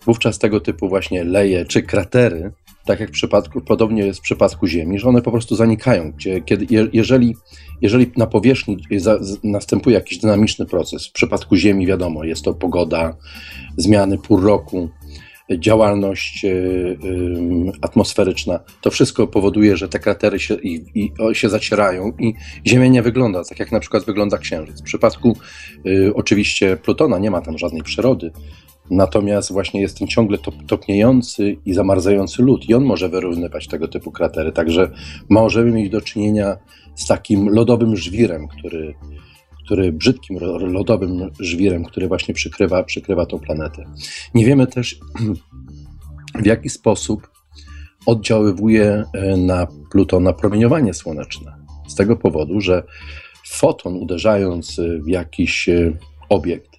wówczas 0.06 0.38
tego 0.38 0.60
typu 0.60 0.88
właśnie 0.88 1.24
leje 1.24 1.64
czy 1.64 1.82
kratery, 1.82 2.52
tak 2.86 3.00
jak 3.00 3.08
w 3.08 3.12
przypadku, 3.12 3.60
podobnie 3.60 4.06
jest 4.06 4.18
w 4.18 4.22
przypadku 4.22 4.66
Ziemi, 4.66 4.98
że 4.98 5.08
one 5.08 5.22
po 5.22 5.30
prostu 5.30 5.56
zanikają. 5.56 6.12
Gdzie, 6.12 6.40
kiedy, 6.40 6.66
jeżeli, 6.92 7.36
jeżeli 7.82 8.10
na 8.16 8.26
powierzchni 8.26 8.76
następuje 9.44 9.94
jakiś 9.94 10.18
dynamiczny 10.18 10.66
proces, 10.66 11.06
w 11.06 11.12
przypadku 11.12 11.56
Ziemi 11.56 11.86
wiadomo, 11.86 12.24
jest 12.24 12.42
to 12.42 12.54
pogoda, 12.54 13.16
zmiany 13.76 14.18
pół 14.18 14.40
roku, 14.40 14.88
działalność 15.58 16.44
e, 16.44 16.50
atmosferyczna, 17.82 18.60
to 18.80 18.90
wszystko 18.90 19.26
powoduje, 19.26 19.76
że 19.76 19.88
te 19.88 19.98
kratery 19.98 20.38
się, 20.38 20.54
i, 20.54 20.84
i, 20.94 21.12
się 21.32 21.48
zacierają 21.48 22.12
i 22.18 22.34
Ziemia 22.66 22.86
nie 22.86 23.02
wygląda 23.02 23.44
tak, 23.44 23.58
jak 23.58 23.72
na 23.72 23.80
przykład 23.80 24.04
wygląda 24.04 24.38
Księżyc. 24.38 24.80
W 24.80 24.84
przypadku 24.84 25.36
y, 25.86 26.12
oczywiście 26.14 26.76
Plutona 26.76 27.18
nie 27.18 27.30
ma 27.30 27.40
tam 27.40 27.58
żadnej 27.58 27.82
przyrody, 27.82 28.32
Natomiast 28.90 29.52
właśnie 29.52 29.80
jest 29.80 29.98
ten 29.98 30.08
ciągle 30.08 30.38
top, 30.38 30.54
topniejący 30.66 31.56
i 31.66 31.74
zamarzający 31.74 32.42
lód 32.42 32.68
i 32.68 32.74
on 32.74 32.84
może 32.84 33.08
wyrównywać 33.08 33.66
tego 33.66 33.88
typu 33.88 34.12
kratery. 34.12 34.52
Także 34.52 34.90
możemy 35.28 35.70
mieć 35.70 35.90
do 35.90 36.00
czynienia 36.00 36.56
z 36.96 37.06
takim 37.06 37.48
lodowym 37.48 37.96
żwirem, 37.96 38.48
który, 38.48 38.94
który 39.64 39.92
brzydkim 39.92 40.38
lodowym 40.60 41.30
żwirem, 41.40 41.84
który 41.84 42.08
właśnie 42.08 42.34
przykrywa, 42.34 42.82
przykrywa 42.82 43.26
tą 43.26 43.38
planetę. 43.38 43.84
Nie 44.34 44.44
wiemy 44.44 44.66
też, 44.66 44.98
w 46.42 46.46
jaki 46.46 46.68
sposób 46.68 47.28
oddziaływuje 48.06 49.04
e, 49.14 49.36
na 49.36 49.66
Plutona 49.90 50.32
promieniowanie 50.32 50.94
słoneczne. 50.94 51.56
Z 51.88 51.94
tego 51.94 52.16
powodu, 52.16 52.60
że 52.60 52.82
foton 53.48 53.96
uderzając 53.96 54.80
w 55.04 55.08
jakiś 55.08 55.68
e, 55.68 55.92
obiekt 56.28 56.70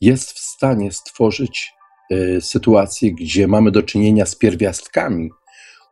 jest 0.00 0.32
w 0.32 0.38
stanie 0.38 0.92
stworzyć 0.92 1.72
e, 2.10 2.40
sytuację, 2.40 3.14
gdzie 3.14 3.46
mamy 3.46 3.70
do 3.70 3.82
czynienia 3.82 4.26
z 4.26 4.36
pierwiastkami, 4.36 5.30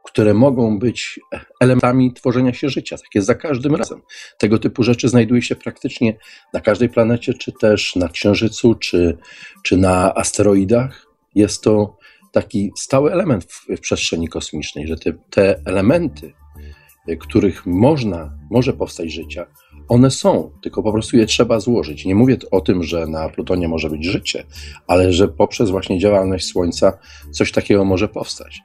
które 0.03 0.35
mogą 0.35 0.79
być 0.79 1.21
elementami 1.61 2.13
tworzenia 2.13 2.53
się 2.53 2.69
życia. 2.69 2.97
Tak 2.97 3.15
jest 3.15 3.27
za 3.27 3.35
każdym 3.35 3.75
razem. 3.75 4.01
Tego 4.39 4.59
typu 4.59 4.83
rzeczy 4.83 5.09
znajduje 5.09 5.43
się 5.43 5.57
praktycznie 5.57 6.17
na 6.53 6.61
każdej 6.61 6.89
planecie, 6.89 7.35
czy 7.35 7.53
też 7.53 7.97
na 7.97 8.09
Księżycu, 8.09 8.75
czy, 8.75 9.19
czy 9.63 9.77
na 9.77 10.15
asteroidach. 10.15 11.07
Jest 11.35 11.63
to 11.63 11.97
taki 12.33 12.73
stały 12.79 13.13
element 13.13 13.45
w, 13.45 13.67
w 13.77 13.81
przestrzeni 13.81 14.29
kosmicznej, 14.29 14.87
że 14.87 14.97
te, 14.97 15.13
te 15.31 15.61
elementy, 15.67 16.33
e, 17.09 17.17
których 17.17 17.67
można, 17.67 18.39
może 18.51 18.73
powstać 18.73 19.13
życia, 19.13 19.47
one 19.89 20.11
są, 20.11 20.51
tylko 20.63 20.83
po 20.83 20.93
prostu 20.93 21.17
je 21.17 21.27
trzeba 21.27 21.61
złożyć. 21.61 22.05
Nie 22.05 22.15
mówię 22.15 22.37
o 22.51 22.61
tym, 22.61 22.83
że 22.83 23.07
na 23.07 23.29
Plutonie 23.29 23.69
może 23.69 23.91
być 23.91 24.05
życie, 24.05 24.45
ale 24.87 25.13
że 25.13 25.29
poprzez 25.29 25.71
właśnie 25.71 25.99
działalność 25.99 26.47
Słońca 26.47 26.99
coś 27.31 27.53
takiego 27.53 27.85
może 27.85 28.09
powstać. 28.09 28.61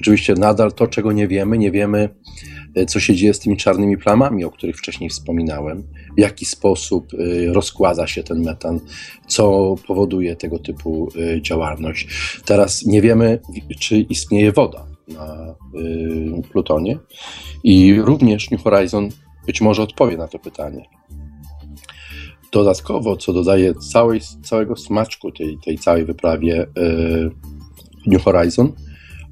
Oczywiście 0.00 0.34
nadal 0.34 0.72
to, 0.72 0.86
czego 0.86 1.12
nie 1.12 1.28
wiemy, 1.28 1.58
nie 1.58 1.70
wiemy, 1.70 2.08
e, 2.74 2.86
co 2.86 3.00
się 3.00 3.14
dzieje 3.14 3.34
z 3.34 3.38
tymi 3.38 3.56
czarnymi 3.56 3.98
plamami, 3.98 4.44
o 4.44 4.50
których 4.50 4.76
wcześniej 4.76 5.10
wspominałem, 5.10 5.82
w 6.16 6.20
jaki 6.20 6.44
sposób 6.44 7.06
e, 7.14 7.52
rozkłada 7.52 8.06
się 8.06 8.22
ten 8.22 8.42
metan, 8.42 8.80
co 9.26 9.74
powoduje 9.86 10.36
tego 10.36 10.58
typu 10.58 11.08
e, 11.16 11.42
działalność. 11.42 12.08
Teraz 12.44 12.86
nie 12.86 13.02
wiemy, 13.02 13.40
czy 13.78 13.98
istnieje 13.98 14.52
woda 14.52 14.86
na 15.08 15.54
Plutonie 16.52 16.98
i 17.64 18.00
również 18.00 18.50
New 18.50 18.62
Horizon 18.62 19.08
być 19.46 19.60
może 19.60 19.82
odpowie 19.82 20.16
na 20.16 20.28
to 20.28 20.38
pytanie. 20.38 20.84
Dodatkowo, 22.52 23.16
co 23.16 23.32
dodaje 23.32 23.74
całej, 23.74 24.20
całego 24.42 24.76
smaczku 24.76 25.32
tej, 25.32 25.58
tej 25.64 25.78
całej 25.78 26.04
wyprawie 26.04 26.66
New 28.06 28.22
Horizon, 28.22 28.72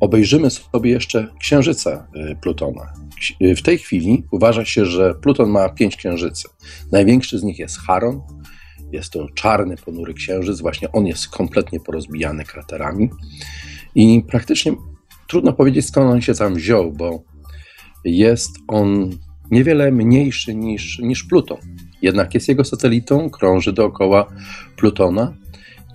obejrzymy 0.00 0.50
sobie 0.50 0.90
jeszcze 0.90 1.28
księżyce 1.40 2.04
y, 2.16 2.36
Plutona. 2.40 2.92
Y, 3.42 3.56
w 3.56 3.62
tej 3.62 3.78
chwili 3.78 4.24
uważa 4.30 4.64
się, 4.64 4.86
że 4.86 5.14
Pluton 5.14 5.50
ma 5.50 5.68
pięć 5.68 5.96
księżycy. 5.96 6.48
Największy 6.92 7.38
z 7.38 7.42
nich 7.42 7.58
jest 7.58 7.78
Charon. 7.78 8.20
Jest 8.92 9.12
to 9.12 9.26
czarny, 9.34 9.76
ponury 9.76 10.14
księżyc. 10.14 10.60
Właśnie 10.60 10.92
on 10.92 11.06
jest 11.06 11.28
kompletnie 11.28 11.80
porozbijany 11.80 12.44
kraterami. 12.44 13.10
I 13.94 14.22
praktycznie 14.28 14.72
trudno 15.28 15.52
powiedzieć, 15.52 15.86
skąd 15.86 16.12
on 16.12 16.20
się 16.20 16.34
tam 16.34 16.54
wziął, 16.54 16.92
bo 16.92 17.22
jest 18.04 18.50
on 18.68 19.10
niewiele 19.50 19.92
mniejszy 19.92 20.54
niż, 20.54 20.98
niż 20.98 21.24
Pluton. 21.24 21.58
Jednak 22.02 22.34
jest 22.34 22.48
jego 22.48 22.64
satelitą, 22.64 23.30
krąży 23.30 23.72
dookoła 23.72 24.26
Plutona 24.76 25.34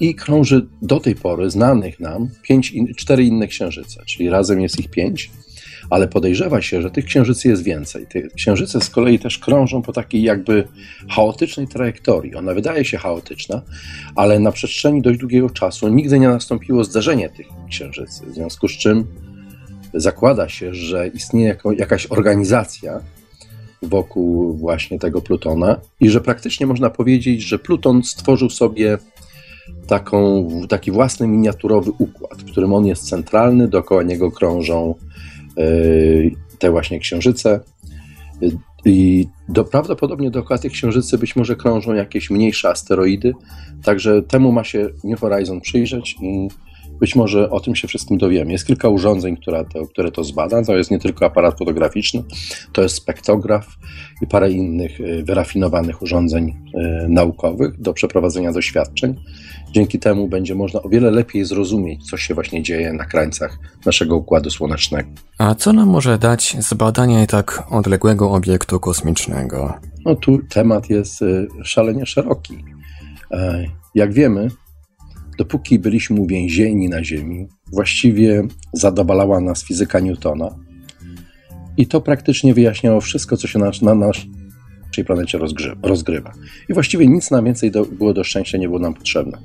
i 0.03 0.15
krąży 0.15 0.67
do 0.81 0.99
tej 0.99 1.15
pory 1.15 1.49
znanych 1.49 1.99
nam 1.99 2.29
pięć 2.41 2.71
in, 2.71 2.87
cztery 2.95 3.23
inne 3.23 3.47
księżyce, 3.47 4.03
czyli 4.05 4.29
razem 4.29 4.61
jest 4.61 4.79
ich 4.79 4.89
pięć, 4.89 5.31
ale 5.89 6.07
podejrzewa 6.07 6.61
się, 6.61 6.81
że 6.81 6.91
tych 6.91 7.05
księżycy 7.05 7.47
jest 7.47 7.63
więcej. 7.63 8.07
Te 8.07 8.21
księżyce 8.21 8.81
z 8.81 8.89
kolei 8.89 9.19
też 9.19 9.37
krążą 9.37 9.81
po 9.81 9.93
takiej 9.93 10.23
jakby 10.23 10.67
chaotycznej 11.09 11.67
trajektorii. 11.67 12.35
Ona 12.35 12.53
wydaje 12.53 12.85
się 12.85 12.97
chaotyczna, 12.97 13.61
ale 14.15 14.39
na 14.39 14.51
przestrzeni 14.51 15.01
dość 15.01 15.19
długiego 15.19 15.49
czasu 15.49 15.87
nigdy 15.87 16.19
nie 16.19 16.27
nastąpiło 16.27 16.83
zderzenie 16.83 17.29
tych 17.29 17.47
księżycy, 17.69 18.25
w 18.25 18.33
związku 18.33 18.67
z 18.67 18.71
czym 18.71 19.07
zakłada 19.93 20.49
się, 20.49 20.73
że 20.73 21.07
istnieje 21.07 21.47
jako, 21.47 21.71
jakaś 21.71 22.05
organizacja 22.05 22.99
wokół 23.81 24.57
właśnie 24.57 24.99
tego 24.99 25.21
Plutona 25.21 25.79
i 25.99 26.09
że 26.09 26.21
praktycznie 26.21 26.67
można 26.67 26.89
powiedzieć, 26.89 27.41
że 27.41 27.59
Pluton 27.59 28.03
stworzył 28.03 28.49
sobie 28.49 28.97
taką, 29.87 30.47
taki 30.69 30.91
własny 30.91 31.27
miniaturowy 31.27 31.91
układ, 31.99 32.41
w 32.41 32.51
którym 32.51 32.73
on 32.73 32.85
jest 32.85 33.09
centralny, 33.09 33.67
dookoła 33.67 34.03
niego 34.03 34.31
krążą 34.31 34.95
e, 35.57 35.63
te 36.59 36.71
właśnie 36.71 36.99
księżyce. 36.99 37.59
I 38.85 39.27
do, 39.49 39.63
prawdopodobnie 39.63 40.31
dookoła 40.31 40.57
tych 40.57 40.71
księżycy 40.71 41.17
być 41.17 41.35
może 41.35 41.55
krążą 41.55 41.93
jakieś 41.93 42.29
mniejsze 42.29 42.69
asteroidy, 42.69 43.33
także 43.83 44.21
temu 44.21 44.51
ma 44.51 44.63
się 44.63 44.89
New 45.03 45.19
Horizon 45.19 45.61
przyjrzeć 45.61 46.15
i 46.21 46.47
być 47.03 47.15
może 47.15 47.49
o 47.49 47.59
tym 47.59 47.75
się 47.75 47.87
wszystkim 47.87 48.17
dowiemy. 48.17 48.51
Jest 48.51 48.67
kilka 48.67 48.89
urządzeń, 48.89 49.37
które 49.37 49.65
to, 49.73 49.87
które 49.87 50.11
to 50.11 50.23
zbada. 50.23 50.63
To 50.63 50.77
jest 50.77 50.91
nie 50.91 50.99
tylko 50.99 51.25
aparat 51.25 51.57
fotograficzny, 51.57 52.23
to 52.71 52.81
jest 52.81 52.95
spektograf 52.95 53.67
i 54.21 54.27
parę 54.27 54.51
innych 54.51 55.01
e, 55.01 55.23
wyrafinowanych 55.23 56.01
urządzeń 56.01 56.55
e, 56.73 57.07
naukowych 57.09 57.81
do 57.81 57.93
przeprowadzenia 57.93 58.51
doświadczeń. 58.51 59.15
Dzięki 59.71 59.99
temu 59.99 60.27
będzie 60.27 60.55
można 60.55 60.81
o 60.81 60.89
wiele 60.89 61.11
lepiej 61.11 61.45
zrozumieć, 61.45 62.09
co 62.09 62.17
się 62.17 62.33
właśnie 62.33 62.63
dzieje 62.63 62.93
na 62.93 63.05
krańcach 63.05 63.59
naszego 63.85 64.15
układu 64.15 64.49
słonecznego. 64.49 65.09
A 65.37 65.55
co 65.55 65.73
nam 65.73 65.89
może 65.89 66.17
dać 66.17 66.55
zbadanie 66.59 67.27
tak 67.27 67.63
odległego 67.69 68.31
obiektu 68.31 68.79
kosmicznego? 68.79 69.73
No 70.05 70.15
tu 70.15 70.39
temat 70.49 70.89
jest 70.89 71.21
e, 71.21 71.25
szalenie 71.63 72.05
szeroki. 72.05 72.63
Jak 73.95 74.13
wiemy, 74.13 74.49
Dopóki 75.37 75.79
byliśmy 75.79 76.21
uwięzieni 76.21 76.89
na 76.89 77.03
Ziemi, 77.03 77.47
właściwie 77.71 78.47
zadowalała 78.73 79.39
nas 79.39 79.63
fizyka 79.63 79.99
Newtona. 79.99 80.55
I 81.77 81.87
to 81.87 82.01
praktycznie 82.01 82.53
wyjaśniało 82.53 83.01
wszystko, 83.01 83.37
co 83.37 83.47
się 83.47 83.59
na, 83.59 83.71
na 83.81 83.95
naszej 83.95 85.05
planecie 85.05 85.39
rozgrywa. 85.83 86.33
I 86.69 86.73
właściwie 86.73 87.07
nic 87.07 87.31
nam 87.31 87.45
więcej 87.45 87.71
do, 87.71 87.85
było 87.85 88.13
do 88.13 88.23
szczęścia 88.23 88.57
nie 88.57 88.67
było 88.67 88.79
nam 88.79 88.93
potrzebne. 88.93 89.37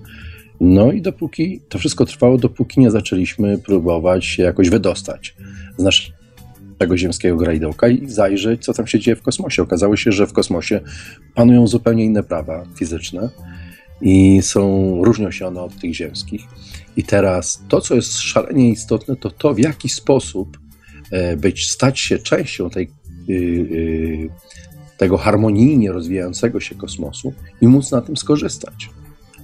No 0.60 0.92
i 0.92 1.02
dopóki 1.02 1.60
to 1.68 1.78
wszystko 1.78 2.04
trwało, 2.04 2.38
dopóki 2.38 2.80
nie 2.80 2.90
zaczęliśmy 2.90 3.58
próbować 3.58 4.26
się 4.26 4.42
jakoś 4.42 4.70
wydostać 4.70 5.36
z 5.76 5.82
naszego 5.82 6.96
ziemskiego 6.96 7.36
grajdołka 7.36 7.88
i 7.88 8.08
zajrzeć, 8.08 8.64
co 8.64 8.74
tam 8.74 8.86
się 8.86 9.00
dzieje 9.00 9.16
w 9.16 9.22
kosmosie. 9.22 9.62
Okazało 9.62 9.96
się, 9.96 10.12
że 10.12 10.26
w 10.26 10.32
kosmosie 10.32 10.80
panują 11.34 11.66
zupełnie 11.66 12.04
inne 12.04 12.22
prawa 12.22 12.64
fizyczne 12.76 13.30
i 14.00 14.42
są 14.42 14.94
różnią 15.04 15.30
się 15.30 15.46
one 15.46 15.62
od 15.62 15.80
tych 15.80 15.94
ziemskich. 15.94 16.42
I 16.96 17.02
teraz 17.02 17.62
to, 17.68 17.80
co 17.80 17.94
jest 17.94 18.18
szalenie 18.18 18.70
istotne, 18.70 19.16
to 19.16 19.30
to, 19.30 19.54
w 19.54 19.58
jaki 19.58 19.88
sposób 19.88 20.58
e, 21.10 21.36
być, 21.36 21.70
stać 21.70 22.00
się 22.00 22.18
częścią 22.18 22.70
tej, 22.70 22.90
y, 23.28 23.32
y, 23.32 24.30
tego 24.96 25.18
harmonijnie 25.18 25.92
rozwijającego 25.92 26.60
się 26.60 26.74
kosmosu 26.74 27.32
i 27.60 27.68
móc 27.68 27.90
na 27.90 28.00
tym 28.00 28.16
skorzystać. 28.16 28.90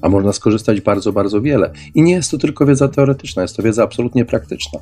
A 0.02 0.08
można 0.08 0.32
skorzystać 0.32 0.80
bardzo, 0.80 1.12
bardzo 1.12 1.40
wiele. 1.40 1.72
I 1.94 2.02
nie 2.02 2.12
jest 2.12 2.30
to 2.30 2.38
tylko 2.38 2.66
wiedza 2.66 2.88
teoretyczna, 2.88 3.42
jest 3.42 3.56
to 3.56 3.62
wiedza 3.62 3.82
absolutnie 3.82 4.24
praktyczna. 4.24 4.80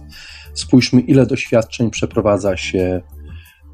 Spójrzmy, 0.55 1.01
ile 1.01 1.27
doświadczeń 1.27 1.91
przeprowadza 1.91 2.57
się 2.57 3.01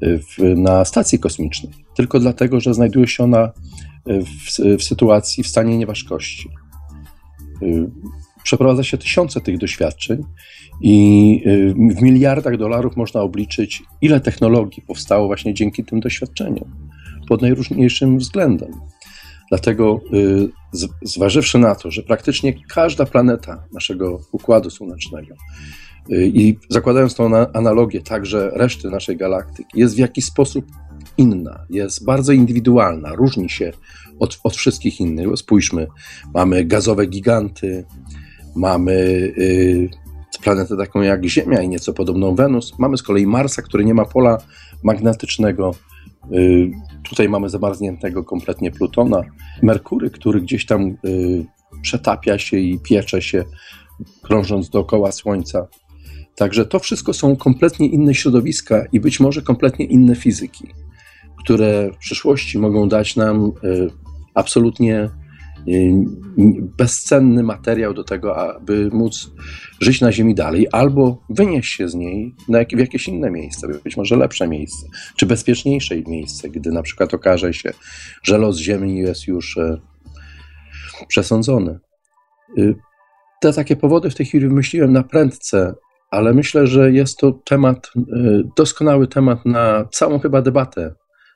w, 0.01 0.55
na 0.55 0.85
stacji 0.85 1.19
kosmicznej, 1.19 1.73
tylko 1.95 2.19
dlatego, 2.19 2.59
że 2.59 2.73
znajduje 2.73 3.07
się 3.07 3.23
ona 3.23 3.51
w, 4.05 4.77
w 4.79 4.83
sytuacji, 4.83 5.43
w 5.43 5.47
stanie 5.47 5.77
nieważkości. 5.77 6.49
Y, 7.61 7.91
przeprowadza 8.43 8.83
się 8.83 8.97
tysiące 8.97 9.41
tych 9.41 9.57
doświadczeń 9.57 10.23
i 10.81 11.41
y, 11.47 11.73
w 11.73 12.01
miliardach 12.01 12.57
dolarów 12.57 12.97
można 12.97 13.21
obliczyć, 13.21 13.83
ile 14.01 14.19
technologii 14.19 14.83
powstało 14.87 15.27
właśnie 15.27 15.53
dzięki 15.53 15.83
tym 15.83 15.99
doświadczeniom, 15.99 16.89
pod 17.27 17.41
najróżniejszym 17.41 18.17
względem. 18.17 18.71
Dlatego, 19.49 20.01
y, 20.13 20.49
zważywszy 21.03 21.59
na 21.59 21.75
to, 21.75 21.91
że 21.91 22.03
praktycznie 22.03 22.53
każda 22.67 23.05
planeta 23.05 23.63
naszego 23.73 24.19
układu 24.31 24.69
słonecznego 24.69 25.35
i 26.09 26.57
zakładając 26.69 27.15
tą 27.15 27.35
analogię 27.53 28.01
także 28.01 28.51
reszty 28.53 28.89
naszej 28.89 29.17
galaktyki, 29.17 29.79
jest 29.79 29.95
w 29.95 29.97
jakiś 29.97 30.25
sposób 30.25 30.65
inna, 31.19 31.65
jest 31.69 32.05
bardzo 32.05 32.31
indywidualna, 32.33 33.15
różni 33.15 33.49
się 33.49 33.71
od, 34.19 34.39
od 34.43 34.55
wszystkich 34.55 34.99
innych. 34.99 35.27
Spójrzmy, 35.35 35.87
mamy 36.33 36.65
gazowe 36.65 37.05
giganty, 37.05 37.85
mamy 38.55 38.93
y, 39.37 39.89
planetę 40.43 40.77
taką 40.77 41.01
jak 41.01 41.25
Ziemia 41.25 41.61
i 41.61 41.69
nieco 41.69 41.93
podobną 41.93 42.35
Wenus. 42.35 42.79
Mamy 42.79 42.97
z 42.97 43.03
kolei 43.03 43.27
Marsa, 43.27 43.61
który 43.61 43.85
nie 43.85 43.93
ma 43.93 44.05
pola 44.05 44.37
magnetycznego. 44.83 45.75
Y, 46.33 46.71
tutaj 47.09 47.29
mamy 47.29 47.49
zamarzniętego 47.49 48.23
kompletnie 48.23 48.71
Plutona. 48.71 49.21
Merkury, 49.61 50.09
który 50.09 50.41
gdzieś 50.41 50.65
tam 50.65 50.97
y, 51.05 51.45
przetapia 51.81 52.39
się 52.39 52.57
i 52.57 52.79
piecze 52.79 53.21
się, 53.21 53.43
krążąc 54.21 54.69
dookoła 54.69 55.11
Słońca. 55.11 55.67
Także 56.35 56.65
to 56.65 56.79
wszystko 56.79 57.13
są 57.13 57.35
kompletnie 57.35 57.87
inne 57.87 58.15
środowiska 58.15 58.85
i 58.91 58.99
być 58.99 59.19
może 59.19 59.41
kompletnie 59.41 59.85
inne 59.85 60.15
fizyki, 60.15 60.67
które 61.39 61.91
w 61.93 61.97
przyszłości 61.97 62.59
mogą 62.59 62.89
dać 62.89 63.15
nam 63.15 63.45
e, 63.45 63.87
absolutnie 64.33 65.09
bezcenny 66.77 67.43
materiał 67.43 67.93
do 67.93 68.03
tego, 68.03 68.37
aby 68.37 68.89
móc 68.93 69.31
żyć 69.81 70.01
na 70.01 70.11
Ziemi 70.11 70.35
dalej, 70.35 70.67
albo 70.71 71.23
wynieść 71.29 71.75
się 71.75 71.89
z 71.89 71.95
niej 71.95 72.35
na 72.47 72.59
jak, 72.59 72.69
w 72.69 72.79
jakieś 72.79 73.07
inne 73.07 73.31
miejsce, 73.31 73.67
być 73.83 73.97
może 73.97 74.15
lepsze 74.15 74.47
miejsce, 74.47 74.87
czy 75.17 75.25
bezpieczniejsze 75.25 75.95
miejsce, 76.07 76.49
gdy 76.49 76.71
na 76.71 76.81
przykład 76.81 77.13
okaże 77.13 77.53
się, 77.53 77.71
że 78.23 78.37
los 78.37 78.57
Ziemi 78.57 78.99
jest 78.99 79.27
już 79.27 79.57
e, 79.57 79.77
przesądzony. 81.07 81.79
Te 83.41 83.53
takie 83.53 83.75
powody 83.75 84.09
w 84.09 84.15
tej 84.15 84.25
chwili 84.25 84.47
wymyśliłem 84.47 84.93
na 84.93 85.03
prędce, 85.03 85.73
ale 86.11 86.33
myślę, 86.33 86.67
że 86.67 86.91
jest 86.91 87.17
to 87.17 87.31
temat, 87.31 87.91
doskonały 88.57 89.07
temat 89.07 89.45
na 89.45 89.85
całą 89.91 90.19
chyba 90.19 90.41
debatę 90.41 90.95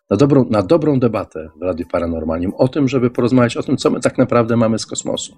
na 0.09 0.17
dobrą, 0.17 0.45
na 0.49 0.63
dobrą 0.63 0.99
debatę 0.99 1.49
w 1.59 1.61
Radiu 1.61 1.85
Paranormalnym 1.91 2.51
o 2.57 2.67
tym, 2.67 2.87
żeby 2.87 3.09
porozmawiać 3.09 3.57
o 3.57 3.63
tym, 3.63 3.77
co 3.77 3.89
my 3.89 3.99
tak 3.99 4.17
naprawdę 4.17 4.57
mamy 4.57 4.79
z 4.79 4.85
kosmosu 4.85 5.37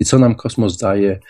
i 0.00 0.04
co 0.04 0.18
nam 0.18 0.34
kosmos 0.34 0.76
daje 0.76 1.20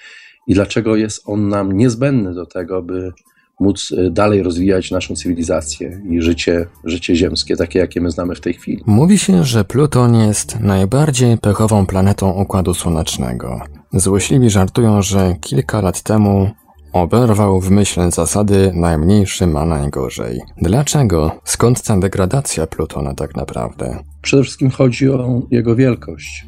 i 0.46 0.54
dlaczego 0.54 0.96
jest 0.96 1.22
on 1.26 1.48
nam 1.48 1.72
niezbędny 1.72 2.34
do 2.34 2.46
tego, 2.46 2.82
by 2.82 3.12
móc 3.60 3.90
y, 3.90 4.10
dalej 4.10 4.42
rozwijać 4.42 4.90
naszą 4.90 5.16
cywilizację 5.16 6.02
i 6.10 6.22
życie, 6.22 6.66
życie 6.84 7.16
ziemskie, 7.16 7.56
takie 7.56 7.78
jakie 7.78 8.00
my 8.00 8.10
znamy 8.10 8.34
w 8.34 8.40
tej 8.40 8.54
chwili. 8.54 8.82
Mówi 8.86 9.18
się, 9.18 9.44
że 9.44 9.64
Pluton 9.64 10.14
jest 10.14 10.60
najbardziej 10.60 11.38
pechową 11.38 11.86
planetą 11.86 12.30
Układu 12.30 12.74
Słonecznego. 12.74 13.60
Złośliwi 13.92 14.50
żartują, 14.50 15.02
że 15.02 15.36
kilka 15.40 15.80
lat 15.80 16.02
temu 16.02 16.50
Oberwał 16.92 17.60
w 17.60 17.70
myśl 17.70 18.10
zasady 18.10 18.72
najmniejszy 18.74 19.46
ma 19.46 19.66
najgorzej. 19.66 20.40
Dlaczego? 20.62 21.40
Skąd 21.44 21.82
ta 21.82 21.98
degradacja 21.98 22.66
Plutona 22.66 23.14
tak 23.14 23.36
naprawdę? 23.36 23.98
Przede 24.22 24.42
wszystkim 24.42 24.70
chodzi 24.70 25.10
o 25.10 25.42
jego 25.50 25.76
wielkość. 25.76 26.46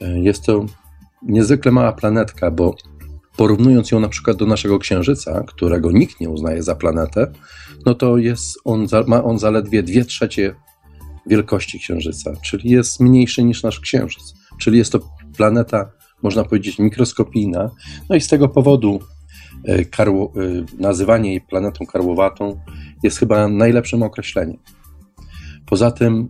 E, 0.00 0.18
jest 0.20 0.44
to 0.44 0.64
niezwykle 1.22 1.72
mała 1.72 1.92
planetka, 1.92 2.50
bo 2.50 2.74
porównując 3.36 3.90
ją 3.90 4.00
na 4.00 4.08
przykład 4.08 4.36
do 4.36 4.46
naszego 4.46 4.78
Księżyca, 4.78 5.44
którego 5.46 5.92
nikt 5.92 6.20
nie 6.20 6.30
uznaje 6.30 6.62
za 6.62 6.74
planetę, 6.74 7.32
no 7.86 7.94
to 7.94 8.18
jest 8.18 8.58
on, 8.64 8.86
ma 9.06 9.24
on 9.24 9.38
zaledwie 9.38 9.82
2 9.82 10.04
trzecie 10.04 10.54
wielkości 11.26 11.78
Księżyca, 11.78 12.32
czyli 12.44 12.70
jest 12.70 13.00
mniejszy 13.00 13.44
niż 13.44 13.62
nasz 13.62 13.80
Księżyc. 13.80 14.34
Czyli 14.58 14.78
jest 14.78 14.92
to 14.92 15.00
planeta, 15.36 15.90
można 16.22 16.44
powiedzieć, 16.44 16.78
mikroskopijna. 16.78 17.70
No 18.10 18.16
i 18.16 18.20
z 18.20 18.28
tego 18.28 18.48
powodu 18.48 19.00
karło, 19.90 20.32
e, 20.36 20.64
nazywanie 20.78 21.30
jej 21.30 21.40
planetą 21.40 21.86
karłowatą 21.86 22.60
jest 23.02 23.18
chyba 23.18 23.48
najlepszym 23.48 24.02
określeniem. 24.02 24.58
Poza 25.66 25.90
tym, 25.90 26.28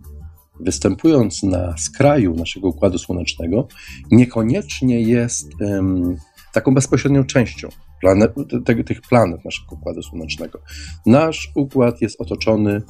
występując 0.61 1.43
na 1.43 1.77
skraju 1.77 2.35
naszego 2.35 2.68
układu 2.68 2.99
słonecznego, 2.99 3.68
niekoniecznie 4.11 5.01
jest 5.01 5.51
um, 5.61 6.16
taką 6.53 6.74
bezpośrednią 6.74 7.24
częścią 7.24 7.68
planet, 8.01 8.35
te, 8.64 8.85
tych 8.85 9.01
planet 9.01 9.45
naszego 9.45 9.77
układu 9.77 10.03
słonecznego. 10.03 10.59
Nasz 11.07 11.53
układ 11.55 12.01
jest 12.03 12.20
otoczony 12.20 12.83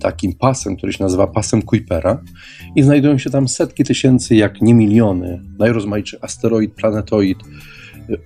takim 0.00 0.32
pasem, 0.32 0.76
który 0.76 0.92
się 0.92 1.04
nazywa 1.04 1.26
pasem 1.26 1.62
Kuipera 1.62 2.22
i 2.76 2.82
znajdują 2.82 3.18
się 3.18 3.30
tam 3.30 3.48
setki 3.48 3.84
tysięcy, 3.84 4.34
jak 4.34 4.62
nie 4.62 4.74
miliony 4.74 5.42
najrozmaitszych 5.58 6.24
asteroid, 6.24 6.74
planetoid, 6.74 7.38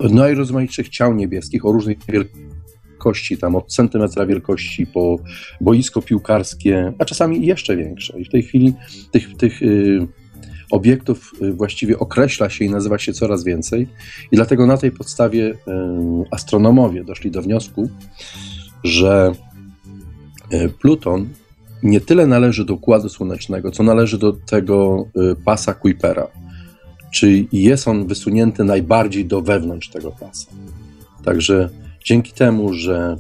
najrozmaitszych 0.00 0.88
ciał 0.88 1.14
niebieskich 1.14 1.66
o 1.66 1.72
różnej 1.72 1.98
wielkości, 2.08 3.38
tam 3.38 3.56
od 3.56 3.66
centymetra 3.66 4.26
wielkości 4.26 4.86
po 4.86 5.18
boisko 5.60 6.02
piłkarskie, 6.02 6.92
a 6.98 7.04
czasami 7.04 7.46
jeszcze 7.46 7.76
większe. 7.76 8.20
I 8.20 8.24
w 8.24 8.28
tej 8.28 8.42
chwili 8.42 8.74
tych, 9.10 9.36
tych 9.36 9.62
y, 9.62 10.06
obiektów 10.70 11.32
y, 11.42 11.52
właściwie 11.52 11.98
określa 11.98 12.50
się 12.50 12.64
i 12.64 12.70
nazywa 12.70 12.98
się 12.98 13.12
coraz 13.12 13.44
więcej. 13.44 13.88
I 14.32 14.36
dlatego 14.36 14.66
na 14.66 14.76
tej 14.76 14.92
podstawie 14.92 15.50
y, 15.50 15.56
astronomowie 16.30 17.04
doszli 17.04 17.30
do 17.30 17.42
wniosku, 17.42 17.90
że 18.84 19.32
Pluton 20.80 21.28
nie 21.82 22.00
tyle 22.00 22.26
należy 22.26 22.64
do 22.64 22.74
Układu 22.74 23.08
Słonecznego, 23.08 23.70
co 23.70 23.82
należy 23.82 24.18
do 24.18 24.32
tego 24.32 25.06
pasa 25.44 25.74
Kuipera 25.74 26.28
czy 27.16 27.46
jest 27.52 27.88
on 27.88 28.06
wysunięty 28.06 28.64
najbardziej 28.64 29.24
do 29.26 29.42
wewnątrz 29.42 29.88
tego 29.88 30.12
pasa. 30.12 30.50
Także 31.24 31.68
dzięki 32.04 32.32
temu, 32.32 32.72
że 32.72 33.16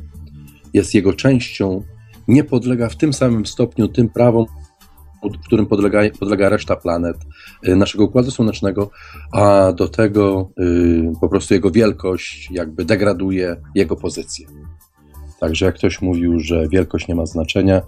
jest 0.74 0.94
jego 0.94 1.12
częścią, 1.12 1.82
nie 2.28 2.44
podlega 2.44 2.88
w 2.88 2.96
tym 2.96 3.12
samym 3.12 3.46
stopniu 3.46 3.88
tym 3.88 4.08
prawom, 4.08 4.46
którym 5.44 5.66
podlega, 5.66 6.00
podlega 6.20 6.48
reszta 6.48 6.76
planet 6.76 7.16
y, 7.68 7.76
naszego 7.76 8.04
Układu 8.04 8.30
Słonecznego, 8.30 8.90
a 9.32 9.72
do 9.72 9.88
tego 9.88 10.50
y, 10.60 11.12
po 11.20 11.28
prostu 11.28 11.54
jego 11.54 11.70
wielkość 11.70 12.48
jakby 12.50 12.84
degraduje 12.84 13.56
jego 13.74 13.96
pozycję. 13.96 14.46
Także 15.40 15.66
jak 15.66 15.74
ktoś 15.74 16.02
mówił, 16.02 16.40
że 16.40 16.68
wielkość 16.68 17.08
nie 17.08 17.14
ma 17.14 17.26
znaczenia, 17.26 17.82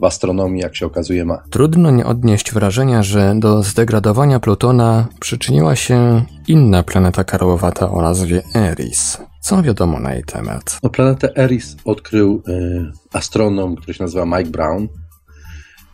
w 0.00 0.04
astronomii, 0.04 0.62
jak 0.62 0.76
się 0.76 0.86
okazuje, 0.86 1.24
ma. 1.24 1.42
Trudno 1.50 1.90
nie 1.90 2.06
odnieść 2.06 2.52
wrażenia, 2.52 3.02
że 3.02 3.34
do 3.36 3.62
zdegradowania 3.62 4.40
Plutona 4.40 5.08
przyczyniła 5.20 5.76
się 5.76 6.24
inna 6.48 6.82
planeta 6.82 7.24
karłowata 7.24 7.90
o 7.90 8.02
nazwie 8.02 8.42
Eris. 8.54 9.18
Co 9.40 9.62
wiadomo 9.62 10.00
na 10.00 10.14
jej 10.14 10.24
temat? 10.24 10.78
No, 10.82 10.90
planetę 10.90 11.36
Eris 11.36 11.76
odkrył 11.84 12.42
y, 12.48 12.92
astronom, 13.12 13.76
który 13.76 13.94
się 13.94 14.04
nazywa 14.04 14.26
Mike 14.26 14.50
Brown 14.50 14.88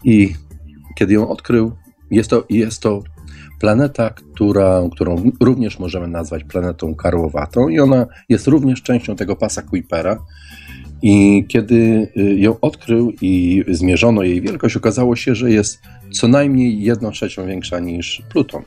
i 0.04 0.34
kiedy 0.94 1.14
ją 1.14 1.28
odkrył, 1.28 1.72
jest 2.10 2.30
to, 2.30 2.44
jest 2.50 2.82
to 2.82 3.02
planeta, 3.60 4.10
która, 4.10 4.82
którą 4.92 5.30
również 5.40 5.78
możemy 5.78 6.08
nazwać 6.08 6.44
planetą 6.44 6.94
karłowatą 6.94 7.68
i 7.68 7.80
ona 7.80 8.06
jest 8.28 8.46
również 8.46 8.82
częścią 8.82 9.16
tego 9.16 9.36
pasa 9.36 9.62
Kuipera, 9.62 10.18
i 11.02 11.44
kiedy 11.48 12.08
y, 12.16 12.34
ją 12.38 12.60
odkrył 12.60 13.12
i 13.20 13.64
zmierzono 13.68 14.22
jej 14.22 14.40
wielkość, 14.40 14.76
okazało 14.76 15.16
się, 15.16 15.34
że 15.34 15.50
jest 15.50 15.78
co 16.12 16.28
najmniej 16.28 16.82
jedną 16.82 17.10
trzecią 17.10 17.46
większa 17.46 17.80
niż 17.80 18.22
Pluton. 18.30 18.62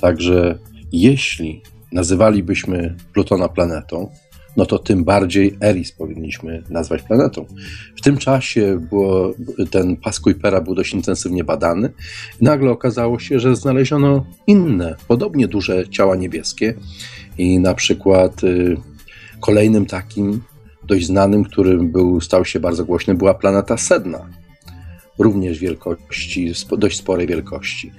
Także 0.00 0.58
jeśli 0.92 1.62
nazywalibyśmy 1.92 2.94
Plutona 3.12 3.48
planetą, 3.48 4.10
no 4.56 4.66
to 4.66 4.78
tym 4.78 5.04
bardziej 5.04 5.56
Eris 5.62 5.92
powinniśmy 5.92 6.62
nazwać 6.70 7.02
planetą. 7.02 7.46
W 7.96 8.00
tym 8.00 8.18
czasie 8.18 8.86
było, 8.90 9.34
ten 9.70 9.96
pas 9.96 10.20
Kuipera 10.20 10.60
był 10.60 10.74
dość 10.74 10.94
intensywnie 10.94 11.44
badany. 11.44 11.92
Nagle 12.40 12.70
okazało 12.70 13.18
się, 13.18 13.40
że 13.40 13.56
znaleziono 13.56 14.26
inne, 14.46 14.96
podobnie 15.08 15.48
duże 15.48 15.88
ciała 15.88 16.16
niebieskie 16.16 16.74
i 17.38 17.58
na 17.58 17.74
przykład 17.74 18.44
y, 18.44 18.76
kolejnym 19.40 19.86
takim 19.86 20.40
dość 20.86 21.06
znanym, 21.06 21.44
którym 21.44 21.92
był, 21.92 22.20
stał 22.20 22.44
się 22.44 22.60
bardzo 22.60 22.84
głośny, 22.84 23.14
była 23.14 23.34
planeta 23.34 23.76
Sedna. 23.76 24.28
Również 25.18 25.58
wielkości, 25.58 26.52
dość 26.78 26.98
sporej 26.98 27.26
wielkości. 27.26 27.92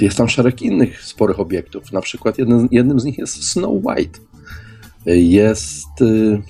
Jest 0.00 0.16
tam 0.16 0.28
szereg 0.28 0.62
innych 0.62 1.02
sporych 1.04 1.40
obiektów. 1.40 1.92
Na 1.92 2.00
przykład 2.00 2.38
jednym, 2.38 2.68
jednym 2.70 3.00
z 3.00 3.04
nich 3.04 3.18
jest 3.18 3.50
Snow 3.50 3.84
White. 3.84 4.20
Jest. 5.06 6.02
Y, 6.02 6.42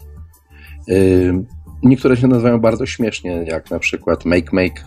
y, 0.88 1.44
niektóre 1.82 2.16
się 2.16 2.28
nazywają 2.28 2.60
bardzo 2.60 2.86
śmiesznie, 2.86 3.44
jak 3.48 3.70
na 3.70 3.78
przykład 3.78 4.24
Make 4.24 4.52
Make. 4.52 4.84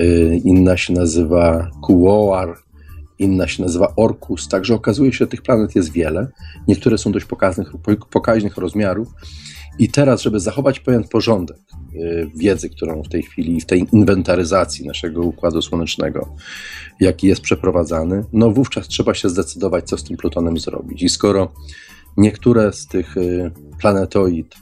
Y, 0.00 0.40
inna 0.44 0.76
się 0.76 0.92
nazywa 0.92 1.70
Kuoar, 1.82 2.56
inna 3.18 3.48
się 3.48 3.62
nazywa 3.62 3.92
Orkus. 3.96 4.48
Także 4.48 4.74
okazuje 4.74 5.12
się, 5.12 5.18
że 5.18 5.26
tych 5.26 5.42
planet 5.42 5.74
jest 5.76 5.92
wiele. 5.92 6.28
Niektóre 6.68 6.98
są 6.98 7.12
dość 7.12 7.26
pokaźnych, 7.26 7.72
pokaźnych 8.10 8.56
rozmiarów 8.56 9.08
i 9.78 9.88
teraz, 9.88 10.22
żeby 10.22 10.40
zachować 10.40 10.80
pewien 10.80 11.04
porządek 11.04 11.56
y, 11.94 12.30
wiedzy, 12.36 12.70
którą 12.70 13.02
w 13.02 13.08
tej 13.08 13.22
chwili, 13.22 13.60
w 13.60 13.66
tej 13.66 13.86
inwentaryzacji 13.92 14.86
naszego 14.86 15.22
układu 15.22 15.62
słonecznego, 15.62 16.36
jaki 17.00 17.26
jest 17.26 17.40
przeprowadzany, 17.40 18.24
no 18.32 18.50
wówczas 18.50 18.88
trzeba 18.88 19.14
się 19.14 19.28
zdecydować, 19.28 19.84
co 19.84 19.98
z 19.98 20.04
tym 20.04 20.16
Plutonem 20.16 20.58
zrobić. 20.58 21.02
I 21.02 21.08
skoro 21.08 21.52
niektóre 22.16 22.72
z 22.72 22.86
tych 22.86 23.16
y, 23.16 23.50
planetoid 23.80 24.54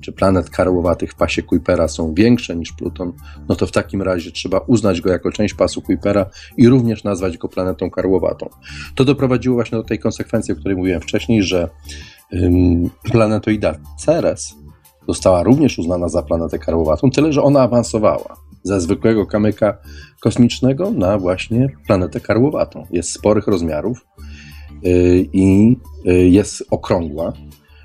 czy 0.00 0.12
planet 0.12 0.50
karłowatych 0.50 1.12
w 1.12 1.14
pasie 1.14 1.42
Kuipera 1.42 1.88
są 1.88 2.14
większe 2.14 2.56
niż 2.56 2.72
Pluton, 2.72 3.12
no 3.48 3.56
to 3.56 3.66
w 3.66 3.72
takim 3.72 4.02
razie 4.02 4.30
trzeba 4.30 4.58
uznać 4.58 5.00
go 5.00 5.10
jako 5.10 5.32
część 5.32 5.54
pasu 5.54 5.82
Kuipera 5.82 6.26
i 6.56 6.68
również 6.68 7.04
nazwać 7.04 7.38
go 7.38 7.48
planetą 7.48 7.90
karłowatą. 7.90 8.48
To 8.94 9.04
doprowadziło 9.04 9.54
właśnie 9.54 9.78
do 9.78 9.84
tej 9.84 9.98
konsekwencji, 9.98 10.52
o 10.52 10.56
której 10.56 10.76
mówiłem 10.76 11.00
wcześniej, 11.00 11.42
że 11.42 11.68
planetoida 13.02 13.74
Ceres 13.98 14.54
została 15.10 15.42
również 15.42 15.78
uznana 15.78 16.08
za 16.08 16.22
planetę 16.22 16.58
karłowatą, 16.58 17.10
tyle 17.10 17.32
że 17.32 17.42
ona 17.42 17.62
awansowała 17.62 18.36
ze 18.62 18.80
zwykłego 18.80 19.26
kamyka 19.26 19.78
kosmicznego 20.20 20.90
na 20.90 21.18
właśnie 21.18 21.68
planetę 21.86 22.20
karłowatą. 22.20 22.86
Jest 22.90 23.12
sporych 23.12 23.46
rozmiarów 23.46 24.06
i 25.32 25.76
jest 26.30 26.64
okrągła, 26.70 27.32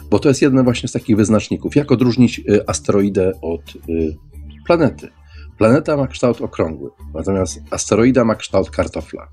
bo 0.09 0.19
to 0.19 0.29
jest 0.29 0.41
jeden 0.41 0.63
właśnie 0.63 0.89
z 0.89 0.91
takich 0.91 1.17
wyznaczników. 1.17 1.75
Jak 1.75 1.91
odróżnić 1.91 2.41
asteroidę 2.67 3.31
od 3.41 3.73
planety? 4.67 5.07
Planeta 5.57 5.97
ma 5.97 6.07
kształt 6.07 6.41
okrągły, 6.41 6.89
natomiast 7.13 7.61
asteroida 7.71 8.25
ma 8.25 8.35
kształt 8.35 8.69
kartofla. 8.69 9.27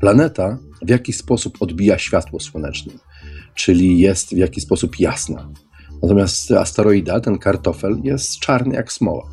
Planeta 0.00 0.58
w 0.82 0.90
jakiś 0.90 1.16
sposób 1.16 1.56
odbija 1.60 1.98
światło 1.98 2.40
słoneczne, 2.40 2.92
czyli 3.54 3.98
jest 3.98 4.34
w 4.34 4.36
jakiś 4.36 4.64
sposób 4.64 5.00
jasna. 5.00 5.50
Natomiast 6.04 6.50
asteroida, 6.52 7.20
ten 7.20 7.38
kartofel, 7.38 8.00
jest 8.02 8.38
czarny 8.38 8.74
jak 8.74 8.92
smoła. 8.92 9.30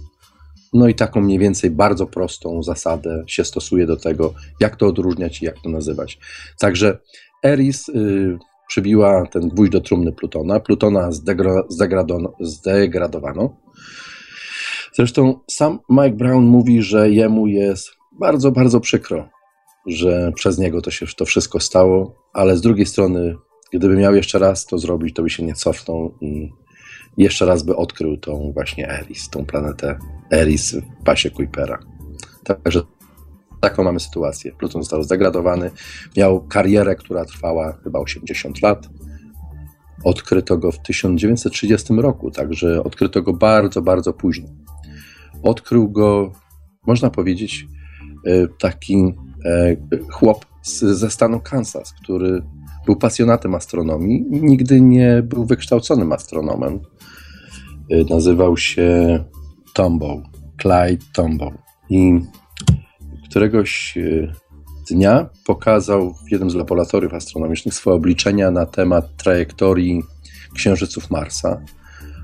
No 0.74 0.88
i 0.88 0.96
taką 0.96 1.22
mniej 1.22 1.40
więcej 1.40 1.72
bardzo 1.72 2.08
prostą 2.08 2.64
zasadę 2.64 3.24
się 3.28 3.44
stosuje 3.44 3.86
do 3.86 3.98
tego, 3.98 4.34
jak 4.60 4.76
to 4.76 4.88
odróżniać 4.88 5.42
i 5.42 5.46
jak 5.46 5.56
to 5.64 5.70
nazywać. 5.70 6.20
Także 6.60 6.98
Eris 7.46 7.90
y, 7.90 8.38
przybiła 8.68 9.28
ten 9.28 9.50
gwóźdź 9.50 9.72
do 9.72 9.82
trumny 9.82 10.12
Plutona. 10.12 10.60
Plutona 10.60 11.12
zdegra, 11.12 11.64
zdegradowano. 12.40 13.58
Zresztą 14.94 15.40
sam 15.48 15.80
Mike 15.90 16.16
Brown 16.16 16.46
mówi, 16.46 16.82
że 16.82 17.10
jemu 17.10 17.48
jest 17.48 17.90
bardzo, 18.20 18.52
bardzo 18.52 18.80
przykro, 18.80 19.30
że 19.88 20.32
przez 20.36 20.58
niego 20.58 20.82
to 20.82 20.92
się 20.92 21.06
to 21.18 21.26
wszystko 21.26 21.60
stało, 21.60 22.16
ale 22.34 22.58
z 22.58 22.62
drugiej 22.62 22.86
strony, 22.86 23.36
gdyby 23.72 23.96
miał 23.96 24.16
jeszcze 24.16 24.40
raz 24.40 24.66
to 24.66 24.78
zrobić, 24.78 25.16
to 25.16 25.24
by 25.24 25.30
się 25.30 25.44
nie 25.44 25.54
cofnął 25.54 26.14
i 26.22 26.50
jeszcze 27.18 27.46
raz 27.46 27.64
by 27.64 27.76
odkrył 27.76 28.18
tą 28.18 28.52
właśnie 28.54 28.90
Eris, 28.90 29.30
tą 29.30 29.46
planetę 29.46 29.98
Eris 30.32 30.76
w 30.76 31.04
pasie 31.04 31.30
Kuipera. 31.30 31.80
Także 32.44 32.82
taką 33.62 33.84
mamy 33.84 34.00
sytuację. 34.00 34.52
Pluton 34.52 34.82
został 34.82 35.04
zdegradowany, 35.04 35.72
miał 36.18 36.48
karierę, 36.48 36.96
która 36.96 37.26
trwała 37.26 37.78
chyba 37.84 38.00
80 38.00 38.62
lat. 38.62 38.90
Odkryto 40.04 40.58
go 40.58 40.72
w 40.72 40.82
1930 40.82 41.94
roku, 41.94 42.32
także 42.32 42.84
odkryto 42.84 43.22
go 43.22 43.34
bardzo, 43.34 43.82
bardzo 43.82 44.14
późno. 44.14 44.48
Odkrył 45.44 45.90
go, 45.90 46.32
można 46.88 47.10
powiedzieć, 47.10 47.68
e, 48.26 48.48
taki 48.48 49.14
e, 49.46 49.76
chłop 50.12 50.46
ze 50.82 51.10
stanu 51.10 51.40
Kansas, 51.40 51.94
który 51.94 52.42
był 52.86 52.96
pasjonatem 52.96 53.56
astronomii 53.56 54.26
nigdy 54.30 54.82
nie 54.82 55.24
był 55.24 55.46
wykształconym 55.46 56.12
astronomem. 56.12 56.80
Y, 57.92 58.06
nazywał 58.10 58.58
się 58.58 59.24
Tombow, 59.74 60.22
Clyde 60.62 61.06
Tombow. 61.14 61.54
I 61.90 62.20
któregoś 63.30 63.98
y, 63.98 64.32
dnia 64.90 65.30
pokazał 65.46 66.14
w 66.14 66.32
jednym 66.32 66.50
z 66.50 66.56
laboratoriów 66.56 67.14
astronomicznych 67.14 67.74
swoje 67.74 67.96
obliczenia 67.96 68.52
na 68.52 68.66
temat 68.66 69.18
trajektorii 69.18 70.04
księżyców 70.56 71.10
Marsa. 71.10 71.62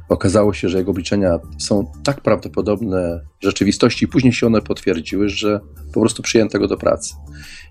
Okazało 0.09 0.53
się, 0.53 0.69
że 0.69 0.77
jego 0.77 0.91
obliczenia 0.91 1.39
są 1.57 1.91
tak 2.03 2.21
prawdopodobne 2.21 3.21
rzeczywistości, 3.39 4.07
później 4.07 4.33
się 4.33 4.47
one 4.47 4.61
potwierdziły, 4.61 5.29
że 5.29 5.59
po 5.93 5.99
prostu 5.99 6.23
przyjęto 6.23 6.59
go 6.59 6.67
do 6.67 6.77
pracy. 6.77 7.13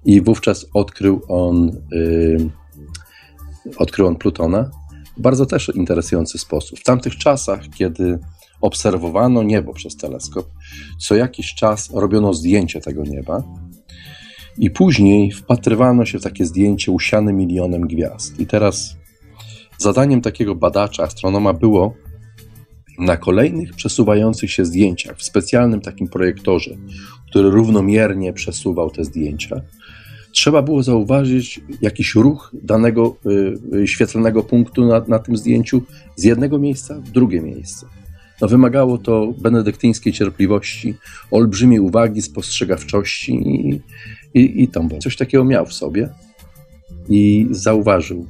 I 0.05 0.21
wówczas 0.21 0.67
odkrył 0.75 1.23
on, 1.29 1.71
yy, 1.93 2.51
odkrył 3.77 4.07
on 4.07 4.17
Plutona 4.17 4.71
bardzo 5.17 5.47
też 5.47 5.73
interesujący 5.75 6.39
sposób. 6.39 6.79
W 6.79 6.83
tamtych 6.83 7.17
czasach, 7.17 7.69
kiedy 7.75 8.19
obserwowano 8.61 9.43
niebo 9.43 9.75
przez 9.75 9.97
teleskop, 9.97 10.47
co 10.99 11.15
jakiś 11.15 11.55
czas 11.55 11.91
robiono 11.95 12.35
zdjęcie 12.35 12.81
tego 12.81 13.03
nieba 13.03 13.43
i 14.59 14.71
później 14.71 15.33
wpatrywano 15.33 16.07
się 16.07 16.19
w 16.19 16.23
takie 16.23 16.45
zdjęcie 16.47 16.93
usiane 16.93 17.33
milionem 17.33 17.87
gwiazd. 17.89 18.41
I 18.41 18.47
teraz 18.47 18.97
zadaniem 19.79 20.21
takiego 20.21 20.55
badacza, 20.55 21.03
astronoma 21.03 21.53
było 21.53 21.95
na 22.99 23.17
kolejnych 23.17 23.75
przesuwających 23.75 24.53
się 24.53 24.65
zdjęciach 24.65 25.17
w 25.17 25.23
specjalnym 25.23 25.81
takim 25.81 26.09
projektorze, 26.09 26.77
który 27.31 27.51
równomiernie 27.51 28.33
przesuwał 28.33 28.91
te 28.91 29.05
zdjęcia, 29.05 29.61
trzeba 30.37 30.63
było 30.63 30.83
zauważyć 30.83 31.61
jakiś 31.83 32.15
ruch 32.15 32.51
danego 32.63 33.17
y, 33.27 33.77
y, 33.77 33.89
świetlnego 33.89 34.43
punktu 34.43 34.87
na, 34.87 35.05
na 35.09 35.19
tym 35.19 35.37
zdjęciu 35.37 35.83
z 36.17 36.25
jednego 36.25 36.59
miejsca 36.59 36.95
w 36.95 37.11
drugie 37.11 37.41
miejsce. 37.41 37.87
No, 38.41 38.49
wymagało 38.49 38.99
to 38.99 39.35
benedyktyńskiej 39.39 40.13
cierpliwości, 40.13 40.95
olbrzymiej 41.31 41.81
uwagi, 41.81 42.23
spostrzegawczości 42.23 43.33
i, 43.33 43.81
i, 44.35 44.63
i 44.63 44.69
tam 44.69 44.89
coś 45.01 45.17
takiego 45.17 45.45
miał 45.45 45.67
w 45.67 45.73
sobie 45.73 46.09
i 47.09 47.47
zauważył 47.51 48.27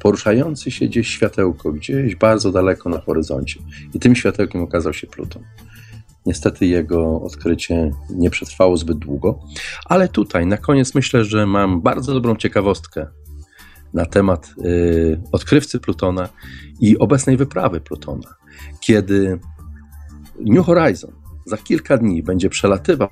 poruszający 0.00 0.70
się 0.70 0.86
gdzieś 0.86 1.08
światełko, 1.08 1.72
gdzieś 1.72 2.14
bardzo 2.14 2.52
daleko 2.52 2.88
na 2.88 3.00
horyzoncie. 3.00 3.60
I 3.94 4.00
tym 4.00 4.16
światełkiem 4.16 4.62
okazał 4.62 4.92
się 4.92 5.06
Pluton. 5.06 5.42
Niestety 6.26 6.66
jego 6.66 7.20
odkrycie 7.20 7.90
nie 8.10 8.30
przetrwało 8.30 8.76
zbyt 8.76 8.98
długo, 8.98 9.38
ale 9.84 10.08
tutaj 10.08 10.46
na 10.46 10.56
koniec 10.56 10.94
myślę, 10.94 11.24
że 11.24 11.46
mam 11.46 11.80
bardzo 11.80 12.14
dobrą 12.14 12.36
ciekawostkę 12.36 13.06
na 13.94 14.06
temat 14.06 14.54
y, 14.64 15.20
odkrywcy 15.32 15.80
Plutona 15.80 16.28
i 16.80 16.98
obecnej 16.98 17.36
wyprawy 17.36 17.80
Plutona. 17.80 18.34
Kiedy 18.80 19.40
New 20.40 20.66
Horizon 20.66 21.12
za 21.46 21.56
kilka 21.56 21.96
dni 21.96 22.22
będzie 22.22 22.48
przelatywał 22.48 23.08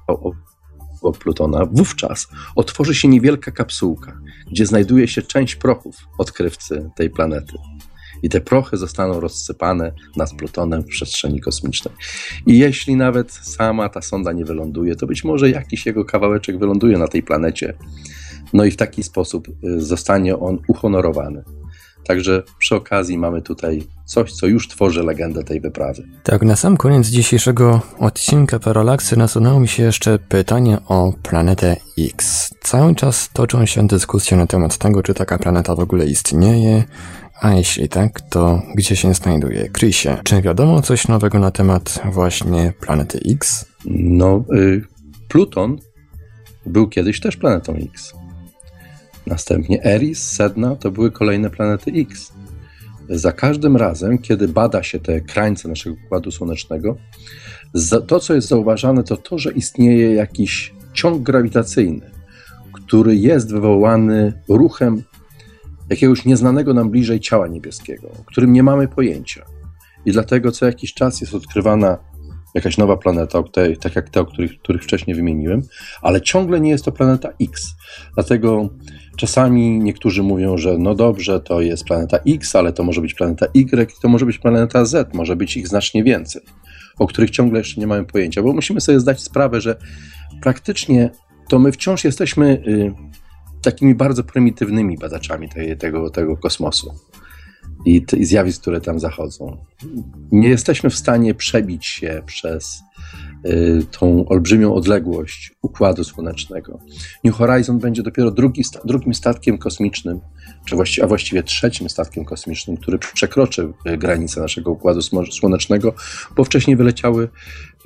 od 1.02 1.18
Plutona, 1.18 1.66
wówczas 1.72 2.28
otworzy 2.56 2.94
się 2.94 3.08
niewielka 3.08 3.50
kapsułka, 3.50 4.20
gdzie 4.50 4.66
znajduje 4.66 5.08
się 5.08 5.22
część 5.22 5.56
prochów 5.56 5.96
odkrywcy 6.18 6.90
tej 6.96 7.10
planety 7.10 7.52
i 8.24 8.28
te 8.28 8.40
prochy 8.40 8.76
zostaną 8.76 9.20
rozsypane 9.20 9.92
nad 10.16 10.34
Plutonem 10.34 10.82
w 10.82 10.86
przestrzeni 10.86 11.40
kosmicznej. 11.40 11.94
I 12.46 12.58
jeśli 12.58 12.96
nawet 12.96 13.32
sama 13.32 13.88
ta 13.88 14.02
sonda 14.02 14.32
nie 14.32 14.44
wyląduje, 14.44 14.96
to 14.96 15.06
być 15.06 15.24
może 15.24 15.50
jakiś 15.50 15.86
jego 15.86 16.04
kawałeczek 16.04 16.58
wyląduje 16.58 16.98
na 16.98 17.08
tej 17.08 17.22
planecie. 17.22 17.74
No 18.52 18.64
i 18.64 18.70
w 18.70 18.76
taki 18.76 19.02
sposób 19.02 19.48
y, 19.48 19.80
zostanie 19.80 20.38
on 20.38 20.58
uhonorowany. 20.68 21.44
Także 22.06 22.42
przy 22.58 22.74
okazji 22.74 23.18
mamy 23.18 23.42
tutaj 23.42 23.82
coś, 24.04 24.32
co 24.32 24.46
już 24.46 24.68
tworzy 24.68 25.02
legendę 25.02 25.44
tej 25.44 25.60
wyprawy. 25.60 26.02
Tak, 26.22 26.42
na 26.42 26.56
sam 26.56 26.76
koniec 26.76 27.06
dzisiejszego 27.06 27.80
odcinka 27.98 28.58
Paralaksy 28.58 29.16
nasunęło 29.16 29.60
mi 29.60 29.68
się 29.68 29.82
jeszcze 29.82 30.18
pytanie 30.18 30.78
o 30.88 31.12
planetę 31.22 31.76
X. 31.98 32.50
Cały 32.60 32.94
czas 32.94 33.30
toczą 33.32 33.66
się 33.66 33.86
dyskusje 33.86 34.36
na 34.36 34.46
temat 34.46 34.78
tego, 34.78 35.02
czy 35.02 35.14
taka 35.14 35.38
planeta 35.38 35.74
w 35.74 35.80
ogóle 35.80 36.06
istnieje, 36.06 36.84
a 37.44 37.54
jeśli 37.54 37.88
tak, 37.88 38.20
to 38.20 38.62
gdzie 38.74 38.96
się 38.96 39.14
znajduje? 39.14 39.70
Chrisie, 39.70 40.16
czy 40.24 40.42
wiadomo 40.42 40.82
coś 40.82 41.08
nowego 41.08 41.38
na 41.38 41.50
temat 41.50 42.02
właśnie 42.12 42.72
planety 42.80 43.20
X? 43.28 43.66
No, 43.84 44.44
y, 44.54 44.82
Pluton 45.28 45.78
był 46.66 46.88
kiedyś 46.88 47.20
też 47.20 47.36
planetą 47.36 47.74
X. 47.74 48.12
Następnie 49.26 49.84
Eris, 49.84 50.22
Sedna 50.22 50.76
to 50.76 50.90
były 50.90 51.10
kolejne 51.10 51.50
planety 51.50 51.90
X. 51.90 52.32
Za 53.08 53.32
każdym 53.32 53.76
razem, 53.76 54.18
kiedy 54.18 54.48
bada 54.48 54.82
się 54.82 55.00
te 55.00 55.20
krańce 55.20 55.68
naszego 55.68 55.96
układu 56.06 56.30
słonecznego, 56.30 56.96
to 58.06 58.20
co 58.20 58.34
jest 58.34 58.48
zauważane, 58.48 59.04
to 59.04 59.16
to, 59.16 59.38
że 59.38 59.52
istnieje 59.52 60.14
jakiś 60.14 60.74
ciąg 60.92 61.22
grawitacyjny, 61.22 62.10
który 62.72 63.16
jest 63.16 63.52
wywołany 63.52 64.32
ruchem 64.48 65.02
jakiegoś 65.90 66.24
nieznanego 66.24 66.74
nam 66.74 66.90
bliżej 66.90 67.20
ciała 67.20 67.48
niebieskiego, 67.48 68.08
o 68.20 68.24
którym 68.24 68.52
nie 68.52 68.62
mamy 68.62 68.88
pojęcia. 68.88 69.44
I 70.06 70.12
dlatego 70.12 70.52
co 70.52 70.66
jakiś 70.66 70.94
czas 70.94 71.20
jest 71.20 71.34
odkrywana 71.34 71.98
jakaś 72.54 72.78
nowa 72.78 72.96
planeta, 72.96 73.42
tak 73.80 73.96
jak 73.96 74.10
te, 74.10 74.20
o 74.20 74.26
których, 74.26 74.58
których 74.58 74.82
wcześniej 74.82 75.16
wymieniłem, 75.16 75.62
ale 76.02 76.20
ciągle 76.20 76.60
nie 76.60 76.70
jest 76.70 76.84
to 76.84 76.92
planeta 76.92 77.28
X. 77.40 77.74
Dlatego 78.14 78.68
czasami 79.16 79.78
niektórzy 79.78 80.22
mówią, 80.22 80.58
że 80.58 80.78
no 80.78 80.94
dobrze, 80.94 81.40
to 81.40 81.60
jest 81.60 81.84
planeta 81.84 82.18
X, 82.28 82.56
ale 82.56 82.72
to 82.72 82.82
może 82.82 83.00
być 83.00 83.14
planeta 83.14 83.46
Y, 83.54 84.00
to 84.02 84.08
może 84.08 84.26
być 84.26 84.38
planeta 84.38 84.84
Z, 84.84 85.14
może 85.14 85.36
być 85.36 85.56
ich 85.56 85.68
znacznie 85.68 86.04
więcej, 86.04 86.42
o 86.98 87.06
których 87.06 87.30
ciągle 87.30 87.58
jeszcze 87.58 87.80
nie 87.80 87.86
mamy 87.86 88.04
pojęcia, 88.04 88.42
bo 88.42 88.52
musimy 88.52 88.80
sobie 88.80 89.00
zdać 89.00 89.22
sprawę, 89.22 89.60
że 89.60 89.76
praktycznie 90.42 91.10
to 91.48 91.58
my 91.58 91.72
wciąż 91.72 92.04
jesteśmy 92.04 92.62
y, 92.66 92.94
takimi 93.64 93.94
bardzo 93.94 94.24
prymitywnymi 94.24 94.98
badaczami 94.98 95.48
tej, 95.48 95.76
tego, 95.76 96.10
tego 96.10 96.36
kosmosu 96.36 96.94
i, 97.84 98.04
i 98.16 98.24
zjawisk, 98.24 98.60
które 98.60 98.80
tam 98.80 99.00
zachodzą. 99.00 99.56
Nie 100.32 100.48
jesteśmy 100.48 100.90
w 100.90 100.94
stanie 100.94 101.34
przebić 101.34 101.86
się 101.86 102.22
przez 102.26 102.82
y, 103.46 103.86
tą 103.90 104.28
olbrzymią 104.28 104.74
odległość 104.74 105.52
układu 105.62 106.04
słonecznego. 106.04 106.78
New 107.24 107.34
Horizon 107.34 107.78
będzie 107.78 108.02
dopiero 108.02 108.30
drugi, 108.30 108.62
drugim 108.84 109.14
statkiem 109.14 109.58
kosmicznym, 109.58 110.20
czy 110.64 110.76
a 111.02 111.06
właściwie 111.06 111.42
trzecim 111.42 111.88
statkiem 111.88 112.24
kosmicznym, 112.24 112.76
który 112.76 112.98
przekroczy 112.98 113.72
y, 113.86 113.98
granice 113.98 114.40
naszego 114.40 114.70
układu 114.70 115.00
słonecznego, 115.30 115.94
bo 116.36 116.44
wcześniej 116.44 116.76
wyleciały 116.76 117.28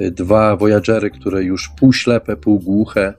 y, 0.01 0.11
dwa 0.11 0.57
Voyagery, 0.57 1.11
które 1.11 1.45
już 1.45 1.69
półślepe, 1.69 2.37
półgłuche, 2.37 3.15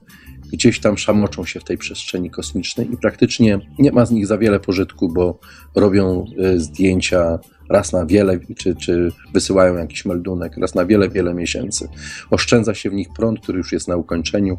gdzieś 0.52 0.80
tam 0.80 0.98
szamoczą 0.98 1.44
się 1.44 1.60
w 1.60 1.64
tej 1.64 1.78
przestrzeni 1.78 2.30
kosmicznej 2.30 2.92
i 2.92 2.96
praktycznie 2.96 3.58
nie 3.78 3.92
ma 3.92 4.06
z 4.06 4.10
nich 4.10 4.26
za 4.26 4.38
wiele 4.38 4.60
pożytku, 4.60 5.08
bo 5.08 5.38
robią 5.74 6.24
e, 6.38 6.58
zdjęcia 6.58 7.38
raz 7.68 7.92
na 7.92 8.06
wiele, 8.06 8.38
czy, 8.58 8.74
czy 8.74 9.12
wysyłają 9.34 9.76
jakiś 9.76 10.04
meldunek, 10.04 10.56
raz 10.56 10.74
na 10.74 10.86
wiele, 10.86 11.08
wiele 11.08 11.34
miesięcy. 11.34 11.88
Oszczędza 12.30 12.74
się 12.74 12.90
w 12.90 12.94
nich 12.94 13.08
prąd, 13.16 13.40
który 13.40 13.58
już 13.58 13.72
jest 13.72 13.88
na 13.88 13.96
ukończeniu 13.96 14.56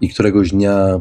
i 0.00 0.08
któregoś 0.08 0.50
dnia 0.50 1.00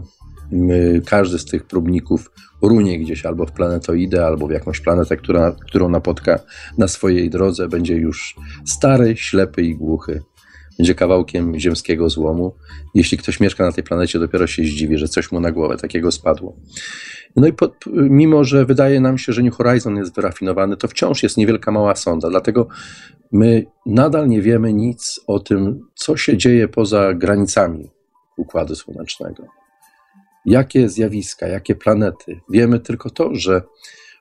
każdy 1.05 1.39
z 1.39 1.45
tych 1.45 1.63
próbników 1.63 2.31
runie 2.61 2.99
gdzieś 2.99 3.25
albo 3.25 3.45
w 3.45 3.51
planetoidę, 3.51 4.25
albo 4.25 4.47
w 4.47 4.51
jakąś 4.51 4.79
planetę, 4.79 5.17
która, 5.17 5.55
którą 5.67 5.89
napotka 5.89 6.39
na 6.77 6.87
swojej 6.87 7.29
drodze, 7.29 7.67
będzie 7.67 7.95
już 7.95 8.35
stary, 8.65 9.17
ślepy 9.17 9.63
i 9.63 9.75
głuchy. 9.75 10.21
Będzie 10.77 10.95
kawałkiem 10.95 11.59
ziemskiego 11.59 12.09
złomu. 12.09 12.55
Jeśli 12.95 13.17
ktoś 13.17 13.39
mieszka 13.39 13.65
na 13.65 13.71
tej 13.71 13.83
planecie, 13.83 14.19
dopiero 14.19 14.47
się 14.47 14.63
zdziwi, 14.63 14.97
że 14.97 15.07
coś 15.07 15.31
mu 15.31 15.39
na 15.39 15.51
głowę 15.51 15.77
takiego 15.77 16.11
spadło. 16.11 16.55
No 17.35 17.47
i 17.47 17.53
mimo, 17.93 18.43
że 18.43 18.65
wydaje 18.65 19.01
nam 19.01 19.17
się, 19.17 19.33
że 19.33 19.43
New 19.43 19.55
Horizon 19.55 19.95
jest 19.95 20.15
wyrafinowany, 20.15 20.77
to 20.77 20.87
wciąż 20.87 21.23
jest 21.23 21.37
niewielka 21.37 21.71
mała 21.71 21.95
sonda. 21.95 22.29
Dlatego 22.29 22.67
my 23.31 23.65
nadal 23.85 24.27
nie 24.27 24.41
wiemy 24.41 24.73
nic 24.73 25.19
o 25.27 25.39
tym, 25.39 25.79
co 25.95 26.17
się 26.17 26.37
dzieje 26.37 26.67
poza 26.67 27.13
granicami 27.13 27.89
Układu 28.37 28.75
Słonecznego 28.75 29.61
jakie 30.45 30.89
zjawiska, 30.89 31.47
jakie 31.47 31.75
planety. 31.75 32.39
Wiemy 32.49 32.79
tylko 32.79 33.09
to, 33.09 33.35
że 33.35 33.61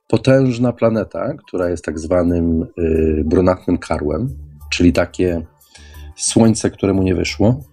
potężna 0.08 0.72
planeta, 0.72 1.34
która 1.46 1.70
jest 1.70 1.84
tak 1.84 1.98
zwanym 1.98 2.62
y, 2.62 3.22
brunatnym 3.26 3.78
karłem, 3.78 4.28
czyli 4.70 4.92
takie 4.92 5.46
słońce, 6.22 6.70
któremu 6.70 7.02
nie 7.02 7.14
wyszło, 7.14 7.64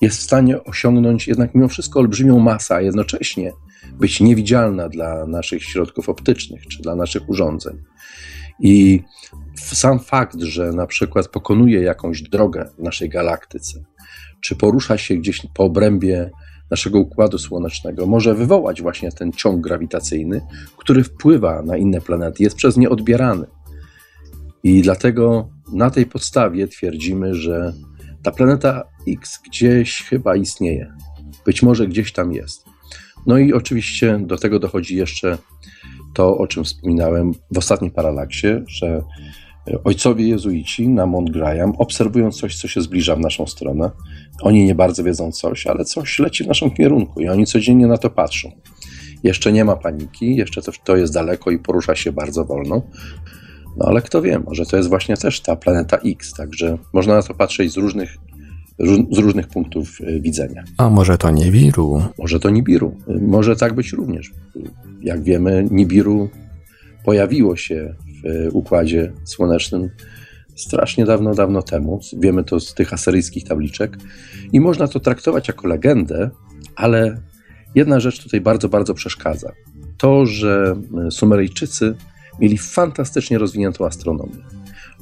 jest 0.00 0.18
w 0.18 0.22
stanie 0.22 0.64
osiągnąć 0.64 1.28
jednak 1.28 1.54
mimo 1.54 1.68
wszystko 1.68 2.00
olbrzymią 2.00 2.38
masę, 2.38 2.74
a 2.74 2.80
jednocześnie 2.80 3.52
być 3.98 4.20
niewidzialna 4.20 4.88
dla 4.88 5.26
naszych 5.26 5.64
środków 5.64 6.08
optycznych 6.08 6.66
czy 6.66 6.82
dla 6.82 6.96
naszych 6.96 7.28
urządzeń. 7.28 7.82
I 8.60 9.02
sam 9.56 10.00
fakt, 10.00 10.40
że 10.40 10.72
na 10.72 10.86
przykład 10.86 11.28
pokonuje 11.28 11.80
jakąś 11.80 12.22
drogę 12.22 12.70
w 12.78 12.82
naszej 12.82 13.08
galaktyce, 13.08 13.84
czy 14.40 14.56
porusza 14.56 14.98
się 14.98 15.16
gdzieś 15.16 15.46
po 15.54 15.64
obrębie 15.64 16.30
naszego 16.70 16.98
układu 16.98 17.38
słonecznego 17.38 18.06
może 18.06 18.34
wywołać 18.34 18.82
właśnie 18.82 19.12
ten 19.12 19.32
ciąg 19.32 19.60
grawitacyjny, 19.60 20.40
który 20.76 21.04
wpływa 21.04 21.62
na 21.62 21.76
inne 21.76 22.00
planety, 22.00 22.42
jest 22.42 22.56
przez 22.56 22.76
nie 22.76 22.90
odbierany. 22.90 23.46
I 24.64 24.82
dlatego 24.82 25.50
na 25.72 25.90
tej 25.90 26.06
podstawie 26.06 26.68
twierdzimy, 26.68 27.34
że 27.34 27.72
ta 28.22 28.30
planeta 28.30 28.82
X 29.08 29.40
gdzieś 29.46 30.02
chyba 30.02 30.36
istnieje. 30.36 30.92
Być 31.46 31.62
może 31.62 31.86
gdzieś 31.86 32.12
tam 32.12 32.32
jest. 32.32 32.64
No 33.26 33.38
i 33.38 33.52
oczywiście 33.52 34.18
do 34.26 34.38
tego 34.38 34.58
dochodzi 34.58 34.96
jeszcze 34.96 35.38
to, 36.14 36.38
o 36.38 36.46
czym 36.46 36.64
wspominałem 36.64 37.32
w 37.50 37.58
ostatnim 37.58 37.90
paralaksie, 37.90 38.48
że 38.66 39.02
ojcowie 39.84 40.28
jezuici 40.28 40.88
na 40.88 41.06
Mont 41.06 41.30
Graham 41.30 41.72
obserwują 41.78 42.30
coś, 42.30 42.56
co 42.56 42.68
się 42.68 42.80
zbliża 42.80 43.16
w 43.16 43.20
naszą 43.20 43.46
stronę. 43.46 43.90
Oni 44.42 44.64
nie 44.64 44.74
bardzo 44.74 45.04
wiedzą 45.04 45.32
coś, 45.32 45.66
ale 45.66 45.84
coś 45.84 46.18
leci 46.18 46.44
w 46.44 46.46
naszym 46.46 46.70
kierunku 46.70 47.20
i 47.20 47.28
oni 47.28 47.46
codziennie 47.46 47.86
na 47.86 47.98
to 47.98 48.10
patrzą. 48.10 48.52
Jeszcze 49.22 49.52
nie 49.52 49.64
ma 49.64 49.76
paniki, 49.76 50.36
jeszcze 50.36 50.62
to, 50.62 50.72
to 50.84 50.96
jest 50.96 51.14
daleko 51.14 51.50
i 51.50 51.58
porusza 51.58 51.94
się 51.94 52.12
bardzo 52.12 52.44
wolno. 52.44 52.82
No 53.76 53.86
ale 53.86 54.02
kto 54.02 54.22
wie, 54.22 54.38
może 54.38 54.66
to 54.66 54.76
jest 54.76 54.88
właśnie 54.88 55.16
też 55.16 55.40
ta 55.40 55.56
planeta 55.56 55.96
X, 55.96 56.32
także 56.32 56.78
można 56.92 57.14
na 57.14 57.22
to 57.22 57.34
patrzeć 57.34 57.72
z 57.72 57.76
różnych, 57.76 58.16
z 59.10 59.18
różnych 59.18 59.48
punktów 59.48 59.98
e, 60.00 60.20
widzenia. 60.20 60.64
A 60.76 60.90
może 60.90 61.18
to 61.18 61.30
Nibiru? 61.30 62.02
Może 62.18 62.40
to 62.40 62.50
Nibiru. 62.50 62.96
Może 63.20 63.56
tak 63.56 63.74
być 63.74 63.92
również. 63.92 64.30
Jak 65.00 65.22
wiemy, 65.22 65.68
Nibiru 65.70 66.28
pojawiło 67.04 67.56
się 67.56 67.94
w 68.24 68.48
Układzie 68.52 69.12
Słonecznym 69.24 69.90
strasznie 70.56 71.04
dawno, 71.04 71.34
dawno 71.34 71.62
temu. 71.62 72.00
Wiemy 72.18 72.44
to 72.44 72.60
z 72.60 72.74
tych 72.74 72.92
asyryjskich 72.92 73.44
tabliczek 73.44 73.96
i 74.52 74.60
można 74.60 74.88
to 74.88 75.00
traktować 75.00 75.48
jako 75.48 75.68
legendę, 75.68 76.30
ale 76.76 77.20
jedna 77.74 78.00
rzecz 78.00 78.22
tutaj 78.22 78.40
bardzo, 78.40 78.68
bardzo 78.68 78.94
przeszkadza. 78.94 79.52
To, 79.98 80.26
że 80.26 80.76
Sumeryjczycy 81.10 81.94
mieli 82.42 82.58
fantastycznie 82.58 83.38
rozwiniętą 83.38 83.86
astronomię. 83.86 84.36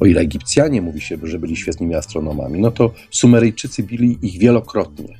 O 0.01 0.07
ile 0.07 0.21
Egipcjanie 0.21 0.83
mówi 0.83 1.01
się, 1.01 1.19
że 1.23 1.39
byli 1.39 1.57
świetnymi 1.57 1.95
astronomami, 1.95 2.61
no 2.61 2.71
to 2.71 2.95
Sumeryjczycy 3.11 3.83
bili 3.83 4.19
ich 4.23 4.39
wielokrotnie. 4.39 5.19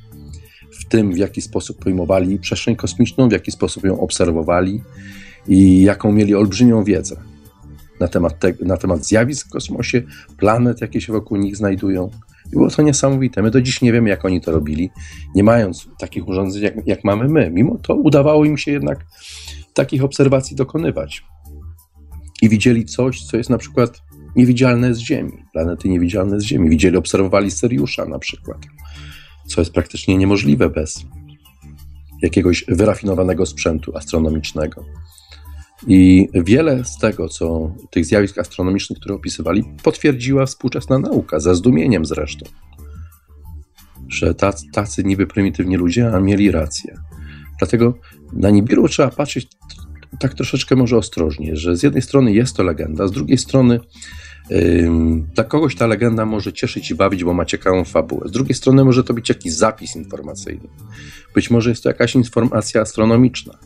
W 0.71 0.85
tym, 0.85 1.13
w 1.13 1.17
jaki 1.17 1.41
sposób 1.41 1.83
pojmowali 1.83 2.39
przestrzeń 2.39 2.75
kosmiczną, 2.75 3.29
w 3.29 3.31
jaki 3.31 3.51
sposób 3.51 3.83
ją 3.83 3.99
obserwowali 3.99 4.81
i 5.47 5.83
jaką 5.83 6.11
mieli 6.11 6.35
olbrzymią 6.35 6.83
wiedzę 6.83 7.15
na 7.99 8.07
temat, 8.07 8.39
te, 8.39 8.53
na 8.61 8.77
temat 8.77 9.05
zjawisk 9.05 9.47
w 9.47 9.49
kosmosie, 9.49 10.01
planet, 10.37 10.81
jakie 10.81 11.01
się 11.01 11.13
wokół 11.13 11.37
nich 11.37 11.57
znajdują. 11.57 12.09
I 12.47 12.49
było 12.49 12.69
to 12.69 12.81
niesamowite. 12.81 13.41
My 13.41 13.51
do 13.51 13.61
dziś 13.61 13.81
nie 13.81 13.91
wiemy, 13.93 14.09
jak 14.09 14.25
oni 14.25 14.41
to 14.41 14.51
robili, 14.51 14.89
nie 15.35 15.43
mając 15.43 15.87
takich 15.99 16.27
urządzeń, 16.27 16.63
jak, 16.63 16.87
jak 16.87 17.03
mamy 17.03 17.27
my. 17.27 17.49
Mimo 17.49 17.77
to 17.77 17.95
udawało 17.95 18.45
im 18.45 18.57
się 18.57 18.71
jednak 18.71 19.05
takich 19.73 20.03
obserwacji 20.03 20.55
dokonywać. 20.55 21.23
I 22.41 22.49
widzieli 22.49 22.85
coś, 22.85 23.25
co 23.25 23.37
jest 23.37 23.49
na 23.49 23.57
przykład 23.57 24.01
niewidzialne 24.35 24.93
z 24.95 24.99
Ziemi, 24.99 25.43
planety 25.53 25.89
niewidzialne 25.89 26.39
z 26.39 26.43
Ziemi. 26.43 26.69
Widzieli, 26.69 26.97
obserwowali 26.97 27.51
Seriusza 27.51 28.05
na 28.05 28.19
przykład, 28.19 28.57
co 29.47 29.61
jest 29.61 29.73
praktycznie 29.73 30.17
niemożliwe 30.17 30.69
bez 30.69 31.05
jakiegoś 32.21 32.65
wyrafinowanego 32.67 33.45
sprzętu 33.45 33.97
astronomicznego. 33.97 34.85
I 35.87 36.27
wiele 36.33 36.85
z 36.85 36.97
tego, 36.97 37.29
co 37.29 37.75
tych 37.91 38.05
zjawisk 38.05 38.37
astronomicznych, 38.37 38.99
które 38.99 39.15
opisywali, 39.15 39.63
potwierdziła 39.83 40.45
współczesna 40.45 40.99
nauka, 40.99 41.39
ze 41.39 41.55
zdumieniem 41.55 42.05
zresztą. 42.05 42.45
Że 44.07 44.35
tacy, 44.35 44.65
tacy 44.73 45.03
niby 45.03 45.27
prymitywni 45.27 45.75
ludzie, 45.75 46.11
a 46.13 46.19
mieli 46.19 46.51
rację. 46.51 46.95
Dlatego 47.59 47.93
na 48.33 48.49
Nibiru 48.49 48.87
trzeba 48.87 49.09
patrzeć 49.09 49.47
tak 50.19 50.33
troszeczkę 50.33 50.75
może 50.75 50.97
ostrożnie, 50.97 51.55
że 51.55 51.75
z 51.75 51.83
jednej 51.83 52.01
strony 52.01 52.33
jest 52.33 52.55
to 52.55 52.63
legenda, 52.63 53.07
z 53.07 53.11
drugiej 53.11 53.37
strony 53.37 53.79
dla 55.35 55.43
kogoś 55.43 55.75
ta 55.75 55.87
legenda 55.87 56.25
może 56.25 56.53
cieszyć 56.53 56.91
i 56.91 56.95
bawić, 56.95 57.23
bo 57.23 57.33
ma 57.33 57.45
ciekawą 57.45 57.85
fabułę. 57.85 58.27
Z 58.27 58.31
drugiej 58.31 58.55
strony 58.55 58.85
może 58.85 59.03
to 59.03 59.13
być 59.13 59.29
jakiś 59.29 59.53
zapis 59.53 59.95
informacyjny. 59.95 60.67
Być 61.35 61.51
może 61.51 61.69
jest 61.69 61.83
to 61.83 61.89
jakaś 61.89 62.15
informacja 62.15 62.81
astronomiczna, 62.81 63.57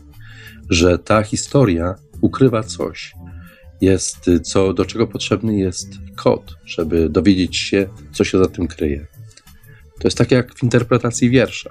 że 0.70 0.98
ta 0.98 1.22
historia 1.22 1.94
ukrywa 2.20 2.62
coś. 2.62 3.14
Jest, 3.80 4.30
co, 4.42 4.72
do 4.72 4.84
czego 4.84 5.06
potrzebny 5.06 5.56
jest 5.56 5.88
kod, 6.16 6.56
żeby 6.64 7.08
dowiedzieć 7.08 7.56
się, 7.56 7.88
co 8.12 8.24
się 8.24 8.38
za 8.38 8.46
tym 8.46 8.66
kryje. 8.66 9.06
To 10.00 10.08
jest 10.08 10.18
tak 10.18 10.30
jak 10.30 10.54
w 10.54 10.62
interpretacji 10.62 11.30
wiersza, 11.30 11.70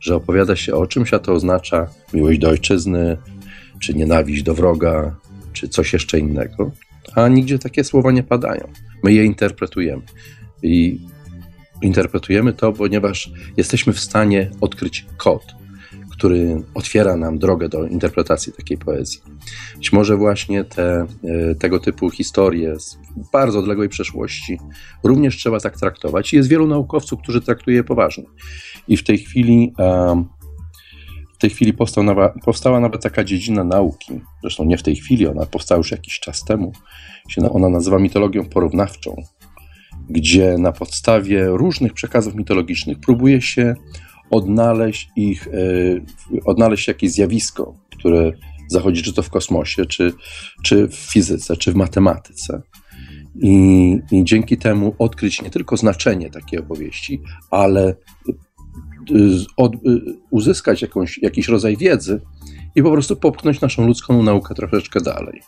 że 0.00 0.16
opowiada 0.16 0.56
się 0.56 0.74
o 0.74 0.86
czymś, 0.86 1.14
a 1.14 1.18
to 1.18 1.32
oznacza 1.32 1.88
miłość 2.12 2.38
do 2.38 2.48
ojczyzny, 2.48 3.16
czy 3.84 3.94
nienawiść 3.94 4.42
do 4.42 4.54
wroga, 4.54 5.16
czy 5.52 5.68
coś 5.68 5.92
jeszcze 5.92 6.18
innego, 6.18 6.70
a 7.14 7.28
nigdzie 7.28 7.58
takie 7.58 7.84
słowa 7.84 8.12
nie 8.12 8.22
padają. 8.22 8.68
My 9.02 9.12
je 9.12 9.24
interpretujemy. 9.24 10.02
I 10.62 11.00
interpretujemy 11.82 12.52
to, 12.52 12.72
ponieważ 12.72 13.30
jesteśmy 13.56 13.92
w 13.92 14.00
stanie 14.00 14.50
odkryć 14.60 15.06
kod, 15.16 15.42
który 16.10 16.62
otwiera 16.74 17.16
nam 17.16 17.38
drogę 17.38 17.68
do 17.68 17.86
interpretacji 17.86 18.52
takiej 18.52 18.78
poezji. 18.78 19.20
Być 19.76 19.92
może 19.92 20.16
właśnie 20.16 20.64
te, 20.64 21.06
e, 21.24 21.54
tego 21.54 21.78
typu 21.78 22.10
historie 22.10 22.80
z 22.80 22.98
bardzo 23.32 23.58
odległej 23.58 23.88
przeszłości 23.88 24.58
również 25.02 25.36
trzeba 25.36 25.60
tak 25.60 25.78
traktować. 25.78 26.32
Jest 26.32 26.48
wielu 26.48 26.66
naukowców, 26.66 27.20
którzy 27.22 27.40
traktuje 27.40 27.76
je 27.76 27.84
poważnie. 27.84 28.24
I 28.88 28.96
w 28.96 29.04
tej 29.04 29.18
chwili 29.18 29.72
w 31.34 31.38
tej 31.38 31.50
chwili 31.50 31.72
powstał, 31.72 32.04
powstała 32.44 32.80
nawet 32.80 33.02
taka 33.02 33.24
dziedzina 33.24 33.64
nauki, 33.64 34.20
zresztą 34.40 34.64
nie 34.64 34.78
w 34.78 34.82
tej 34.82 34.96
chwili, 34.96 35.26
ona 35.26 35.46
powstała 35.46 35.78
już 35.78 35.90
jakiś 35.90 36.20
czas 36.20 36.44
temu, 36.44 36.72
się 37.28 37.52
ona 37.52 37.68
nazywa 37.68 37.98
mitologią 37.98 38.44
porównawczą, 38.44 39.16
gdzie 40.10 40.58
na 40.58 40.72
podstawie 40.72 41.46
różnych 41.46 41.92
przekazów 41.92 42.34
mitologicznych 42.34 43.00
próbuje 43.00 43.42
się 43.42 43.74
odnaleźć 44.30 45.10
ich, 45.16 45.48
e, 45.48 45.50
odnaleźć 46.44 46.88
jakieś 46.88 47.10
zjawisko, 47.10 47.74
które 47.98 48.32
zachodzi 48.68 49.02
czy 49.02 49.12
to 49.12 49.22
w 49.22 49.30
kosmosie, 49.30 49.86
czy, 49.86 50.12
czy 50.62 50.88
w 50.88 50.94
fizyce, 50.94 51.56
czy 51.56 51.72
w 51.72 51.74
matematyce. 51.74 52.62
I, 53.42 53.98
I 54.12 54.24
dzięki 54.24 54.56
temu 54.56 54.94
odkryć 54.98 55.42
nie 55.42 55.50
tylko 55.50 55.76
znaczenie 55.76 56.30
takiej 56.30 56.58
opowieści, 56.58 57.20
ale 57.50 57.94
od, 59.56 59.74
e, 59.74 59.78
uzyskać 60.30 60.82
jakąś, 60.82 61.18
jakiś 61.18 61.48
rodzaj 61.48 61.76
wiedzy 61.76 62.20
i 62.74 62.82
po 62.82 62.92
prostu 62.92 63.16
popchnąć 63.16 63.60
naszą 63.60 63.86
ludzką 63.86 64.22
naukę 64.22 64.54
troszeczkę 64.54 65.00
dalej. 65.00 65.42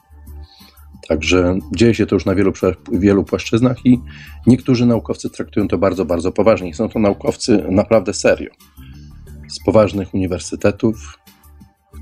Także 1.09 1.59
dzieje 1.77 1.95
się 1.95 2.07
to 2.07 2.17
już 2.17 2.25
na 2.25 2.35
wielu, 2.35 2.53
wielu 2.93 3.25
płaszczyznach 3.25 3.87
i 3.87 4.01
niektórzy 4.47 4.87
naukowcy 4.87 5.31
traktują 5.31 5.69
to 5.69 5.79
bardzo, 5.79 6.05
bardzo 6.05 6.33
poważnie. 6.33 6.75
Są 6.75 6.89
to 6.89 6.99
naukowcy 6.99 7.65
naprawdę 7.71 8.15
serio. 8.15 8.51
z 9.49 9.65
poważnych 9.65 10.15
uniwersytetów, 10.15 11.19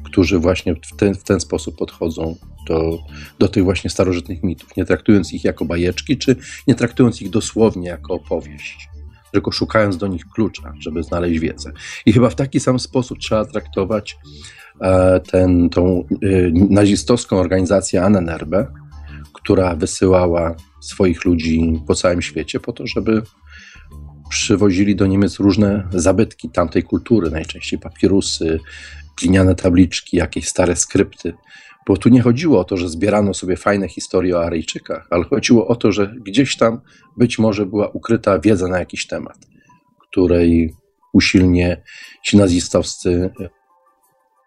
którzy 0.05 0.39
właśnie 0.39 0.75
w 0.75 0.97
ten, 0.97 1.15
w 1.15 1.25
ten 1.25 1.41
sposób 1.41 1.79
podchodzą 1.79 2.37
do, 2.69 2.99
do 3.39 3.49
tych 3.49 3.65
właśnie 3.65 3.91
starożytnych 3.91 4.43
mitów, 4.43 4.77
nie 4.77 4.85
traktując 4.85 5.33
ich 5.33 5.45
jako 5.45 5.65
bajeczki, 5.65 6.19
czy 6.19 6.37
nie 6.67 6.75
traktując 6.75 7.23
ich 7.23 7.31
dosłownie 7.31 7.89
jako 7.89 8.15
opowieść, 8.15 8.89
tylko 9.35 9.53
szukając 9.53 9.97
do 9.97 10.07
nich 10.07 10.25
klucza, 10.29 10.73
żeby 10.79 11.03
znaleźć 11.03 11.39
wiedzę. 11.39 11.73
I 12.07 12.13
chyba 12.13 12.31
w 12.31 12.35
taki 12.35 12.61
sam 12.61 12.79
sposób 12.79 13.19
trzeba 13.19 13.45
traktować 13.45 14.17
e, 14.81 15.21
ten, 15.21 15.71
tą 15.71 15.99
e, 15.99 16.05
nazistowską 16.71 17.37
organizację 17.37 18.03
Annenerbe, 18.03 18.67
która 19.33 19.77
wysyłała 19.77 20.55
swoich 20.81 21.25
ludzi 21.25 21.83
po 21.87 21.95
całym 21.95 22.23
świecie 22.23 22.61
po 22.61 22.73
to, 22.73 22.87
żeby 22.87 23.23
przywozili 24.29 24.97
do 24.97 25.07
Niemiec 25.07 25.39
różne 25.39 25.89
zabytki 25.93 26.51
tamtej 26.51 26.83
kultury, 26.83 27.31
najczęściej 27.31 27.79
papirusy, 27.79 28.61
gliniane 29.21 29.55
tabliczki, 29.55 30.17
jakieś 30.17 30.49
stare 30.49 30.77
skrypty. 30.77 31.35
Bo 31.87 31.97
tu 31.97 32.09
nie 32.09 32.23
chodziło 32.23 32.61
o 32.61 32.65
to, 32.65 32.77
że 32.77 32.89
zbierano 32.89 33.35
sobie 33.35 33.57
fajne 33.57 33.89
historie 33.89 34.37
o 34.37 34.45
Aryjczykach, 34.45 35.07
ale 35.11 35.25
chodziło 35.25 35.67
o 35.67 35.77
to, 35.77 35.93
że 35.93 36.15
gdzieś 36.27 36.57
tam 36.57 36.81
być 37.17 37.39
może 37.39 37.67
była 37.67 37.89
ukryta 37.89 38.39
wiedza 38.39 38.69
na 38.69 38.79
jakiś 38.79 39.07
temat, 39.07 39.39
której 40.11 40.75
usilnie 41.13 41.83
ci 42.25 42.37
nazistowscy 42.37 43.31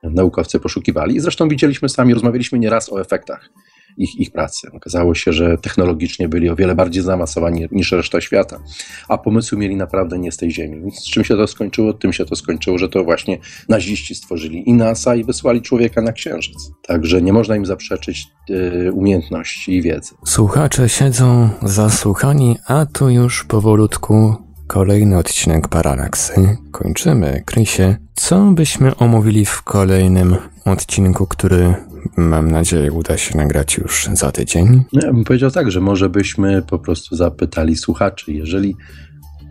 naukowcy 0.04 0.60
poszukiwali. 0.60 1.16
I 1.16 1.20
zresztą 1.20 1.48
widzieliśmy 1.50 1.90
sami, 1.90 2.14
rozmawialiśmy 2.14 2.60
nieraz 2.60 2.94
o 2.94 3.02
efektach 3.02 3.50
ich, 3.98 4.20
ich 4.20 4.32
pracy. 4.32 4.68
Okazało 4.74 5.16
się, 5.16 5.34
że 5.34 5.58
technologicznie 5.58 6.30
byli 6.30 6.50
o 6.50 6.56
wiele 6.56 6.76
bardziej 6.76 7.04
zaawansowani 7.04 7.68
niż 7.72 7.92
reszta 7.92 8.22
świata, 8.22 8.60
a 9.08 9.18
pomysły 9.18 9.58
mieli 9.58 9.76
naprawdę 9.76 10.20
nie 10.20 10.32
z 10.32 10.38
tej 10.38 10.52
ziemi. 10.52 10.82
Więc 10.82 11.04
czym 11.04 11.24
się 11.24 11.36
to 11.36 11.48
skończyło? 11.48 11.94
Tym 11.94 12.14
się 12.14 12.26
to 12.26 12.36
skończyło, 12.36 12.78
że 12.78 12.90
to 12.90 13.04
właśnie 13.04 13.38
naziści 13.70 14.16
stworzyli 14.16 14.70
i 14.70 14.74
NASA 14.74 15.16
i 15.16 15.24
wysłali 15.24 15.62
człowieka 15.62 16.02
na 16.02 16.12
Księżyc. 16.12 16.72
Także 16.88 17.22
nie 17.22 17.34
można 17.34 17.56
im 17.56 17.66
zaprzeczyć 17.66 18.28
y, 18.50 18.92
umiejętności 18.94 19.76
i 19.76 19.82
wiedzy. 19.82 20.16
Słuchacze 20.26 20.90
siedzą 20.90 21.50
zasłuchani, 21.62 22.58
a 22.68 22.86
tu 22.86 23.10
już 23.10 23.44
powolutku 23.44 24.36
kolejny 24.68 25.18
odcinek 25.18 25.68
Paralaksy. 25.68 26.58
Kończymy. 26.72 27.44
Krysie, 27.46 27.98
co 28.16 28.42
byśmy 28.42 28.96
omówili 28.96 29.46
w 29.46 29.62
kolejnym 29.62 30.36
odcinku, 30.66 31.28
który 31.28 31.76
mam 32.18 32.52
nadzieję 32.52 32.92
uda 32.92 33.18
się 33.18 33.38
nagrać 33.38 33.78
już 33.78 34.10
za 34.14 34.32
tydzień? 34.32 34.84
No, 34.94 35.02
ja 35.04 35.14
bym 35.14 35.24
powiedział 35.24 35.52
tak, 35.52 35.72
że 35.72 35.82
może 35.82 36.10
byśmy 36.10 36.62
po 36.62 36.80
prostu 36.80 37.16
zapytali 37.16 37.76
słuchaczy, 37.76 38.34
jeżeli, 38.34 38.76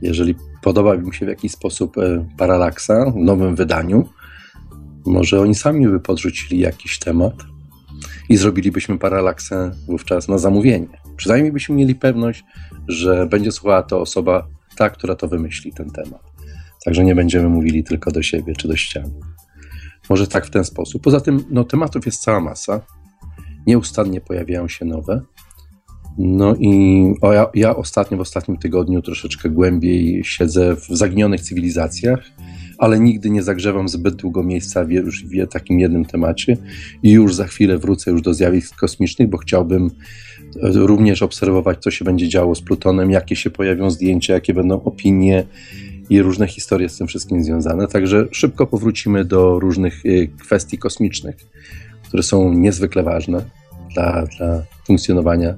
jeżeli 0.03 0.35
podoba 0.63 0.95
im 0.95 1.13
się 1.13 1.27
w 1.27 1.29
jakiś 1.29 1.53
sposób 1.53 1.99
e, 1.99 2.27
Paralaksa 2.39 3.11
w 3.11 3.17
nowym 3.17 3.57
wydaniu, 3.57 4.09
może 5.07 5.41
oni 5.41 5.55
sami 5.55 5.89
by 5.89 6.01
podrzucili 6.01 6.61
jakiś 6.61 6.99
temat 6.99 7.35
i 8.29 8.37
zrobilibyśmy 8.37 8.99
Paralaksę 8.99 9.71
wówczas 9.87 10.29
na 10.29 10.39
zamówienie. 10.39 10.89
Przynajmniej 11.17 11.53
byśmy 11.53 11.75
mieli 11.75 11.95
pewność, 11.95 12.45
że 12.89 13.27
będzie 13.27 13.53
słuchała 13.53 13.83
to 13.83 14.01
osoba 14.01 14.47
ta, 14.77 14.91
która 14.91 15.15
to 15.15 15.29
wymyśli, 15.29 15.73
ten 15.73 15.91
temat. 15.91 16.23
Także 16.85 17.05
nie 17.05 17.15
będziemy 17.15 17.49
mówili 17.49 17.85
tylko 17.85 18.11
do 18.11 18.23
siebie 18.23 18.55
czy 18.55 18.69
do 18.69 18.77
ściany. 18.77 19.15
Może 20.11 20.27
tak 20.27 20.47
w 20.47 20.51
ten 20.51 20.65
sposób. 20.65 21.03
Poza 21.03 21.21
tym 21.21 21.45
no, 21.51 21.65
tematów 21.65 22.07
jest 22.07 22.23
cała 22.23 22.41
masa. 22.41 22.81
Nieustannie 23.67 24.21
pojawiają 24.21 24.69
się 24.69 24.85
nowe. 24.85 25.23
No 26.19 26.55
i 26.61 27.05
o, 27.21 27.33
ja, 27.33 27.47
ja, 27.55 27.77
ostatnio, 27.77 28.19
w 28.19 28.21
ostatnim 28.21 28.57
tygodniu 28.57 29.03
troszeczkę 29.03 29.51
głębiej 29.51 30.25
siedzę 30.25 30.77
w 30.77 30.87
zaginionych 30.91 31.41
cywilizacjach, 31.41 32.21
ale 32.79 33.01
nigdy 33.01 33.31
nie 33.31 33.43
zagrzewam 33.43 33.89
zbyt 33.89 34.15
długo 34.15 34.43
miejsca 34.43 34.85
w, 34.85 34.91
już 34.91 35.25
w 35.25 35.47
takim 35.51 35.81
jednym 35.81 36.05
temacie 36.05 36.57
i 37.03 37.11
już 37.11 37.35
za 37.35 37.47
chwilę 37.47 37.79
wrócę 37.79 38.11
już 38.11 38.23
do 38.23 38.35
zjawisk 38.35 38.77
kosmicznych, 38.77 39.29
bo 39.29 39.39
chciałbym 39.39 39.91
e, 40.63 40.71
również 40.73 41.23
obserwować, 41.23 41.79
co 41.81 41.91
się 41.91 42.05
będzie 42.05 42.29
działo 42.29 42.55
z 42.55 42.63
Plutonem, 42.63 43.11
jakie 43.11 43.37
się 43.37 43.51
pojawią 43.51 43.91
zdjęcia, 43.91 44.35
jakie 44.35 44.55
będą 44.55 44.83
opinie, 44.83 45.47
i 46.11 46.23
różne 46.23 46.49
historie 46.49 46.89
z 46.89 46.99
tym 46.99 47.07
wszystkim 47.07 47.45
związane. 47.45 47.89
Także 47.89 48.27
szybko 48.31 48.67
powrócimy 48.67 49.25
do 49.25 49.59
różnych 49.61 50.07
y, 50.07 50.31
kwestii 50.41 50.79
kosmicznych, 50.79 51.37
które 52.09 52.23
są 52.23 52.53
niezwykle 52.53 53.03
ważne 53.03 53.45
dla, 53.95 54.27
dla 54.39 54.63
funkcjonowania 54.87 55.55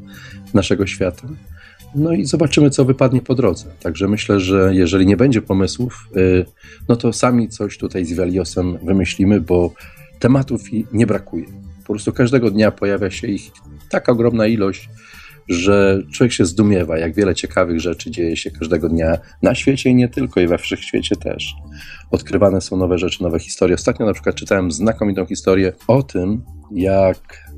naszego 0.54 0.86
świata. 0.86 1.28
No 1.94 2.12
i 2.12 2.26
zobaczymy, 2.26 2.70
co 2.70 2.84
wypadnie 2.84 3.22
po 3.22 3.34
drodze. 3.34 3.64
Także 3.80 4.08
myślę, 4.08 4.40
że 4.40 4.70
jeżeli 4.74 5.06
nie 5.06 5.16
będzie 5.16 5.42
pomysłów, 5.42 6.08
y, 6.16 6.44
no 6.88 6.96
to 6.96 7.12
sami 7.12 7.48
coś 7.48 7.78
tutaj 7.78 8.04
z 8.04 8.12
Valiosem 8.12 8.78
wymyślimy, 8.82 9.40
bo 9.40 9.72
tematów 10.18 10.62
nie 10.92 11.06
brakuje. 11.06 11.44
Po 11.86 11.92
prostu 11.92 12.12
każdego 12.12 12.50
dnia 12.50 12.70
pojawia 12.70 13.10
się 13.10 13.26
ich 13.26 13.50
taka 13.90 14.12
ogromna 14.12 14.46
ilość, 14.46 14.88
że 15.48 16.02
człowiek 16.12 16.32
się 16.32 16.44
zdumiewa, 16.44 16.98
jak 16.98 17.14
wiele 17.14 17.34
ciekawych 17.34 17.80
rzeczy 17.80 18.10
dzieje 18.10 18.36
się 18.36 18.50
każdego 18.50 18.88
dnia 18.88 19.18
na 19.42 19.54
świecie 19.54 19.90
i 19.90 19.94
nie 19.94 20.08
tylko, 20.08 20.40
i 20.40 20.46
we 20.46 20.58
wszechświecie 20.58 21.16
też. 21.16 21.54
Odkrywane 22.10 22.60
są 22.60 22.76
nowe 22.76 22.98
rzeczy, 22.98 23.22
nowe 23.22 23.38
historie. 23.38 23.74
Ostatnio 23.74 24.06
na 24.06 24.12
przykład 24.12 24.34
czytałem 24.34 24.70
znakomitą 24.70 25.26
historię 25.26 25.72
o 25.86 26.02
tym, 26.02 26.44
jak 26.72 27.48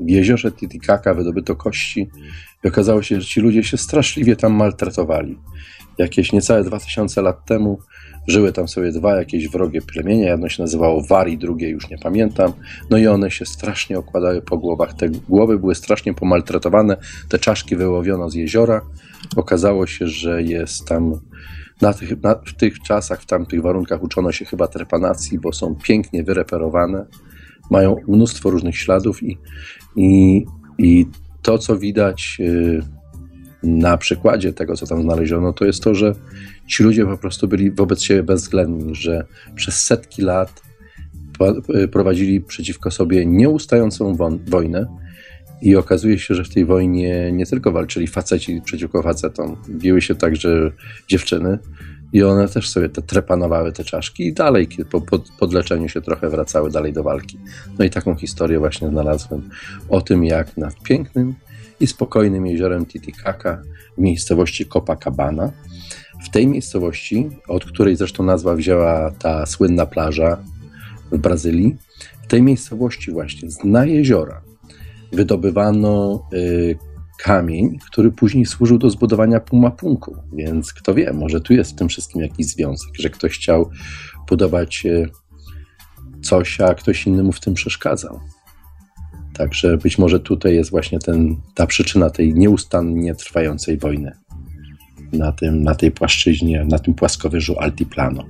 w 0.00 0.10
jeziorze 0.10 0.52
Titicaca 0.52 1.14
wydobyto 1.14 1.56
kości 1.56 2.10
i 2.64 2.68
okazało 2.68 3.02
się, 3.02 3.20
że 3.20 3.26
ci 3.26 3.40
ludzie 3.40 3.64
się 3.64 3.76
straszliwie 3.76 4.36
tam 4.36 4.52
maltretowali. 4.52 5.38
Jakieś 5.98 6.32
niecałe 6.32 6.64
2000 6.64 7.22
lat 7.22 7.44
temu 7.44 7.78
Żyły 8.28 8.52
tam 8.52 8.68
sobie 8.68 8.92
dwa 8.92 9.16
jakieś 9.16 9.48
wrogie 9.48 9.82
plemienia, 9.82 10.30
jedno 10.30 10.48
się 10.48 10.62
nazywało 10.62 11.02
Wari, 11.02 11.38
drugie 11.38 11.68
już 11.68 11.90
nie 11.90 11.98
pamiętam. 11.98 12.52
No 12.90 12.98
i 12.98 13.06
one 13.06 13.30
się 13.30 13.46
strasznie 13.46 13.98
okładały 13.98 14.42
po 14.42 14.58
głowach. 14.58 14.94
Te 14.94 15.08
głowy 15.08 15.58
były 15.58 15.74
strasznie 15.74 16.14
pomaltretowane, 16.14 16.96
te 17.28 17.38
czaszki 17.38 17.76
wyłowiono 17.76 18.30
z 18.30 18.34
jeziora. 18.34 18.80
Okazało 19.36 19.86
się, 19.86 20.06
że 20.06 20.42
jest 20.42 20.86
tam 20.86 21.20
na 21.80 21.92
tych, 21.92 22.22
na, 22.22 22.34
w 22.34 22.54
tych 22.54 22.82
czasach, 22.82 23.22
w 23.22 23.26
tamtych 23.26 23.62
warunkach 23.62 24.02
uczono 24.02 24.32
się 24.32 24.44
chyba 24.44 24.68
trepanacji, 24.68 25.38
bo 25.38 25.52
są 25.52 25.74
pięknie 25.74 26.24
wyreperowane, 26.24 27.06
mają 27.70 27.96
mnóstwo 28.08 28.50
różnych 28.50 28.78
śladów 28.78 29.22
i, 29.22 29.38
i, 29.96 30.44
i 30.78 31.06
to, 31.42 31.58
co 31.58 31.78
widać 31.78 32.36
y, 32.40 32.97
na 33.62 33.96
przykładzie 33.96 34.52
tego, 34.52 34.76
co 34.76 34.86
tam 34.86 35.02
znaleziono, 35.02 35.52
to 35.52 35.64
jest 35.64 35.82
to, 35.82 35.94
że 35.94 36.14
ci 36.66 36.82
ludzie 36.82 37.06
po 37.06 37.18
prostu 37.18 37.48
byli 37.48 37.70
wobec 37.70 38.02
siebie 38.02 38.22
bezwzględni, 38.22 38.94
że 38.94 39.24
przez 39.54 39.80
setki 39.80 40.22
lat 40.22 40.62
prowadzili 41.92 42.40
przeciwko 42.40 42.90
sobie 42.90 43.26
nieustającą 43.26 44.16
wojnę 44.46 44.86
i 45.62 45.76
okazuje 45.76 46.18
się, 46.18 46.34
że 46.34 46.44
w 46.44 46.54
tej 46.54 46.64
wojnie 46.64 47.32
nie 47.32 47.46
tylko 47.46 47.72
walczyli 47.72 48.06
faceci 48.06 48.62
przeciwko 48.64 49.02
facetom, 49.02 49.56
biły 49.68 50.02
się 50.02 50.14
także 50.14 50.72
dziewczyny 51.08 51.58
i 52.12 52.22
one 52.22 52.48
też 52.48 52.70
sobie 52.70 52.88
te 52.88 53.02
trepanowały 53.02 53.72
te 53.72 53.84
czaszki 53.84 54.26
i 54.26 54.32
dalej 54.32 54.68
po, 54.90 55.00
po, 55.00 55.18
po 55.38 55.46
leczeniu 55.46 55.88
się 55.88 56.00
trochę 56.00 56.30
wracały 56.30 56.70
dalej 56.70 56.92
do 56.92 57.02
walki. 57.02 57.38
No 57.78 57.84
i 57.84 57.90
taką 57.90 58.14
historię 58.14 58.58
właśnie 58.58 58.88
znalazłem 58.88 59.48
o 59.88 60.00
tym, 60.00 60.24
jak 60.24 60.56
nad 60.56 60.82
pięknym 60.82 61.34
i 61.80 61.86
spokojnym 61.86 62.46
jeziorem 62.46 62.86
Titicaca 62.86 63.62
w 63.98 64.00
miejscowości 64.00 64.66
Copacabana 64.66 65.52
w 66.24 66.30
tej 66.30 66.46
miejscowości, 66.46 67.28
od 67.48 67.64
której 67.64 67.96
zresztą 67.96 68.24
nazwa 68.24 68.54
wzięła 68.54 69.10
ta 69.10 69.46
słynna 69.46 69.86
plaża 69.86 70.38
w 71.12 71.18
Brazylii, 71.18 71.76
w 72.22 72.26
tej 72.26 72.42
miejscowości 72.42 73.12
właśnie 73.12 73.48
na 73.64 73.84
jeziora 73.84 74.42
wydobywano 75.12 76.24
y, 76.32 76.78
kamień, 77.18 77.78
który 77.90 78.10
później 78.10 78.46
służył 78.46 78.78
do 78.78 78.90
zbudowania 78.90 79.40
pumapunku. 79.40 80.16
Więc 80.32 80.72
kto 80.72 80.94
wie, 80.94 81.12
może 81.12 81.40
tu 81.40 81.52
jest 81.52 81.72
w 81.72 81.74
tym 81.74 81.88
wszystkim 81.88 82.22
jakiś 82.22 82.46
związek, 82.46 82.90
że 82.98 83.10
ktoś 83.10 83.38
chciał 83.38 83.70
budować 84.28 84.86
y, 84.86 85.10
coś, 86.22 86.60
a 86.60 86.74
ktoś 86.74 87.06
innemu 87.06 87.32
w 87.32 87.40
tym 87.40 87.54
przeszkadzał. 87.54 88.20
Także 89.38 89.76
być 89.76 89.98
może 89.98 90.20
tutaj 90.20 90.54
jest 90.54 90.70
właśnie 90.70 90.98
ten, 90.98 91.36
ta 91.54 91.66
przyczyna 91.66 92.10
tej 92.10 92.34
nieustannie 92.34 93.14
trwającej 93.14 93.78
wojny 93.78 94.12
na, 95.12 95.32
tym, 95.32 95.62
na 95.62 95.74
tej 95.74 95.90
płaszczyźnie, 95.90 96.64
na 96.64 96.78
tym 96.78 96.94
płaskowyżu 96.94 97.58
Altiplano. 97.58 98.24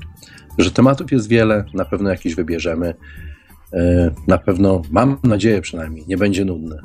Że 0.59 0.70
tematów 0.70 1.12
jest 1.12 1.28
wiele, 1.28 1.64
na 1.74 1.84
pewno 1.84 2.11
jakieś 2.11 2.34
wybierzemy. 2.34 2.94
E, 3.72 4.11
na 4.26 4.38
pewno, 4.38 4.82
mam 4.90 5.18
nadzieję 5.24 5.61
przynajmniej, 5.61 6.04
nie 6.09 6.16
będzie 6.16 6.44
nudny. 6.44 6.76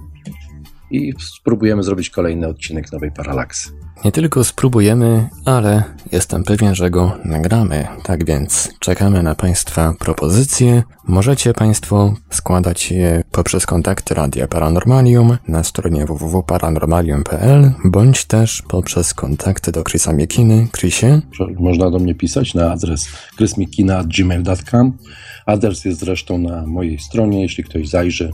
I 0.91 1.13
spróbujemy 1.19 1.83
zrobić 1.83 2.09
kolejny 2.09 2.47
odcinek 2.47 2.91
nowej 2.91 3.11
Paralaksy. 3.11 3.69
Nie 4.05 4.11
tylko 4.11 4.43
spróbujemy, 4.43 5.29
ale 5.45 5.83
jestem 6.11 6.43
pewien, 6.43 6.75
że 6.75 6.89
go 6.89 7.17
nagramy. 7.25 7.87
Tak 8.03 8.25
więc 8.25 8.69
czekamy 8.79 9.23
na 9.23 9.35
Państwa 9.35 9.93
propozycje. 9.99 10.83
Możecie 11.07 11.53
Państwo 11.53 12.13
składać 12.29 12.91
je 12.91 13.23
poprzez 13.31 13.65
kontakty 13.65 14.13
Radia 14.13 14.47
Paranormalium 14.47 15.37
na 15.47 15.63
stronie 15.63 16.05
www.paranormalium.pl 16.05 17.71
bądź 17.85 18.25
też 18.25 18.61
poprzez 18.67 19.13
kontakty 19.13 19.71
do 19.71 19.83
Chrisa 19.83 20.13
Miekiny. 20.13 20.67
Chrisie? 20.77 21.21
Można 21.59 21.91
do 21.91 21.99
mnie 21.99 22.15
pisać 22.15 22.53
na 22.53 22.71
adres 22.71 23.07
chrismikina.gmail.com 23.37 24.97
Adres 25.45 25.85
jest 25.85 25.99
zresztą 25.99 26.37
na 26.37 26.65
mojej 26.65 26.99
stronie, 26.99 27.41
jeśli 27.41 27.63
ktoś 27.63 27.89
zajrzy 27.89 28.31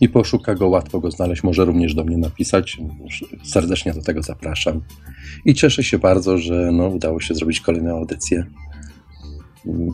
i 0.00 0.08
poszuka 0.08 0.54
go, 0.54 0.68
łatwo 0.68 1.00
go 1.00 1.10
znaleźć, 1.10 1.42
może 1.42 1.64
również 1.64 1.94
do 1.94 2.04
mnie 2.04 2.16
napisać. 2.16 2.78
Serdecznie 3.44 3.94
do 3.94 4.02
tego 4.02 4.22
zapraszam. 4.22 4.80
I 5.44 5.54
cieszę 5.54 5.84
się 5.84 5.98
bardzo, 5.98 6.38
że 6.38 6.70
no, 6.72 6.88
udało 6.88 7.20
się 7.20 7.34
zrobić 7.34 7.60
kolejną 7.60 7.96
audycję 7.96 8.44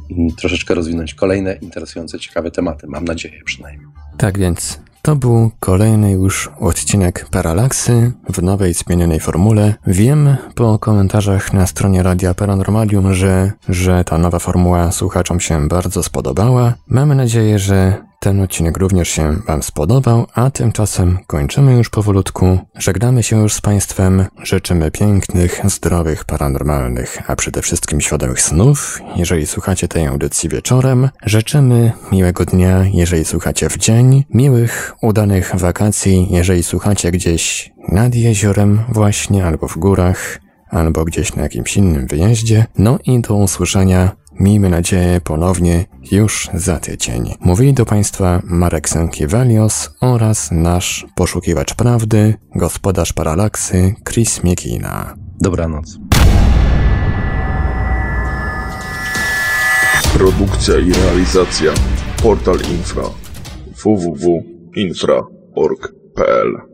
i 0.09 0.34
troszeczkę 0.38 0.74
rozwinąć 0.74 1.14
kolejne 1.14 1.55
interesujące, 1.55 2.18
ciekawe 2.18 2.51
tematy. 2.51 2.86
Mam 2.86 3.05
nadzieję 3.05 3.40
przynajmniej. 3.44 3.88
Tak 4.16 4.38
więc 4.38 4.80
to 5.03 5.16
był 5.16 5.51
kolejny 5.61 6.12
już 6.12 6.51
odcinek 6.61 7.26
Paralaksy 7.30 8.12
w 8.32 8.42
nowej, 8.42 8.74
zmienionej 8.74 9.20
formule. 9.20 9.74
Wiem 9.86 10.36
po 10.55 10.78
komentarzach 10.78 11.53
na 11.53 11.66
stronie 11.66 12.03
Radia 12.03 12.34
Paranormalium, 12.34 13.14
że, 13.14 13.53
że 13.68 14.05
ta 14.05 14.18
nowa 14.18 14.38
formuła 14.38 14.92
słuchaczom 14.92 15.40
się 15.40 15.68
bardzo 15.68 16.03
spodobała. 16.03 16.74
Mamy 16.88 17.14
nadzieję, 17.14 17.59
że 17.59 18.09
ten 18.22 18.40
odcinek 18.40 18.76
również 18.76 19.08
się 19.08 19.36
Wam 19.46 19.62
spodobał, 19.62 20.26
a 20.34 20.50
tymczasem 20.50 21.18
kończymy 21.26 21.76
już 21.76 21.90
powolutku. 21.90 22.58
Żegnamy 22.78 23.22
się 23.22 23.42
już 23.42 23.54
z 23.54 23.60
Państwem. 23.60 24.26
Życzymy 24.42 24.90
pięknych, 24.90 25.60
zdrowych, 25.64 26.24
paranormalnych, 26.24 27.30
a 27.30 27.36
przede 27.36 27.62
wszystkim 27.62 28.00
świadomych 28.00 28.40
snów, 28.40 29.00
jeżeli 29.16 29.46
słuchacie 29.46 29.88
tej 29.88 30.06
audycji 30.06 30.48
wieczorem. 30.48 31.08
Życzymy 31.26 31.92
miłego 32.12 32.44
dnia, 32.44 32.84
jeżeli 32.92 33.24
słuchacie 33.24 33.68
w 33.68 33.76
dzień, 33.76 34.24
miłych, 34.34 34.94
udanych 35.02 35.52
wakacji, 35.54 36.28
jeżeli 36.30 36.62
słuchacie 36.62 37.10
gdzieś 37.10 37.72
nad 37.88 38.14
jeziorem 38.14 38.80
właśnie 38.88 39.46
albo 39.46 39.68
w 39.68 39.78
górach 39.78 40.40
albo 40.70 41.04
gdzieś 41.04 41.34
na 41.34 41.42
jakimś 41.42 41.76
innym 41.76 42.06
wyjeździe. 42.06 42.66
No 42.78 42.98
i 43.04 43.20
do 43.20 43.34
usłyszenia 43.34 44.19
Miejmy 44.41 44.68
nadzieję 44.68 45.20
ponownie 45.24 45.85
już 46.12 46.51
za 46.55 46.81
tydzień. 46.81 47.35
Mówili 47.41 47.74
do 47.74 47.87
Państwa 47.87 48.43
Marek 48.45 48.89
Sankiewalios 48.89 49.91
oraz 50.01 50.49
nasz 50.53 51.07
poszukiwacz 51.14 51.74
prawdy, 51.74 52.35
gospodarz 52.57 53.12
paralaksy 53.12 53.95
Chris 54.09 54.45
Miekina. 54.45 55.14
Dobranoc. 55.41 55.99
Produkcja 60.12 60.78
i 60.78 60.93
realizacja 60.93 61.72
Portal 62.22 62.59
Infra 62.78 63.05
www.infra.org.pl 63.85 66.69